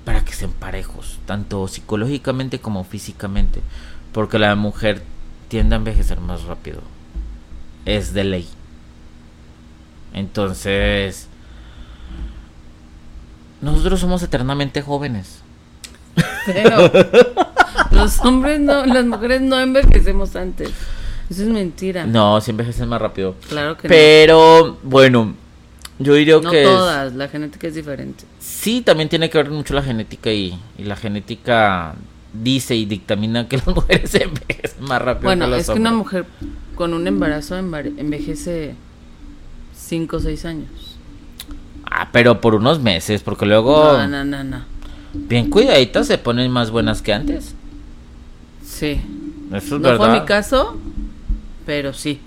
para 0.05 0.25
que 0.25 0.33
sean 0.33 0.53
parejos, 0.53 1.19
tanto 1.27 1.67
psicológicamente 1.67 2.61
como 2.61 2.85
físicamente. 2.85 3.61
Porque 4.13 4.39
la 4.39 4.55
mujer 4.55 5.03
tiende 5.49 5.75
a 5.75 5.79
envejecer 5.79 6.21
más 6.21 6.45
rápido. 6.45 6.81
Es 7.87 8.15
de 8.15 8.23
ley. 8.23 8.49
Entonces, 10.15 11.27
nosotros 13.61 13.99
somos 13.99 14.23
eternamente 14.23 14.83
jóvenes. 14.83 15.43
Pero 16.47 16.93
los 17.91 18.21
hombres 18.21 18.61
no, 18.61 18.87
las 18.87 19.07
mujeres 19.07 19.41
no 19.41 19.59
envejecemos 19.59 20.37
antes. 20.37 20.71
Eso 21.29 21.43
es 21.43 21.49
mentira. 21.49 22.07
No, 22.07 22.41
sí 22.41 22.53
envejecen 22.53 22.89
más 22.89 23.03
rápido. 23.03 23.35
Claro 23.49 23.77
que 23.77 23.89
Pero, 23.89 24.79
bueno, 24.85 25.35
yo 26.01 26.15
diría 26.15 26.35
no. 26.37 26.43
No 26.43 26.51
que 26.51 26.63
es- 26.63 26.69
todas, 26.69 27.15
la 27.15 27.29
genética 27.29 27.69
es 27.69 27.75
diferente. 27.77 28.25
sí 28.41 28.81
también 28.83 29.09
tiene 29.09 29.31
que 29.31 29.39
ver 29.39 29.51
mucho 29.51 29.73
la 29.75 29.83
genética 29.83 30.33
y, 30.33 30.59
y 30.77 30.83
la 30.85 30.97
genética 30.97 31.95
dice 32.33 32.75
y 32.75 32.85
dictamina 32.87 33.47
que 33.49 33.57
las 33.65 33.67
mujeres 33.69 34.13
envejecen 34.17 34.85
más 34.85 35.01
rápido. 35.03 35.25
Bueno, 35.29 35.45
que 35.45 35.51
los 35.53 35.61
es 35.61 35.67
que 35.71 35.73
una 35.79 35.91
hombres. 35.91 36.05
mujer 36.25 36.25
con 36.75 36.95
un 36.95 37.07
embarazo 37.07 37.57
embar- 37.59 37.93
envejece 37.99 38.75
5 39.77 40.17
o 40.17 40.21
6 40.21 40.45
años. 40.47 40.69
Ah, 41.93 42.09
pero 42.13 42.41
por 42.41 42.55
unos 42.55 42.81
meses, 42.81 43.23
porque 43.23 43.47
luego 43.47 43.93
No, 43.95 44.07
no, 44.07 44.25
no, 44.25 44.45
no. 44.45 44.65
bien 45.13 45.51
cuidaditas 45.51 46.07
se 46.07 46.19
ponen 46.19 46.51
más 46.51 46.71
buenas 46.71 47.03
que 47.03 47.13
antes. 47.13 47.55
Sí. 48.65 49.01
Eso 49.49 49.57
es 49.57 49.71
No 49.73 49.79
verdad. 49.81 49.97
fue 49.97 50.21
mi 50.21 50.25
caso, 50.27 50.77
pero 51.67 51.93
sí. 51.93 52.21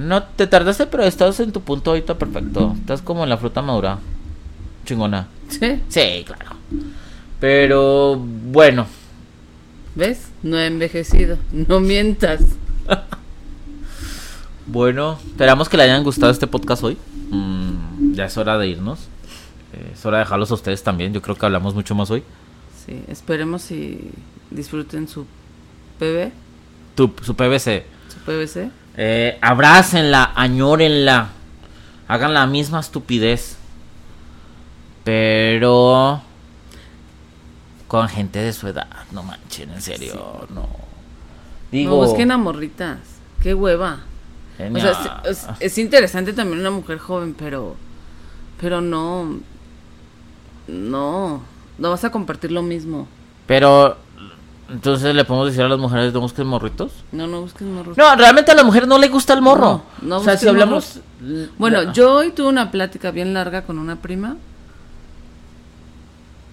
No 0.00 0.22
te 0.22 0.46
tardaste, 0.46 0.86
pero 0.86 1.04
estás 1.04 1.38
en 1.40 1.52
tu 1.52 1.60
punto 1.60 1.90
ahorita 1.90 2.16
perfecto. 2.16 2.74
Estás 2.80 3.02
como 3.02 3.22
en 3.22 3.28
la 3.28 3.36
fruta 3.36 3.60
madura. 3.60 3.98
Chingona. 4.86 5.28
¿Sí? 5.48 5.82
Sí, 5.88 6.24
claro. 6.26 6.56
Pero 7.38 8.16
bueno, 8.16 8.86
¿Ves? 9.94 10.28
No 10.42 10.58
he 10.58 10.66
envejecido. 10.66 11.36
No 11.52 11.80
mientas. 11.80 12.40
bueno, 14.66 15.18
esperamos 15.26 15.68
que 15.68 15.76
le 15.76 15.82
hayan 15.82 16.04
gustado 16.04 16.32
este 16.32 16.46
podcast 16.46 16.82
hoy. 16.84 16.96
Mm, 17.30 18.14
ya 18.14 18.24
es 18.26 18.36
hora 18.36 18.56
de 18.56 18.68
irnos. 18.68 19.00
Eh, 19.72 19.90
es 19.92 20.06
hora 20.06 20.18
de 20.18 20.24
dejarlos 20.24 20.50
a 20.50 20.54
ustedes 20.54 20.82
también. 20.82 21.12
Yo 21.12 21.20
creo 21.20 21.36
que 21.36 21.44
hablamos 21.44 21.74
mucho 21.74 21.94
más 21.94 22.10
hoy. 22.10 22.22
Sí, 22.86 23.02
esperemos 23.08 23.70
y 23.70 24.10
disfruten 24.50 25.08
su 25.08 25.26
PB, 25.98 26.30
Tu, 26.94 27.12
su 27.22 27.34
PVC. 27.34 27.84
su 28.08 28.18
PVC. 28.20 28.70
Eh, 28.96 29.38
abrácenla, 29.40 30.32
añórenla. 30.34 31.28
Hagan 32.08 32.34
la 32.34 32.46
misma 32.46 32.80
estupidez. 32.80 33.56
Pero 35.04 36.22
con 37.88 38.08
gente 38.08 38.38
de 38.40 38.52
su 38.52 38.68
edad. 38.68 38.88
No 39.12 39.22
manchen, 39.22 39.70
en 39.70 39.80
serio, 39.82 40.46
no. 40.50 40.68
Digo, 41.72 41.90
no 41.92 41.96
busquen 42.06 42.30
a 42.30 42.36
morritas. 42.38 42.98
Qué 43.42 43.54
hueva. 43.54 44.00
O 44.54 44.56
genial. 44.62 44.80
sea, 45.02 45.22
es, 45.24 45.44
es- 45.44 45.48
es 45.60 45.78
interesante 45.78 46.32
también 46.32 46.60
una 46.60 46.70
mujer 46.70 46.98
joven, 46.98 47.34
pero. 47.38 47.76
Pero 48.60 48.80
no. 48.80 49.40
No. 50.68 51.42
No 51.78 51.90
vas 51.90 52.04
a 52.04 52.10
compartir 52.10 52.52
lo 52.52 52.62
mismo. 52.62 53.08
Pero 53.46 53.96
entonces 54.70 55.14
le 55.14 55.24
podemos 55.24 55.48
decir 55.48 55.62
a 55.62 55.68
las 55.68 55.78
mujeres 55.78 56.12
no 56.12 56.20
busquen 56.20 56.46
morritos. 56.46 56.92
No, 57.12 57.26
no 57.26 57.40
busques 57.42 57.66
morros. 57.66 57.96
No, 57.96 58.14
realmente 58.16 58.50
a 58.52 58.54
la 58.54 58.64
mujer 58.64 58.86
no 58.86 58.98
le 58.98 59.08
gusta 59.08 59.32
el 59.34 59.42
morro. 59.42 59.82
No, 60.00 60.08
no 60.08 60.16
o 60.18 60.24
sea, 60.24 60.36
si 60.36 60.46
busquen 60.46 60.62
hablamos 60.62 61.00
Bueno, 61.58 61.92
yo 61.92 62.14
hoy 62.14 62.30
tuve 62.30 62.48
una 62.48 62.70
plática 62.70 63.10
bien 63.10 63.34
larga 63.34 63.62
con 63.62 63.78
una 63.78 63.96
prima. 63.96 64.36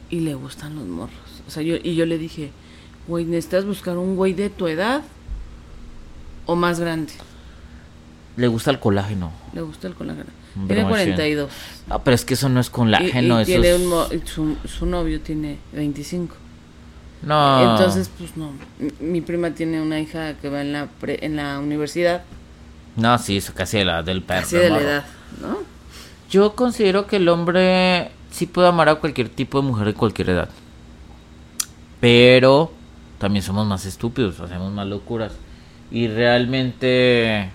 Y 0.10 0.22
le 0.22 0.36
gustan 0.36 0.76
los 0.76 0.86
morros. 0.86 1.16
O 1.48 1.52
sea, 1.52 1.64
yo, 1.64 1.76
y 1.82 1.96
yo 1.96 2.06
le 2.06 2.18
dije, 2.18 2.52
güey, 3.08 3.26
necesitas 3.26 3.66
buscar 3.66 3.98
un 3.98 4.16
güey 4.16 4.34
de 4.34 4.50
tu 4.50 4.68
edad 4.68 5.02
o 6.46 6.56
más 6.56 6.80
grande. 6.80 7.14
le 8.38 8.48
gusta 8.48 8.72
el 8.72 8.80
colágeno. 8.80 9.32
Le 9.54 9.62
gusta 9.62 9.88
el 9.88 9.96
colágeno. 9.96 10.30
Tiene 10.68 10.84
muy 10.84 10.92
42. 10.92 11.52
No, 11.88 12.04
pero 12.04 12.16
es 12.16 12.26
que 12.26 12.34
eso 12.36 12.50
no 12.50 12.60
es 12.60 12.70
colágeno, 12.70 13.40
y 13.40 13.44
eso 13.44 13.52
tiene 13.52 13.70
es- 13.76 13.82
un 13.82 14.28
su, 14.28 14.56
su 14.68 14.86
novio 14.86 15.22
tiene 15.22 15.58
25. 15.74 16.36
No. 17.24 17.72
Entonces, 17.72 18.10
pues 18.18 18.38
no. 18.38 18.52
Mi, 19.00 19.22
prima 19.22 19.52
tiene 19.52 19.82
una 19.82 20.00
hija 20.00 20.36
que 20.36 20.50
va 20.50 20.62
en 20.62 20.72
la 20.74 20.86
pre- 20.86 21.26
en 21.26 21.36
la 21.36 21.60
universidad, 21.60 22.24
No, 22.96 23.18
sí, 23.18 23.38
eso 23.38 23.54
casi 23.56 23.78
de 23.80 23.86
la 23.86 24.04
del 24.04 24.22
perro. 24.24 24.42
casi 24.42 24.58
de 24.58 24.70
la 24.70 24.80
edad, 24.80 25.06
¿no? 25.42 25.58
Yo 26.30 26.56
considero 26.56 27.08
que 27.08 27.16
el 27.18 27.28
hombre 27.30 28.12
sí 28.32 28.46
puede 28.48 28.68
amar 28.68 28.90
a 28.90 28.96
cualquier 28.96 29.30
tipo 29.30 29.62
de 29.62 29.68
mujer 29.68 29.88
de 29.88 29.94
cualquier 29.94 30.30
edad. 30.32 30.50
Pero 32.00 32.72
también 33.18 33.44
somos 33.44 33.66
más 33.66 33.86
estúpidos, 33.86 34.40
hacemos 34.40 34.72
más 34.72 34.88
locuras. 34.88 35.34
Y 35.90 36.08
realmente, 36.08 37.50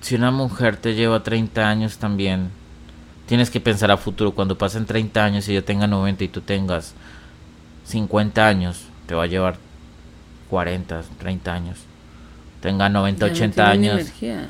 si 0.00 0.14
una 0.16 0.30
mujer 0.30 0.76
te 0.76 0.94
lleva 0.94 1.22
30 1.22 1.68
años 1.68 1.98
también, 1.98 2.50
tienes 3.26 3.50
que 3.50 3.60
pensar 3.60 3.90
a 3.90 3.96
futuro. 3.96 4.32
Cuando 4.32 4.58
pasen 4.58 4.84
30 4.84 5.24
años 5.24 5.48
y 5.48 5.52
ella 5.52 5.64
tenga 5.64 5.86
90 5.86 6.24
y 6.24 6.28
tú 6.28 6.40
tengas 6.40 6.94
50 7.88 8.46
años, 8.46 8.82
te 9.06 9.14
va 9.14 9.24
a 9.24 9.26
llevar 9.26 9.56
40, 10.50 11.02
30 11.18 11.52
años. 11.52 11.78
Tenga 12.60 12.88
90, 12.88 13.26
Ya 13.26 13.32
no 13.32 13.34
80 13.36 13.54
tiene 13.72 13.78
ni 13.78 13.88
años 13.88 14.00
energía. 14.02 14.48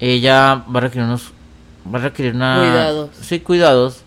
ella 0.00 0.64
va 0.74 0.78
a 0.78 0.80
requerir 0.80 1.04
unos 1.06 1.32
va 1.92 1.98
a 1.98 2.02
requerir 2.02 2.34
una 2.34 2.56
Cuidados. 2.58 3.10
sí 3.20 3.40
cuidados 3.40 4.00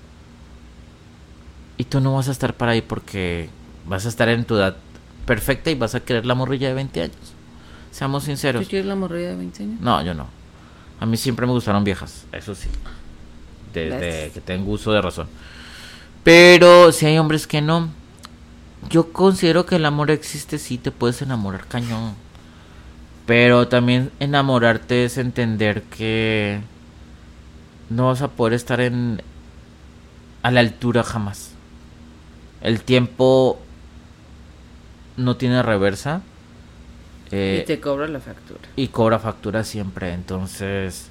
y 1.77 1.83
tú 1.83 1.99
no 2.01 2.15
vas 2.15 2.27
a 2.27 2.31
estar 2.31 2.55
para 2.55 2.71
ahí 2.71 2.81
porque 2.81 3.49
vas 3.85 4.05
a 4.07 4.09
estar 4.09 4.27
en 4.29 4.43
tu 4.45 4.55
edad 4.55 4.75
perfecta 5.27 5.69
y 5.69 5.75
vas 5.75 5.93
a 5.93 5.99
querer 5.99 6.25
la 6.25 6.33
morrilla 6.33 6.67
de 6.69 6.73
20 6.73 7.01
años 7.03 7.15
seamos 7.91 8.23
¿Tú 8.23 8.27
sinceros 8.27 8.67
quieres 8.67 8.87
la 8.87 8.95
morrilla 8.95 9.29
de 9.29 9.35
20 9.35 9.63
años? 9.63 9.79
no 9.81 10.01
yo 10.01 10.15
no 10.15 10.25
a 10.99 11.05
mí 11.05 11.15
siempre 11.17 11.45
me 11.45 11.51
gustaron 11.53 11.83
viejas 11.83 12.25
eso 12.31 12.55
sí 12.55 12.67
desde 13.73 13.89
Gracias. 13.99 14.31
que 14.33 14.41
tengo 14.41 14.71
uso 14.71 14.91
de 14.91 15.01
razón 15.03 15.27
pero 16.23 16.91
si 16.91 17.05
hay 17.05 17.19
hombres 17.19 17.45
que 17.45 17.61
no 17.61 17.89
yo 18.89 19.11
considero 19.11 19.65
que 19.65 19.75
el 19.77 19.85
amor 19.85 20.11
existe 20.11 20.57
sí 20.57 20.77
te 20.77 20.91
puedes 20.91 21.21
enamorar 21.21 21.67
cañón 21.67 22.15
pero 23.27 23.67
también 23.67 24.09
enamorarte 24.21 25.03
es 25.03 25.17
entender 25.17 25.83
que 25.83 26.61
no 27.89 28.07
vas 28.07 28.21
a 28.21 28.29
poder 28.29 28.53
estar 28.53 28.79
en 28.79 29.21
a 30.43 30.49
la 30.49 30.61
altura 30.61 31.03
jamás. 31.03 31.51
El 32.61 32.81
tiempo 32.81 33.59
no 35.17 35.35
tiene 35.35 35.61
reversa 35.61 36.21
eh, 37.31 37.63
y 37.63 37.67
te 37.67 37.81
cobra 37.81 38.07
la 38.07 38.21
factura. 38.21 38.61
y 38.77 38.87
cobra 38.87 39.19
factura 39.19 39.65
siempre. 39.65 40.13
Entonces 40.13 41.09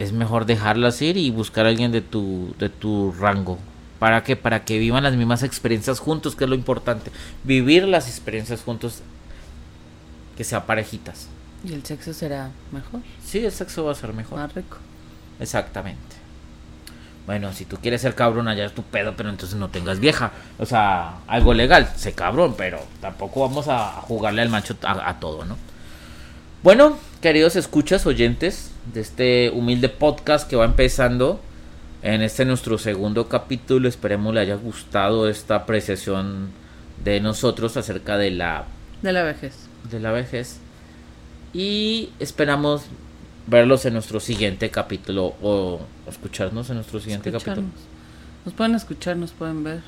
es 0.00 0.12
mejor 0.12 0.46
dejarlas 0.46 1.00
ir 1.00 1.16
y 1.16 1.30
buscar 1.30 1.66
a 1.66 1.68
alguien 1.68 1.92
de 1.92 2.00
tu 2.00 2.56
de 2.58 2.70
tu 2.70 3.12
rango. 3.12 3.60
¿Para 3.98 4.22
qué? 4.24 4.36
Para 4.36 4.64
que 4.64 4.78
vivan 4.78 5.02
las 5.04 5.14
mismas 5.14 5.42
experiencias 5.42 5.98
juntos, 6.00 6.36
que 6.36 6.44
es 6.44 6.50
lo 6.50 6.56
importante. 6.56 7.10
Vivir 7.44 7.88
las 7.88 8.08
experiencias 8.08 8.62
juntos 8.62 9.02
que 10.36 10.44
sean 10.44 10.64
parejitas. 10.66 11.28
Y 11.64 11.72
el 11.72 11.84
sexo 11.84 12.12
será 12.12 12.50
mejor, 12.72 13.00
Sí, 13.24 13.44
el 13.44 13.52
sexo 13.52 13.84
va 13.84 13.92
a 13.92 13.94
ser 13.94 14.12
mejor. 14.12 14.38
más 14.38 14.54
rico. 14.54 14.76
Exactamente. 15.40 16.16
Bueno, 17.26 17.52
si 17.52 17.64
tú 17.64 17.78
quieres 17.78 18.02
ser 18.02 18.14
cabrón, 18.14 18.46
allá 18.46 18.66
es 18.66 18.72
tu 18.74 18.82
pedo, 18.82 19.14
pero 19.16 19.30
entonces 19.30 19.58
no 19.58 19.68
tengas 19.68 19.98
vieja. 19.98 20.30
O 20.58 20.66
sea, 20.66 21.16
algo 21.26 21.54
legal, 21.54 21.90
sé 21.96 22.12
cabrón, 22.12 22.54
pero 22.56 22.78
tampoco 23.00 23.40
vamos 23.40 23.66
a 23.68 23.88
jugarle 24.02 24.42
al 24.42 24.48
macho 24.48 24.76
a, 24.84 25.08
a 25.08 25.18
todo, 25.18 25.44
¿no? 25.44 25.56
Bueno, 26.62 26.96
queridos 27.22 27.56
escuchas, 27.56 28.06
oyentes 28.06 28.70
de 28.92 29.00
este 29.00 29.50
humilde 29.50 29.88
podcast 29.88 30.48
que 30.48 30.54
va 30.56 30.64
empezando 30.66 31.40
en 32.14 32.22
este 32.22 32.44
nuestro 32.44 32.78
segundo 32.78 33.28
capítulo, 33.28 33.88
esperemos 33.88 34.32
le 34.32 34.40
haya 34.40 34.54
gustado 34.54 35.28
esta 35.28 35.56
apreciación 35.56 36.50
de 37.02 37.20
nosotros 37.20 37.76
acerca 37.76 38.16
de 38.16 38.30
la 38.30 38.64
De 39.02 39.12
la 39.12 39.22
vejez. 39.24 39.54
de 39.90 39.98
la 40.00 40.12
vejez 40.12 40.58
y 41.52 42.10
esperamos 42.20 42.82
verlos 43.48 43.84
en 43.86 43.94
nuestro 43.94 44.20
siguiente 44.20 44.70
capítulo 44.70 45.34
o 45.42 45.80
escucharnos 46.08 46.68
en 46.70 46.76
nuestro 46.76 47.00
siguiente 47.00 47.32
capítulo. 47.32 47.62
Nos 48.44 48.54
pueden 48.54 48.74
escuchar, 48.76 49.16
nos 49.16 49.32
pueden 49.32 49.64
ver, 49.64 49.80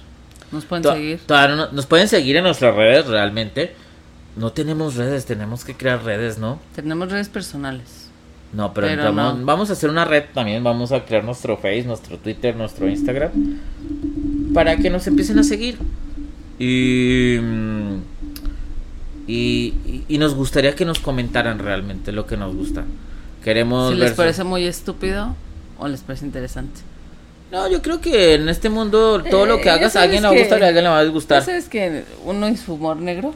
nos 0.50 0.64
pueden 0.64 0.82
To- 0.82 0.92
seguir. 0.94 1.20
no- 1.28 1.70
nos 1.70 1.86
pueden 1.86 2.08
seguir 2.08 2.36
en 2.36 2.44
nuestras 2.44 2.74
redes 2.74 3.06
realmente. 3.06 3.74
No 4.36 4.52
tenemos 4.52 4.94
redes, 4.96 5.24
tenemos 5.26 5.64
que 5.64 5.76
crear 5.76 6.02
redes, 6.04 6.38
¿no? 6.38 6.60
Tenemos 6.74 7.10
redes 7.10 7.28
personales. 7.28 7.97
No, 8.52 8.72
pero, 8.72 8.86
Pero 8.86 9.02
entramos- 9.02 9.38
no. 9.38 9.44
vamos 9.44 9.70
a 9.70 9.74
hacer 9.74 9.90
una 9.90 10.04
red 10.06 10.24
también, 10.32 10.64
vamos 10.64 10.90
a 10.92 11.04
crear 11.04 11.22
nuestro 11.22 11.56
Face, 11.58 11.82
nuestro 11.84 12.16
Twitter, 12.16 12.56
nuestro 12.56 12.88
Instagram 12.88 13.30
para 14.54 14.76
que 14.76 14.90
nos 14.90 15.06
empiecen 15.06 15.38
a 15.38 15.44
seguir. 15.44 15.76
Y, 16.58 17.38
mm, 17.40 17.96
y, 19.28 20.16
nos 20.18 20.34
gustaría 20.34 20.74
que 20.74 20.84
nos 20.84 20.98
comentaran 20.98 21.58
realmente 21.58 22.10
lo 22.12 22.26
que 22.26 22.36
nos 22.36 22.54
gusta. 22.56 22.84
Queremos 23.44 23.92
Si 23.92 23.98
les 23.98 24.12
parece 24.12 24.42
muy 24.44 24.64
estúpido 24.66 25.34
o 25.78 25.86
les 25.86 26.00
parece 26.00 26.24
interesante. 26.26 26.80
No, 27.52 27.68
yo 27.70 27.80
creo 27.82 28.00
que 28.00 28.34
en 28.34 28.48
este 28.48 28.68
mundo 28.68 29.22
todo 29.30 29.46
lo 29.46 29.58
que 29.60 29.68
Eh, 29.68 29.72
hagas 29.72 29.96
a 29.96 30.02
alguien 30.02 30.22
le 30.22 30.28
va 30.28 30.34
a 30.34 30.38
gustar 30.38 30.60
y 30.60 30.64
a 30.64 30.66
alguien 30.66 30.84
le 30.84 30.90
va 30.90 30.98
a 30.98 31.04
disgustar. 31.04 31.44
¿Sabes 31.44 31.68
que 31.68 32.04
uno 32.24 32.48
y 32.48 32.56
su 32.56 32.74
humor 32.74 32.96
negro? 32.96 33.34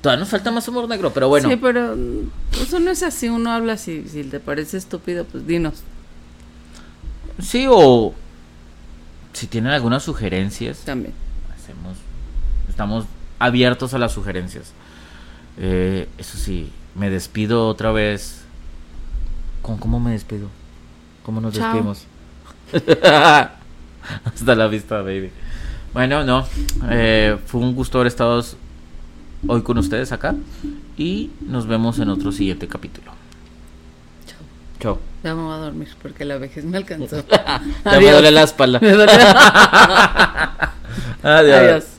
Todavía 0.00 0.20
nos 0.20 0.28
falta 0.28 0.50
más 0.50 0.66
humor 0.68 0.88
negro, 0.88 1.12
pero 1.12 1.28
bueno. 1.28 1.48
Sí, 1.48 1.56
pero 1.56 1.96
mm, 1.96 2.30
eso 2.62 2.78
no 2.80 2.90
es 2.90 3.02
así. 3.02 3.28
Uno 3.28 3.50
habla 3.50 3.76
si, 3.76 4.08
si 4.08 4.22
te 4.24 4.38
parece 4.40 4.76
estúpido, 4.76 5.24
pues 5.24 5.46
dinos. 5.46 5.82
Sí, 7.40 7.66
o 7.68 8.14
si 9.32 9.46
tienen 9.46 9.72
algunas 9.72 10.02
sugerencias, 10.02 10.78
También. 10.80 11.14
hacemos, 11.54 11.96
estamos 12.68 13.06
abiertos 13.38 13.94
a 13.94 13.98
las 13.98 14.12
sugerencias. 14.12 14.72
Eh, 15.58 16.08
eso 16.18 16.38
sí, 16.38 16.70
me 16.94 17.10
despido 17.10 17.66
otra 17.68 17.92
vez. 17.92 18.42
¿Con 19.62 19.78
cómo 19.78 20.00
me 20.00 20.12
despido? 20.12 20.48
¿Cómo 21.24 21.40
nos 21.40 21.54
Chao. 21.54 21.64
despedimos? 21.74 22.04
Hasta 24.24 24.54
la 24.54 24.66
vista, 24.68 25.02
baby. 25.02 25.30
Bueno, 25.92 26.24
no. 26.24 26.46
eh, 26.90 27.36
fue 27.46 27.60
un 27.60 27.74
gusto 27.74 27.98
haber 27.98 28.08
estado 28.08 28.44
hoy 29.46 29.62
con 29.62 29.78
ustedes 29.78 30.12
acá. 30.12 30.34
Y 30.96 31.30
nos 31.46 31.66
vemos 31.66 31.98
en 31.98 32.08
otro 32.08 32.32
siguiente 32.32 32.66
capítulo. 32.66 33.12
Chao. 34.26 34.40
Chao. 34.80 34.98
Ya 35.22 35.34
me 35.34 35.42
voy 35.42 35.54
a 35.54 35.58
dormir 35.58 35.88
porque 36.02 36.24
la 36.24 36.38
vejez 36.38 36.64
me 36.64 36.76
alcanzó. 36.76 37.22
Ya 37.84 38.00
me 38.00 38.10
duele 38.10 38.30
la 38.30 38.42
espalda. 38.42 38.78
Me 38.82 38.92
duele. 38.92 39.12
Adiós. 41.22 41.58
Adiós. 41.58 41.97